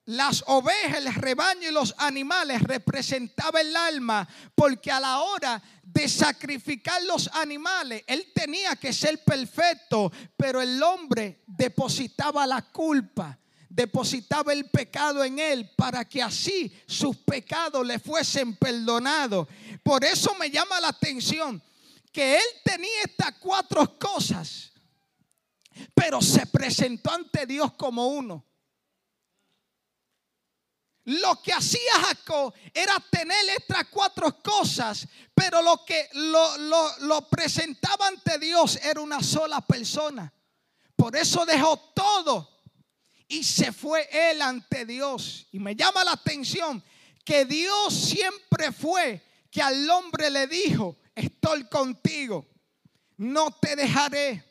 Las 0.05 0.43
ovejas, 0.45 0.97
el 0.97 1.13
rebaño 1.15 1.69
y 1.69 1.71
los 1.71 1.95
animales 1.97 2.61
representaban 2.61 3.65
el 3.65 3.75
alma, 3.75 4.27
porque 4.53 4.91
a 4.91 4.99
la 4.99 5.19
hora 5.21 5.61
de 5.81 6.07
sacrificar 6.07 7.01
los 7.03 7.27
animales, 7.33 8.03
él 8.05 8.31
tenía 8.33 8.75
que 8.75 8.93
ser 8.93 9.23
perfecto, 9.23 10.11
pero 10.37 10.61
el 10.61 10.81
hombre 10.83 11.41
depositaba 11.47 12.45
la 12.45 12.61
culpa, 12.61 13.39
depositaba 13.67 14.53
el 14.53 14.69
pecado 14.69 15.23
en 15.23 15.39
él 15.39 15.71
para 15.75 16.05
que 16.05 16.21
así 16.21 16.71
sus 16.85 17.17
pecados 17.17 17.83
le 17.85 17.97
fuesen 17.97 18.55
perdonados. 18.57 19.47
Por 19.81 20.03
eso 20.03 20.35
me 20.35 20.51
llama 20.51 20.79
la 20.81 20.89
atención 20.89 21.61
que 22.11 22.35
él 22.35 22.45
tenía 22.63 23.01
estas 23.03 23.33
cuatro 23.39 23.97
cosas, 23.97 24.71
pero 25.95 26.21
se 26.21 26.45
presentó 26.45 27.11
ante 27.11 27.47
Dios 27.47 27.73
como 27.73 28.07
uno. 28.07 28.45
Lo 31.05 31.39
que 31.41 31.53
hacía 31.53 31.93
Jacob 32.01 32.53
era 32.73 32.99
tener 33.11 33.37
estas 33.55 33.85
cuatro 33.89 34.41
cosas, 34.41 35.07
pero 35.35 35.61
lo 35.61 35.85
que 35.85 36.09
lo, 36.13 36.57
lo, 37.01 37.29
presentaba 37.29 38.07
ante 38.07 38.39
Dios 38.39 38.79
era 38.83 38.99
una 39.01 39.21
sola 39.21 39.61
persona. 39.61 40.33
Por 40.95 41.15
eso 41.15 41.45
dejó 41.45 41.77
todo 41.93 42.49
y 43.27 43.43
se 43.43 43.71
fue 43.71 44.09
él 44.11 44.41
ante 44.41 44.85
Dios. 44.85 45.47
Y 45.51 45.59
me 45.59 45.75
llama 45.75 46.03
la 46.03 46.13
atención 46.13 46.83
que 47.23 47.45
Dios 47.45 47.93
siempre 47.93 48.71
fue 48.71 49.23
que 49.51 49.61
al 49.61 49.87
hombre 49.91 50.31
le 50.31 50.47
dijo, 50.47 50.97
estoy 51.13 51.65
contigo, 51.65 52.47
no 53.17 53.51
te 53.51 53.75
dejaré, 53.75 54.43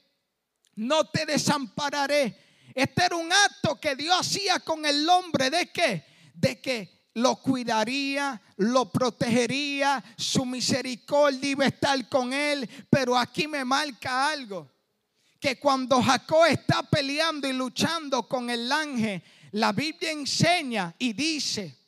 no 0.76 1.04
te 1.08 1.26
desampararé. 1.26 2.38
Este 2.72 3.04
era 3.06 3.16
un 3.16 3.32
acto 3.32 3.80
que 3.80 3.96
Dios 3.96 4.16
hacía 4.20 4.60
con 4.60 4.86
el 4.86 5.08
hombre 5.08 5.50
de 5.50 5.72
qué? 5.72 6.13
De 6.34 6.60
que 6.60 7.08
lo 7.14 7.36
cuidaría, 7.36 8.40
lo 8.56 8.90
protegería, 8.90 10.04
su 10.16 10.44
misericordia 10.44 11.50
iba 11.50 11.64
a 11.64 11.68
estar 11.68 12.08
con 12.08 12.32
él. 12.32 12.68
Pero 12.90 13.16
aquí 13.16 13.46
me 13.46 13.64
marca 13.64 14.28
algo, 14.28 14.70
que 15.40 15.58
cuando 15.58 16.02
Jacob 16.02 16.44
está 16.46 16.82
peleando 16.82 17.48
y 17.48 17.52
luchando 17.52 18.28
con 18.28 18.50
el 18.50 18.70
ángel, 18.70 19.22
la 19.52 19.72
Biblia 19.72 20.10
enseña 20.10 20.94
y 20.98 21.12
dice 21.12 21.78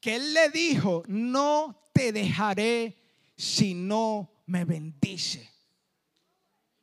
que 0.00 0.16
él 0.16 0.34
le 0.34 0.50
dijo, 0.50 1.02
no 1.06 1.88
te 1.94 2.12
dejaré 2.12 2.94
si 3.36 3.72
no 3.72 4.30
me 4.46 4.66
bendice. 4.66 5.50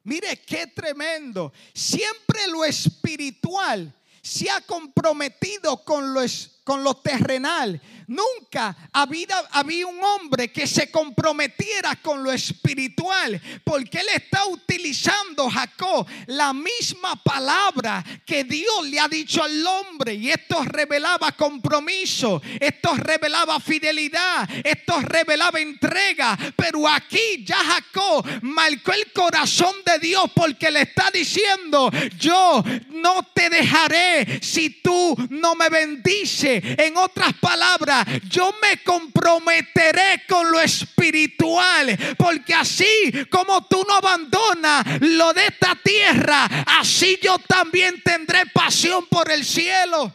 Mire 0.03 0.37
qué 0.37 0.65
tremendo. 0.65 1.53
Siempre 1.73 2.47
lo 2.47 2.65
espiritual 2.65 3.93
se 4.21 4.49
ha 4.49 4.61
comprometido 4.61 5.83
con 5.83 6.13
lo, 6.13 6.21
con 6.63 6.83
lo 6.83 6.95
terrenal. 6.95 7.81
Nunca 8.07 8.75
había, 8.91 9.37
había 9.51 9.87
un 9.87 10.03
hombre 10.03 10.51
que 10.51 10.67
se 10.67 10.91
comprometiera 10.91 11.95
con 11.95 12.21
lo 12.21 12.31
espiritual, 12.31 13.41
porque 13.63 13.99
él 13.99 14.07
está 14.13 14.45
utilizando, 14.47 15.49
Jacob, 15.49 16.05
la 16.27 16.51
misma 16.51 17.15
palabra 17.23 18.03
que 18.25 18.43
Dios 18.43 18.85
le 18.85 18.99
ha 18.99 19.07
dicho 19.07 19.41
al 19.41 19.65
hombre. 19.65 20.15
Y 20.15 20.29
esto 20.29 20.61
revelaba 20.65 21.31
compromiso, 21.31 22.41
esto 22.59 22.95
revelaba 22.95 23.59
fidelidad, 23.61 24.49
esto 24.63 24.99
revelaba 24.99 25.61
entrega. 25.61 26.37
Pero 26.57 26.87
aquí 26.89 27.45
ya 27.45 27.57
Jacob 27.57 28.25
marcó 28.41 28.91
el 28.91 29.09
corazón 29.13 29.75
de 29.85 29.99
Dios 29.99 30.29
porque 30.35 30.69
le 30.69 30.81
está 30.81 31.09
diciendo, 31.11 31.89
yo 32.17 32.61
no 32.89 33.23
te 33.33 33.49
dejaré 33.49 34.10
si 34.41 34.81
tú 34.81 35.15
no 35.29 35.55
me 35.55 35.69
bendices. 35.69 36.63
En 36.77 36.97
otras 36.97 37.33
palabras, 37.33 38.05
yo 38.29 38.53
me 38.61 38.83
comprometeré 38.83 40.23
con 40.27 40.51
lo 40.51 40.59
espiritual, 40.59 41.97
porque 42.17 42.53
así 42.53 43.11
como 43.29 43.65
tú 43.67 43.83
no 43.87 43.95
abandonas 43.95 44.85
lo 45.01 45.33
de 45.33 45.47
esta 45.47 45.75
tierra, 45.83 46.45
así 46.65 47.19
yo 47.21 47.37
también 47.39 48.01
tendré 48.03 48.45
pasión 48.47 49.05
por 49.07 49.31
el 49.31 49.45
cielo. 49.45 50.13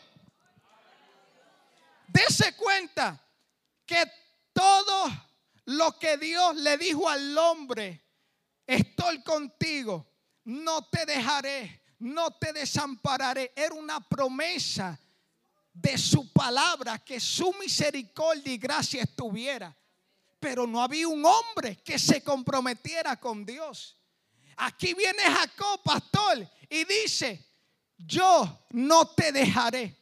Dese 2.09 2.55
cuenta 2.55 3.22
que 3.84 4.05
todo 4.53 5.11
lo 5.66 5.99
que 5.99 6.16
Dios 6.16 6.57
le 6.57 6.78
dijo 6.78 7.09
al 7.09 7.36
hombre, 7.36 8.03
estoy 8.66 9.22
contigo, 9.22 10.07
no 10.44 10.88
te 10.88 11.05
dejaré, 11.05 11.82
no 11.99 12.30
te 12.32 12.53
desampararé, 12.53 13.53
era 13.57 13.74
una 13.74 14.01
promesa 14.01 14.99
de 15.72 15.99
su 15.99 16.32
palabra 16.32 16.99
que 16.99 17.20
su 17.20 17.53
misericordia 17.55 18.53
y 18.53 18.59
gracia 18.59 19.03
estuviera. 19.03 19.76
Pero 20.38 20.66
no 20.66 20.82
había 20.82 21.09
un 21.09 21.24
hombre 21.24 21.76
que 21.82 21.99
se 21.99 22.22
comprometiera 22.22 23.18
con 23.18 23.44
Dios. 23.44 23.97
Aquí 24.57 24.94
viene 24.94 25.22
Jacob, 25.22 25.82
pastor, 25.82 26.49
y 26.68 26.84
dice, 26.84 27.44
yo 27.97 28.66
no 28.70 29.09
te 29.09 29.32
dejaré. 29.32 29.97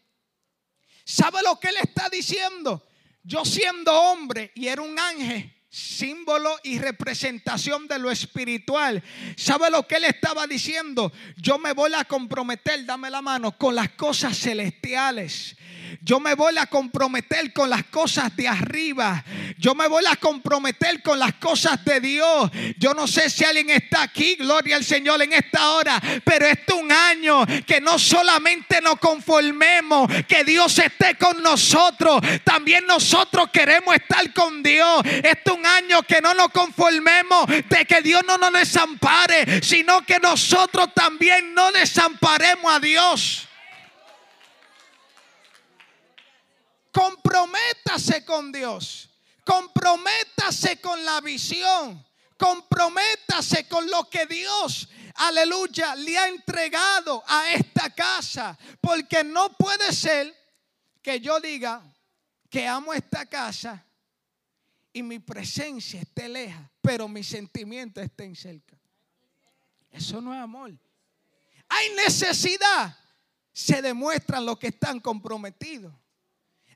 ¿Sabe 1.05 1.42
lo 1.42 1.59
que 1.59 1.68
él 1.68 1.76
está 1.82 2.09
diciendo? 2.09 2.86
Yo 3.22 3.45
siendo 3.45 3.92
hombre 3.92 4.53
y 4.55 4.68
era 4.68 4.82
un 4.82 4.99
ángel, 4.99 5.53
símbolo 5.74 6.56
y 6.62 6.78
representación 6.78 7.88
de 7.88 7.98
lo 7.98 8.08
espiritual. 8.08 9.02
¿Sabe 9.36 9.70
lo 9.70 9.88
que 9.88 9.96
él 9.96 10.04
estaba 10.04 10.46
diciendo? 10.46 11.12
Yo 11.36 11.58
me 11.58 11.72
voy 11.72 11.92
a 11.94 12.04
comprometer, 12.04 12.86
dame 12.86 13.10
la 13.10 13.20
mano, 13.20 13.58
con 13.58 13.74
las 13.74 13.90
cosas 13.90 14.38
celestiales. 14.38 15.56
Yo 16.03 16.20
me 16.20 16.34
voy 16.34 16.57
a 16.59 16.66
comprometer 16.66 17.53
con 17.53 17.70
las 17.70 17.84
cosas 17.84 18.34
de 18.36 18.49
arriba. 18.49 19.24
Yo 19.59 19.74
me 19.74 19.86
voy 19.88 20.05
a 20.11 20.16
comprometer 20.16 21.03
con 21.03 21.18
las 21.18 21.34
cosas 21.34 21.84
de 21.84 22.01
Dios. 22.01 22.51
Yo 22.78 22.95
no 22.95 23.07
sé 23.07 23.30
si 23.30 23.45
alguien 23.45 23.70
está 23.70 24.03
aquí, 24.03 24.36
gloria 24.36 24.76
al 24.76 24.84
Señor, 24.84 25.22
en 25.22 25.32
esta 25.32 25.70
hora. 25.70 26.01
Pero 26.24 26.47
este 26.47 26.74
es 26.74 26.82
un 26.82 26.92
año 26.92 27.45
que 27.66 27.80
no 27.80 27.99
solamente 27.99 28.80
nos 28.80 28.99
conformemos, 28.99 30.11
que 30.26 30.45
Dios 30.45 30.78
esté 30.78 31.16
con 31.16 31.42
nosotros. 31.42 32.20
También 32.45 32.86
nosotros 32.86 33.49
queremos 33.53 33.95
estar 33.95 34.32
con 34.32 34.62
Dios. 34.62 35.03
Este 35.05 35.42
es 35.45 35.53
un 35.53 35.66
año 35.66 36.03
que 36.03 36.20
no 36.20 36.34
nos 36.34 36.49
conformemos 36.49 37.47
de 37.47 37.84
que 37.86 38.01
Dios 38.03 38.22
no 38.26 38.38
nos 38.38 38.53
desampare, 38.53 39.62
sino 39.62 40.05
que 40.05 40.18
nosotros 40.18 40.88
también 40.95 41.55
no 41.55 41.72
desamparemos 41.72 42.72
a 42.72 42.80
Dios. 42.80 43.49
Comprométase 46.95 48.24
con 48.24 48.53
Dios. 48.53 49.11
Comprométase 49.45 50.80
con 50.80 51.05
la 51.05 51.20
visión. 51.20 52.03
Comprométase 52.38 53.66
con 53.68 53.88
lo 53.90 54.09
que 54.09 54.26
Dios, 54.26 54.88
aleluya, 55.14 55.95
le 55.95 56.18
ha 56.18 56.28
entregado 56.28 57.22
a 57.26 57.53
esta 57.53 57.90
casa. 57.90 58.57
Porque 58.80 59.24
no 59.24 59.51
puede 59.57 59.92
ser 59.92 60.34
que 61.03 61.20
yo 61.20 61.40
diga 61.40 61.82
que 62.49 62.66
amo 62.66 62.95
esta 62.95 63.26
casa 63.26 63.84
y 64.92 65.03
mi 65.03 65.18
presencia 65.18 66.01
esté 66.01 66.28
leja, 66.28 66.70
pero 66.80 67.09
mis 67.09 67.26
sentimientos 67.26 68.05
estén 68.05 68.36
cerca. 68.36 68.78
Eso 69.90 70.20
no 70.20 70.32
es 70.32 70.40
amor. 70.40 70.72
Hay 71.68 71.90
necesidad. 71.95 72.97
Se 73.53 73.80
demuestran 73.82 74.45
los 74.45 74.59
que 74.59 74.68
están 74.68 75.01
comprometidos. 75.01 75.92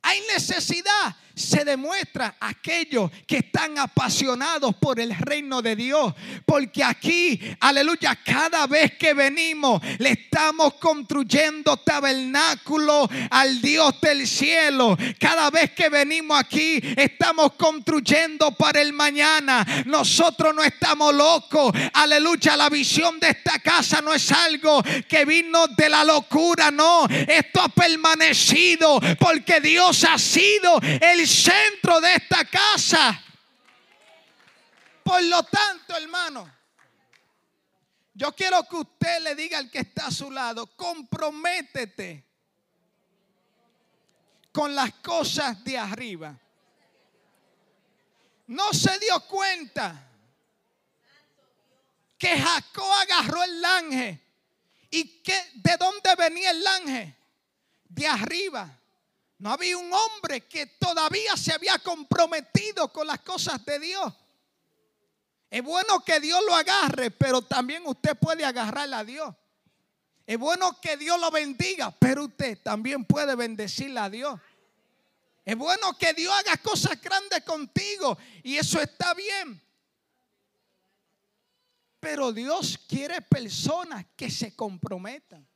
Hay 0.02 0.20
necesidad 0.32 1.16
se 1.38 1.64
demuestra 1.64 2.34
aquellos 2.40 3.10
que 3.26 3.38
están 3.38 3.78
apasionados 3.78 4.74
por 4.74 4.98
el 4.98 5.16
reino 5.16 5.62
de 5.62 5.76
Dios. 5.76 6.12
Porque 6.44 6.82
aquí, 6.82 7.40
aleluya, 7.60 8.18
cada 8.24 8.66
vez 8.66 8.94
que 8.98 9.14
venimos, 9.14 9.80
le 9.98 10.10
estamos 10.10 10.74
construyendo 10.74 11.76
tabernáculo 11.78 13.08
al 13.30 13.60
Dios 13.60 14.00
del 14.00 14.26
cielo. 14.26 14.96
Cada 15.18 15.50
vez 15.50 15.70
que 15.72 15.88
venimos 15.88 16.38
aquí, 16.38 16.80
estamos 16.96 17.52
construyendo 17.52 18.50
para 18.52 18.80
el 18.80 18.92
mañana. 18.92 19.64
Nosotros 19.86 20.54
no 20.54 20.62
estamos 20.62 21.14
locos. 21.14 21.72
Aleluya, 21.92 22.56
la 22.56 22.68
visión 22.68 23.20
de 23.20 23.28
esta 23.28 23.60
casa 23.60 24.02
no 24.02 24.12
es 24.12 24.32
algo 24.32 24.82
que 25.08 25.24
vino 25.24 25.68
de 25.68 25.88
la 25.88 26.02
locura, 26.04 26.70
no. 26.70 27.06
Esto 27.08 27.60
ha 27.60 27.68
permanecido 27.68 29.00
porque 29.20 29.60
Dios 29.60 29.87
ha 30.04 30.18
sido 30.18 30.80
el 30.82 31.26
centro 31.26 32.00
de 32.00 32.14
esta 32.14 32.44
casa. 32.44 33.22
Por 35.02 35.22
lo 35.24 35.42
tanto, 35.44 35.96
hermano, 35.96 36.50
yo 38.14 38.34
quiero 38.34 38.62
que 38.64 38.76
usted 38.76 39.22
le 39.22 39.34
diga 39.34 39.58
al 39.58 39.70
que 39.70 39.78
está 39.78 40.08
a 40.08 40.10
su 40.10 40.30
lado, 40.30 40.66
comprométete 40.76 42.24
con 44.52 44.74
las 44.74 44.92
cosas 44.94 45.62
de 45.64 45.78
arriba. 45.78 46.38
No 48.48 48.72
se 48.72 48.98
dio 48.98 49.20
cuenta 49.26 50.08
que 52.18 52.38
Jacob 52.38 52.90
agarró 53.02 53.44
el 53.44 53.64
ángel 53.64 54.20
y 54.90 55.22
que 55.22 55.50
de 55.54 55.76
dónde 55.76 56.14
venía 56.16 56.50
el 56.50 56.66
ángel? 56.66 57.14
De 57.88 58.06
arriba. 58.06 58.77
No 59.38 59.50
había 59.52 59.76
un 59.78 59.92
hombre 59.92 60.46
que 60.48 60.66
todavía 60.66 61.36
se 61.36 61.52
había 61.52 61.78
comprometido 61.78 62.92
con 62.92 63.06
las 63.06 63.20
cosas 63.20 63.64
de 63.64 63.78
Dios. 63.78 64.12
Es 65.50 65.62
bueno 65.62 66.04
que 66.04 66.20
Dios 66.20 66.40
lo 66.44 66.54
agarre, 66.54 67.10
pero 67.10 67.40
también 67.42 67.82
usted 67.86 68.16
puede 68.16 68.44
agarrarle 68.44 68.96
a 68.96 69.04
Dios. 69.04 69.34
Es 70.26 70.38
bueno 70.38 70.78
que 70.80 70.96
Dios 70.96 71.18
lo 71.18 71.30
bendiga, 71.30 71.90
pero 71.98 72.24
usted 72.24 72.58
también 72.62 73.04
puede 73.04 73.34
bendecirle 73.34 74.00
a 74.00 74.10
Dios. 74.10 74.38
Es 75.44 75.56
bueno 75.56 75.96
que 75.96 76.12
Dios 76.12 76.34
haga 76.34 76.58
cosas 76.58 77.00
grandes 77.00 77.42
contigo 77.44 78.18
y 78.42 78.56
eso 78.56 78.78
está 78.78 79.14
bien. 79.14 79.62
Pero 82.00 82.32
Dios 82.32 82.78
quiere 82.86 83.22
personas 83.22 84.04
que 84.14 84.30
se 84.30 84.54
comprometan. 84.54 85.48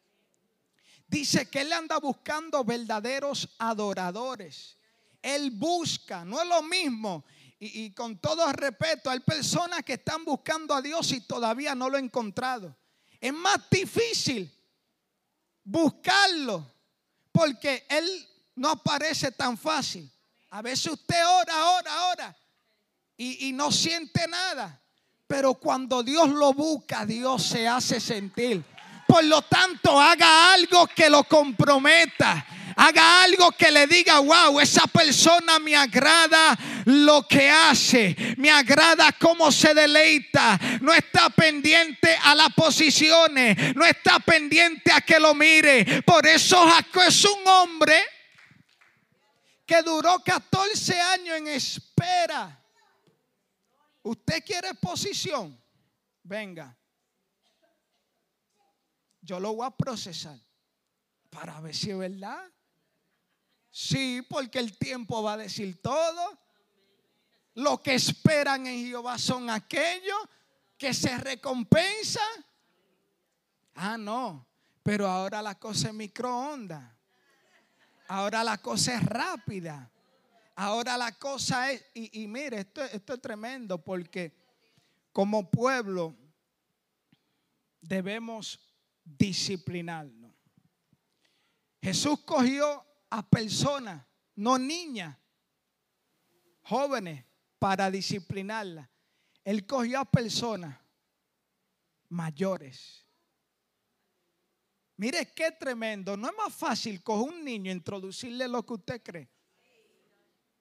Dice 1.12 1.50
que 1.50 1.60
él 1.60 1.72
anda 1.74 1.98
buscando 1.98 2.64
verdaderos 2.64 3.50
adoradores. 3.58 4.78
Él 5.20 5.50
busca, 5.50 6.24
no 6.24 6.40
es 6.40 6.48
lo 6.48 6.62
mismo. 6.62 7.24
Y, 7.60 7.92
con 7.92 8.18
todo 8.18 8.50
respeto, 8.50 9.08
hay 9.08 9.20
personas 9.20 9.84
que 9.84 9.92
están 9.92 10.24
buscando 10.24 10.74
a 10.74 10.82
Dios 10.82 11.12
y 11.12 11.20
todavía 11.20 11.76
no 11.76 11.88
lo 11.88 11.98
han 11.98 12.06
encontrado. 12.06 12.74
Es 13.20 13.32
más 13.32 13.60
difícil 13.70 14.50
buscarlo 15.62 16.66
porque 17.30 17.86
Él 17.88 18.28
no 18.56 18.70
aparece 18.70 19.30
tan 19.30 19.56
fácil. 19.56 20.10
A 20.50 20.60
veces 20.60 20.92
usted 20.92 21.24
ora, 21.24 21.70
ora, 21.76 22.06
ora 22.08 22.36
y 23.16 23.52
no 23.52 23.70
siente 23.70 24.26
nada. 24.26 24.82
Pero 25.28 25.54
cuando 25.54 26.02
Dios 26.02 26.30
lo 26.30 26.52
busca, 26.52 27.06
Dios 27.06 27.44
se 27.44 27.68
hace 27.68 28.00
sentir. 28.00 28.64
Por 29.12 29.24
lo 29.24 29.42
tanto, 29.42 30.00
haga 30.00 30.54
algo 30.54 30.86
que 30.86 31.10
lo 31.10 31.24
comprometa. 31.24 32.46
Haga 32.74 33.24
algo 33.24 33.52
que 33.52 33.70
le 33.70 33.86
diga, 33.86 34.20
wow, 34.20 34.58
esa 34.58 34.86
persona 34.86 35.58
me 35.58 35.76
agrada 35.76 36.58
lo 36.86 37.28
que 37.28 37.50
hace, 37.50 38.16
me 38.38 38.50
agrada 38.50 39.12
cómo 39.12 39.52
se 39.52 39.74
deleita, 39.74 40.58
no 40.80 40.94
está 40.94 41.28
pendiente 41.28 42.16
a 42.22 42.34
las 42.34 42.54
posiciones, 42.54 43.76
no 43.76 43.84
está 43.84 44.18
pendiente 44.20 44.90
a 44.90 45.02
que 45.02 45.20
lo 45.20 45.34
mire. 45.34 46.00
Por 46.00 46.26
eso 46.26 46.66
Jacob 46.66 47.02
es 47.06 47.22
un 47.26 47.46
hombre 47.46 48.02
que 49.66 49.82
duró 49.82 50.20
14 50.24 50.98
años 50.98 51.36
en 51.36 51.48
espera. 51.48 52.58
¿Usted 54.04 54.42
quiere 54.42 54.72
posición? 54.72 55.62
Venga. 56.22 56.74
Yo 59.22 59.38
lo 59.40 59.54
voy 59.54 59.66
a 59.66 59.70
procesar 59.70 60.38
para 61.30 61.60
ver 61.60 61.74
si 61.74 61.90
es 61.90 61.98
verdad. 61.98 62.42
Sí, 63.70 64.20
porque 64.28 64.58
el 64.58 64.76
tiempo 64.76 65.22
va 65.22 65.34
a 65.34 65.38
decir 65.38 65.80
todo. 65.80 66.38
Lo 67.54 67.80
que 67.80 67.94
esperan 67.94 68.66
en 68.66 68.86
Jehová 68.86 69.18
son 69.18 69.48
aquellos 69.48 70.18
que 70.76 70.92
se 70.92 71.16
recompensan. 71.16 72.44
Ah, 73.74 73.96
no. 73.96 74.46
Pero 74.82 75.06
ahora 75.06 75.40
la 75.40 75.58
cosa 75.58 75.88
es 75.88 75.94
microondas. 75.94 76.92
Ahora 78.08 78.42
la 78.42 78.58
cosa 78.58 78.94
es 78.94 79.04
rápida. 79.04 79.90
Ahora 80.56 80.98
la 80.98 81.12
cosa 81.12 81.70
es, 81.70 81.84
y, 81.94 82.26
mire, 82.26 82.60
esto, 82.60 82.82
esto 82.82 83.14
es 83.14 83.22
tremendo 83.22 83.82
porque 83.82 84.36
como 85.12 85.50
pueblo 85.50 86.14
debemos 87.80 88.60
disciplinarnos. 89.18 90.32
Jesús 91.80 92.20
cogió 92.24 92.84
a 93.10 93.28
personas, 93.28 94.06
no 94.36 94.58
niñas, 94.58 95.16
jóvenes, 96.62 97.24
para 97.58 97.90
disciplinarlas. 97.90 98.88
Él 99.44 99.66
cogió 99.66 100.00
a 100.00 100.04
personas 100.04 100.76
mayores. 102.08 103.06
Mire 104.96 105.32
qué 105.34 105.50
tremendo. 105.52 106.16
No 106.16 106.28
es 106.28 106.34
más 106.36 106.54
fácil 106.54 107.02
coger 107.02 107.34
un 107.34 107.44
niño 107.44 107.70
e 107.70 107.74
introducirle 107.74 108.46
lo 108.46 108.64
que 108.64 108.74
usted 108.74 109.02
cree. 109.02 109.28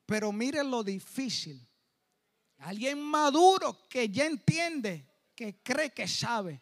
Pero 0.06 0.32
mire 0.32 0.64
lo 0.64 0.84
difícil. 0.84 1.68
Alguien 2.58 3.00
maduro 3.02 3.88
que 3.88 4.10
ya 4.10 4.26
entiende, 4.26 5.08
que 5.36 5.62
cree 5.62 5.92
que 5.92 6.08
sabe. 6.08 6.62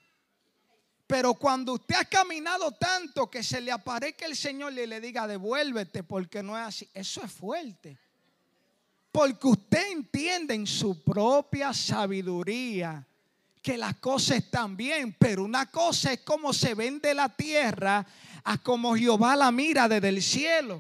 Pero 1.10 1.34
cuando 1.34 1.74
usted 1.74 1.96
ha 1.96 2.06
caminado 2.06 2.72
tanto 2.72 3.32
que 3.32 3.42
se 3.42 3.60
le 3.62 3.72
aparezca 3.72 4.28
el 4.28 4.36
Señor 4.36 4.74
y 4.74 4.86
le 4.86 5.02
diga, 5.02 5.26
devuélvete 5.26 6.04
porque 6.04 6.44
no 6.44 6.56
es 6.56 6.64
así, 6.64 6.90
eso 6.94 7.24
es 7.24 7.32
fuerte. 7.32 7.98
Porque 9.12 9.48
usted 9.48 9.92
entiende 9.92 10.54
en 10.54 10.68
su 10.68 11.04
propia 11.04 11.74
sabiduría 11.74 13.04
que 13.60 13.76
las 13.76 13.96
cosas 13.96 14.38
están 14.38 14.78
bien, 14.78 15.16
pero 15.18 15.44
una 15.44 15.72
cosa 15.72 16.14
es 16.14 16.20
como 16.20 16.54
se 16.54 16.76
vende 16.76 17.12
la 17.16 17.28
tierra 17.30 18.06
a 18.44 18.60
como 18.60 18.96
Jehová 18.96 19.36
la 19.36 19.52
mira 19.52 19.90
desde 19.90 20.10
el 20.10 20.22
cielo. 20.22 20.80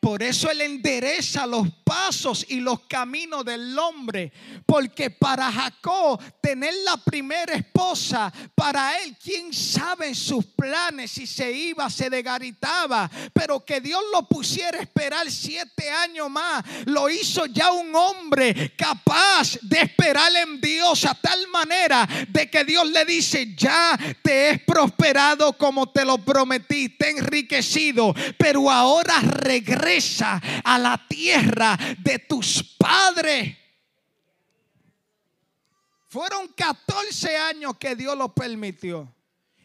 Por 0.00 0.22
eso 0.22 0.48
Él 0.50 0.60
endereza 0.60 1.44
los 1.44 1.68
pasos 1.82 2.46
y 2.48 2.60
los 2.60 2.80
caminos 2.80 3.44
del 3.44 3.76
hombre. 3.78 4.32
Porque 4.64 5.10
para 5.10 5.50
Jacob 5.50 6.20
tener 6.40 6.72
la 6.84 6.96
primera 6.98 7.54
esposa, 7.54 8.32
para 8.54 8.98
él, 8.98 9.16
quién 9.22 9.52
sabe 9.52 10.14
sus 10.14 10.44
planes, 10.44 11.10
si 11.10 11.26
se 11.26 11.50
iba, 11.50 11.90
se 11.90 12.10
degaritaba. 12.10 13.10
Pero 13.32 13.64
que 13.64 13.80
Dios 13.80 14.00
lo 14.12 14.28
pusiera 14.28 14.78
a 14.78 14.82
esperar 14.82 15.30
siete 15.30 15.90
años 15.90 16.30
más, 16.30 16.64
lo 16.86 17.10
hizo 17.10 17.46
ya 17.46 17.72
un 17.72 17.94
hombre 17.94 18.74
capaz 18.76 19.58
de 19.62 19.80
esperar 19.80 20.30
en 20.36 20.60
Dios 20.60 21.04
a 21.04 21.14
tal 21.14 21.48
manera 21.48 22.08
de 22.28 22.48
que 22.48 22.64
Dios 22.64 22.88
le 22.90 23.04
dice, 23.04 23.54
ya 23.56 23.98
te 24.22 24.50
he 24.50 24.58
prosperado 24.58 25.54
como 25.54 25.90
te 25.90 26.04
lo 26.04 26.18
prometí, 26.18 26.90
te 26.90 27.08
he 27.08 27.10
enriquecido, 27.10 28.14
pero 28.36 28.70
ahora 28.70 29.20
regresa 29.20 29.87
a 30.64 30.78
la 30.78 31.06
tierra 31.08 31.78
de 31.98 32.18
tus 32.18 32.62
padres. 32.76 33.56
Fueron 36.08 36.48
14 36.48 37.36
años 37.36 37.76
que 37.78 37.94
Dios 37.94 38.16
lo 38.16 38.34
permitió. 38.34 39.12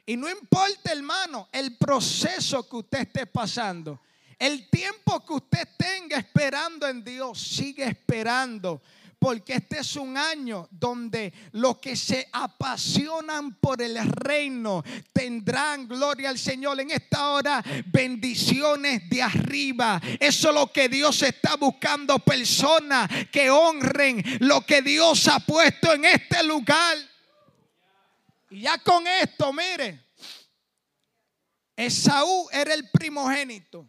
Y 0.05 0.17
no 0.17 0.29
importa, 0.29 0.91
hermano, 0.91 1.47
el 1.51 1.77
proceso 1.77 2.67
que 2.67 2.75
usted 2.77 2.99
esté 2.99 3.25
pasando. 3.25 4.01
El 4.37 4.69
tiempo 4.69 5.25
que 5.25 5.33
usted 5.33 5.67
tenga 5.77 6.17
esperando 6.17 6.87
en 6.87 7.03
Dios, 7.03 7.39
sigue 7.39 7.85
esperando 7.85 8.81
porque 9.23 9.53
este 9.53 9.79
es 9.79 9.95
un 9.95 10.17
año 10.17 10.67
donde 10.69 11.33
los 11.53 11.77
que 11.77 11.95
se 11.95 12.27
apasionan 12.33 13.55
por 13.55 13.81
el 13.81 13.97
reino 14.11 14.83
tendrán 15.13 15.87
gloria 15.87 16.27
al 16.27 16.37
Señor 16.37 16.81
en 16.81 16.91
esta 16.91 17.29
hora, 17.29 17.63
bendiciones 17.85 19.09
de 19.09 19.21
arriba. 19.21 20.01
Eso 20.19 20.49
es 20.49 20.53
lo 20.53 20.73
que 20.73 20.89
Dios 20.89 21.21
está 21.21 21.55
buscando, 21.55 22.19
personas 22.19 23.09
que 23.31 23.49
honren 23.49 24.21
lo 24.41 24.65
que 24.65 24.81
Dios 24.81 25.25
ha 25.29 25.39
puesto 25.39 25.93
en 25.93 26.03
este 26.03 26.43
lugar. 26.43 26.97
Y 28.49 28.59
ya 28.59 28.77
con 28.79 29.07
esto, 29.07 29.53
mire, 29.53 30.03
Esaú 31.77 32.49
era 32.51 32.73
el 32.73 32.89
primogénito, 32.89 33.87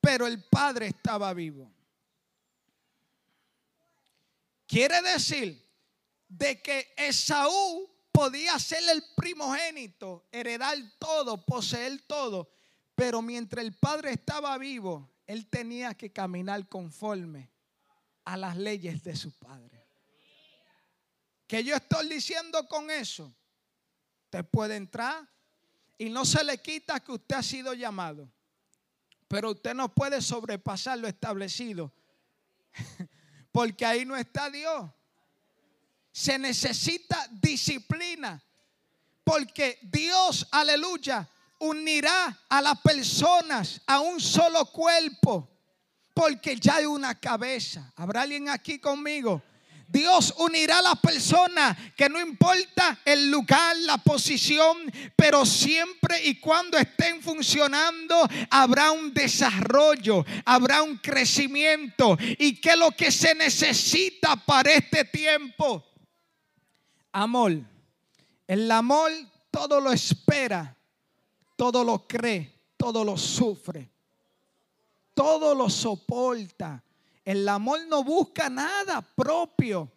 pero 0.00 0.28
el 0.28 0.44
padre 0.44 0.86
estaba 0.86 1.34
vivo. 1.34 1.75
Quiere 4.76 5.00
decir 5.00 5.66
de 6.28 6.60
que 6.60 6.92
Esaú 6.98 7.90
podía 8.12 8.58
ser 8.58 8.86
el 8.90 9.02
primogénito, 9.16 10.28
heredar 10.30 10.76
todo, 10.98 11.42
poseer 11.46 12.02
todo, 12.02 12.50
pero 12.94 13.22
mientras 13.22 13.64
el 13.64 13.72
padre 13.72 14.12
estaba 14.12 14.58
vivo, 14.58 15.10
él 15.26 15.48
tenía 15.48 15.94
que 15.94 16.12
caminar 16.12 16.68
conforme 16.68 17.50
a 18.26 18.36
las 18.36 18.58
leyes 18.58 19.02
de 19.02 19.16
su 19.16 19.32
padre. 19.38 19.82
Que 21.46 21.64
yo 21.64 21.74
estoy 21.74 22.10
diciendo 22.10 22.68
con 22.68 22.90
eso? 22.90 23.34
Usted 24.24 24.44
puede 24.44 24.76
entrar 24.76 25.26
y 25.96 26.10
no 26.10 26.26
se 26.26 26.44
le 26.44 26.60
quita 26.60 27.00
que 27.00 27.12
usted 27.12 27.36
ha 27.36 27.42
sido 27.42 27.72
llamado, 27.72 28.30
pero 29.26 29.52
usted 29.52 29.72
no 29.72 29.94
puede 29.94 30.20
sobrepasar 30.20 30.98
lo 30.98 31.08
establecido. 31.08 31.94
Porque 33.56 33.86
ahí 33.86 34.04
no 34.04 34.14
está 34.14 34.50
Dios. 34.50 34.84
Se 36.12 36.38
necesita 36.38 37.26
disciplina. 37.30 38.38
Porque 39.24 39.78
Dios, 39.80 40.46
aleluya, 40.50 41.26
unirá 41.60 42.38
a 42.50 42.60
las 42.60 42.78
personas 42.82 43.80
a 43.86 44.00
un 44.00 44.20
solo 44.20 44.66
cuerpo. 44.66 45.48
Porque 46.12 46.56
ya 46.56 46.76
hay 46.76 46.84
una 46.84 47.18
cabeza. 47.18 47.90
¿Habrá 47.96 48.20
alguien 48.20 48.50
aquí 48.50 48.78
conmigo? 48.78 49.42
Dios 49.88 50.34
unirá 50.38 50.78
a 50.78 50.82
las 50.82 50.98
personas 50.98 51.76
que 51.96 52.08
no 52.08 52.20
importa 52.20 53.00
el 53.04 53.30
lugar, 53.30 53.76
la 53.78 53.98
posición, 53.98 54.76
pero 55.14 55.46
siempre 55.46 56.24
y 56.24 56.40
cuando 56.40 56.76
estén 56.76 57.22
funcionando 57.22 58.28
habrá 58.50 58.90
un 58.90 59.14
desarrollo, 59.14 60.24
habrá 60.44 60.82
un 60.82 60.96
crecimiento. 60.98 62.18
¿Y 62.38 62.60
qué 62.60 62.70
es 62.70 62.78
lo 62.78 62.90
que 62.92 63.12
se 63.12 63.34
necesita 63.34 64.36
para 64.36 64.72
este 64.72 65.04
tiempo? 65.04 65.84
Amor. 67.12 67.52
El 68.46 68.70
amor 68.70 69.10
todo 69.50 69.80
lo 69.80 69.92
espera, 69.92 70.76
todo 71.56 71.82
lo 71.82 72.06
cree, 72.06 72.52
todo 72.76 73.04
lo 73.04 73.16
sufre, 73.16 73.90
todo 75.14 75.54
lo 75.54 75.70
soporta 75.70 76.82
el 77.26 77.48
amor 77.48 77.84
no 77.88 78.04
busca 78.04 78.48
nada 78.48 79.02
propio. 79.02 79.92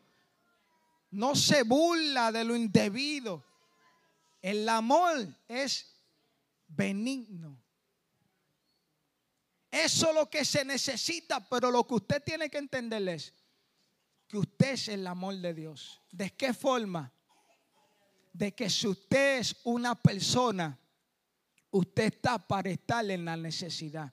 No 1.12 1.36
se 1.36 1.62
burla 1.62 2.32
de 2.32 2.44
lo 2.44 2.56
indebido. 2.56 3.46
El 4.42 4.68
amor 4.68 5.28
es 5.48 5.94
benigno. 6.68 7.56
Eso 9.70 10.10
es 10.10 10.16
lo 10.16 10.28
que 10.28 10.44
se 10.44 10.66
necesita, 10.66 11.48
pero 11.48 11.70
lo 11.70 11.86
que 11.86 11.94
usted 11.94 12.24
tiene 12.24 12.50
que 12.50 12.58
entender 12.58 13.08
es 13.08 13.32
que 14.28 14.40
usted 14.40 14.72
es 14.72 14.88
el 14.88 15.06
amor 15.06 15.36
de 15.36 15.54
Dios. 15.54 16.02
¿De 16.12 16.32
qué 16.32 16.52
forma? 16.52 17.14
De 18.34 18.56
que 18.56 18.72
si 18.72 18.88
usted 18.88 19.38
es 19.38 19.56
una 19.66 19.94
persona, 19.94 20.80
usted 21.70 22.06
está 22.06 22.40
para 22.40 22.72
estar 22.72 23.08
en 23.12 23.24
la 23.24 23.38
necesidad. 23.38 24.12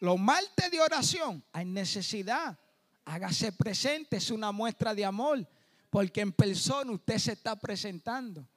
Los 0.00 0.18
martes 0.18 0.70
de 0.70 0.80
oración 0.80 1.44
hay 1.52 1.66
necesidad. 1.66 2.58
Hágase 3.04 3.52
presente, 3.52 4.16
es 4.16 4.30
una 4.30 4.50
muestra 4.50 4.94
de 4.94 5.04
amor, 5.04 5.46
porque 5.90 6.22
en 6.22 6.32
persona 6.32 6.92
usted 6.92 7.18
se 7.18 7.32
está 7.32 7.54
presentando. 7.54 8.48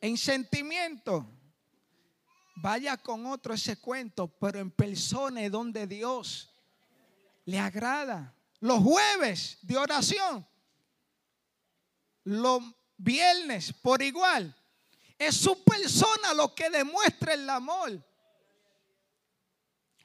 En 0.00 0.16
sentimiento, 0.16 1.26
vaya 2.56 2.96
con 2.96 3.26
otro 3.26 3.52
ese 3.52 3.76
cuento, 3.76 4.26
pero 4.26 4.58
en 4.58 4.70
persona 4.70 5.42
es 5.42 5.52
donde 5.52 5.86
Dios 5.86 6.50
le 7.44 7.58
agrada. 7.58 8.34
Los 8.60 8.82
jueves 8.82 9.58
de 9.60 9.76
oración, 9.76 10.46
los 12.24 12.62
viernes 12.96 13.72
por 13.72 14.00
igual. 14.00 14.56
Es 15.18 15.36
su 15.36 15.62
persona 15.62 16.32
lo 16.32 16.54
que 16.54 16.70
demuestra 16.70 17.34
el 17.34 17.48
amor. 17.50 18.02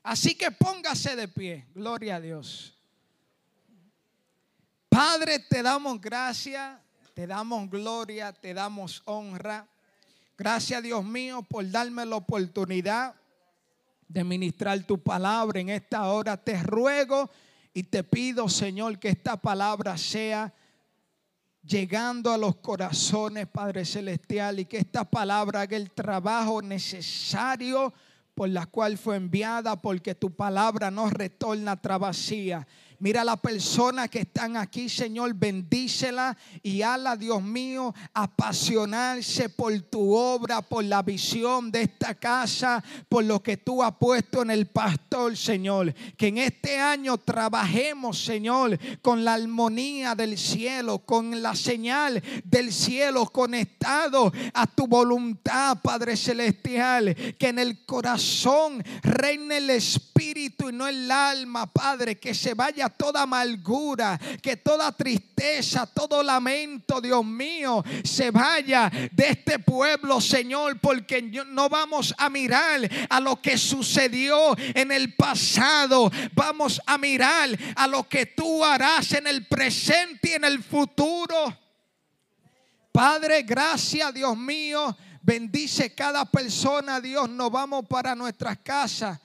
Así 0.10 0.34
que 0.34 0.50
póngase 0.50 1.16
de 1.16 1.28
pie. 1.28 1.68
Gloria 1.76 2.16
a 2.16 2.20
Dios. 2.20 2.74
Padre, 4.90 5.38
te 5.38 5.62
damos 5.62 6.02
gracia, 6.02 6.82
te 7.14 7.28
damos 7.28 7.70
gloria, 7.70 8.34
te 8.34 8.56
damos 8.56 9.04
honra. 9.06 9.68
Gracias, 10.36 10.82
Dios 10.82 11.06
mío, 11.06 11.44
por 11.44 11.70
darme 11.70 12.08
la 12.08 12.16
oportunidad 12.16 13.14
de 14.08 14.24
ministrar 14.24 14.84
tu 14.84 15.00
palabra 15.00 15.60
en 15.60 15.70
esta 15.70 16.08
hora. 16.08 16.36
Te 16.38 16.60
ruego 16.64 17.30
y 17.72 17.84
te 17.84 18.04
pido, 18.04 18.50
Señor, 18.50 18.98
que 18.98 19.10
esta 19.10 19.38
palabra 19.38 19.96
sea 19.96 20.52
llegando 21.62 22.34
a 22.34 22.38
los 22.40 22.56
corazones, 22.56 23.46
Padre 23.46 23.86
Celestial, 23.86 24.58
y 24.58 24.66
que 24.66 24.80
esta 24.80 25.04
palabra 25.04 25.62
haga 25.62 25.78
el 25.78 25.92
trabajo 25.92 26.64
necesario 26.64 27.94
por 28.40 28.48
la 28.48 28.68
cual 28.68 28.98
fue 28.98 29.18
enviada, 29.18 29.82
porque 29.82 30.16
tu 30.16 30.34
palabra 30.34 30.90
no 30.90 31.10
retorna 31.10 31.76
vacía 31.98 32.66
Mira 33.02 33.22
a 33.22 33.26
la 33.26 33.38
persona 33.38 34.10
que 34.10 34.20
están 34.20 34.58
aquí, 34.58 34.90
Señor, 34.90 35.34
bendícela 35.34 36.38
y 36.62 36.82
hala, 36.82 37.16
Dios 37.16 37.42
mío, 37.42 37.96
apasionarse 38.14 39.48
por 39.48 39.80
tu 39.84 40.14
obra, 40.14 40.62
por 40.62 40.84
la 40.84 41.02
visión 41.02 41.72
de 41.72 41.84
esta 41.84 42.14
casa, 42.14 42.84
por 43.08 43.24
lo 43.24 43.42
que 43.42 43.56
tú 43.56 43.82
has 43.82 43.94
puesto 43.96 44.42
en 44.42 44.52
el 44.52 44.68
pastor, 44.68 45.38
Señor. 45.38 45.94
Que 46.18 46.28
en 46.28 46.40
este 46.40 46.78
año 46.78 47.18
trabajemos, 47.18 48.22
Señor, 48.22 48.78
con 49.02 49.24
la 49.24 49.36
armonía 49.36 50.14
del 50.14 50.38
cielo, 50.38 51.00
con 51.00 51.42
la 51.42 51.56
señal 51.56 52.22
del 52.44 52.74
cielo 52.74 53.28
conectado 53.28 54.34
a 54.54 54.68
tu 54.68 54.88
voluntad, 54.88 55.78
Padre 55.82 56.18
Celestial. 56.18 57.16
Que 57.38 57.48
en 57.48 57.60
el 57.60 57.86
corazón 57.86 58.84
reine 59.04 59.58
el 59.58 59.70
espíritu 59.70 60.70
y 60.70 60.74
no 60.74 60.86
el 60.86 61.10
alma, 61.10 61.66
Padre. 61.66 62.20
Que 62.20 62.34
se 62.34 62.54
vaya 62.54 62.89
toda 62.90 63.24
amargura, 63.24 64.20
que 64.42 64.58
toda 64.58 64.92
tristeza, 64.92 65.86
todo 65.86 66.22
lamento, 66.24 67.02
Dios 67.02 67.26
mío, 67.26 67.84
se 68.04 68.32
vaya 68.32 68.92
de 69.12 69.28
este 69.30 69.60
pueblo, 69.60 70.20
Señor, 70.22 70.80
porque 70.80 71.22
no 71.22 71.70
vamos 71.70 72.14
a 72.18 72.30
mirar 72.30 72.90
a 73.10 73.20
lo 73.20 73.42
que 73.42 73.58
sucedió 73.58 74.56
en 74.58 74.92
el 74.92 75.16
pasado, 75.16 76.12
vamos 76.34 76.82
a 76.86 76.98
mirar 76.98 77.50
a 77.76 77.88
lo 77.88 78.08
que 78.08 78.26
tú 78.26 78.64
harás 78.64 79.14
en 79.14 79.28
el 79.28 79.48
presente 79.48 80.32
y 80.32 80.34
en 80.34 80.44
el 80.44 80.64
futuro. 80.64 81.58
Padre, 82.92 83.44
gracias, 83.44 84.14
Dios 84.14 84.36
mío. 84.36 84.96
Bendice 85.22 85.94
cada 85.94 86.26
persona, 86.26 87.00
Dios. 87.00 87.30
Nos 87.30 87.52
vamos 87.52 87.86
para 87.88 88.16
nuestras 88.16 88.58
casas. 88.60 89.20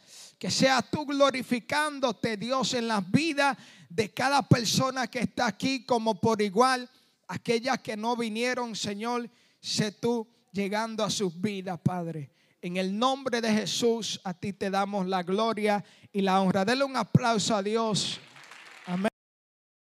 Que 0.44 0.50
seas 0.50 0.90
tú 0.90 1.06
glorificándote, 1.06 2.36
Dios, 2.36 2.74
en 2.74 2.86
las 2.86 3.10
vidas 3.10 3.56
de 3.88 4.12
cada 4.12 4.46
persona 4.46 5.06
que 5.06 5.20
está 5.20 5.46
aquí, 5.46 5.86
como 5.86 6.20
por 6.20 6.42
igual, 6.42 6.86
aquellas 7.28 7.78
que 7.78 7.96
no 7.96 8.14
vinieron, 8.14 8.76
Señor, 8.76 9.30
sé 9.58 9.92
tú 9.92 10.28
llegando 10.52 11.02
a 11.02 11.08
sus 11.08 11.40
vidas, 11.40 11.80
Padre. 11.82 12.30
En 12.60 12.76
el 12.76 12.98
nombre 12.98 13.40
de 13.40 13.54
Jesús, 13.54 14.20
a 14.22 14.34
ti 14.34 14.52
te 14.52 14.68
damos 14.68 15.06
la 15.06 15.22
gloria 15.22 15.82
y 16.12 16.20
la 16.20 16.42
honra. 16.42 16.66
Dele 16.66 16.84
un 16.84 16.98
aplauso 16.98 17.56
a 17.56 17.62
Dios. 17.62 18.20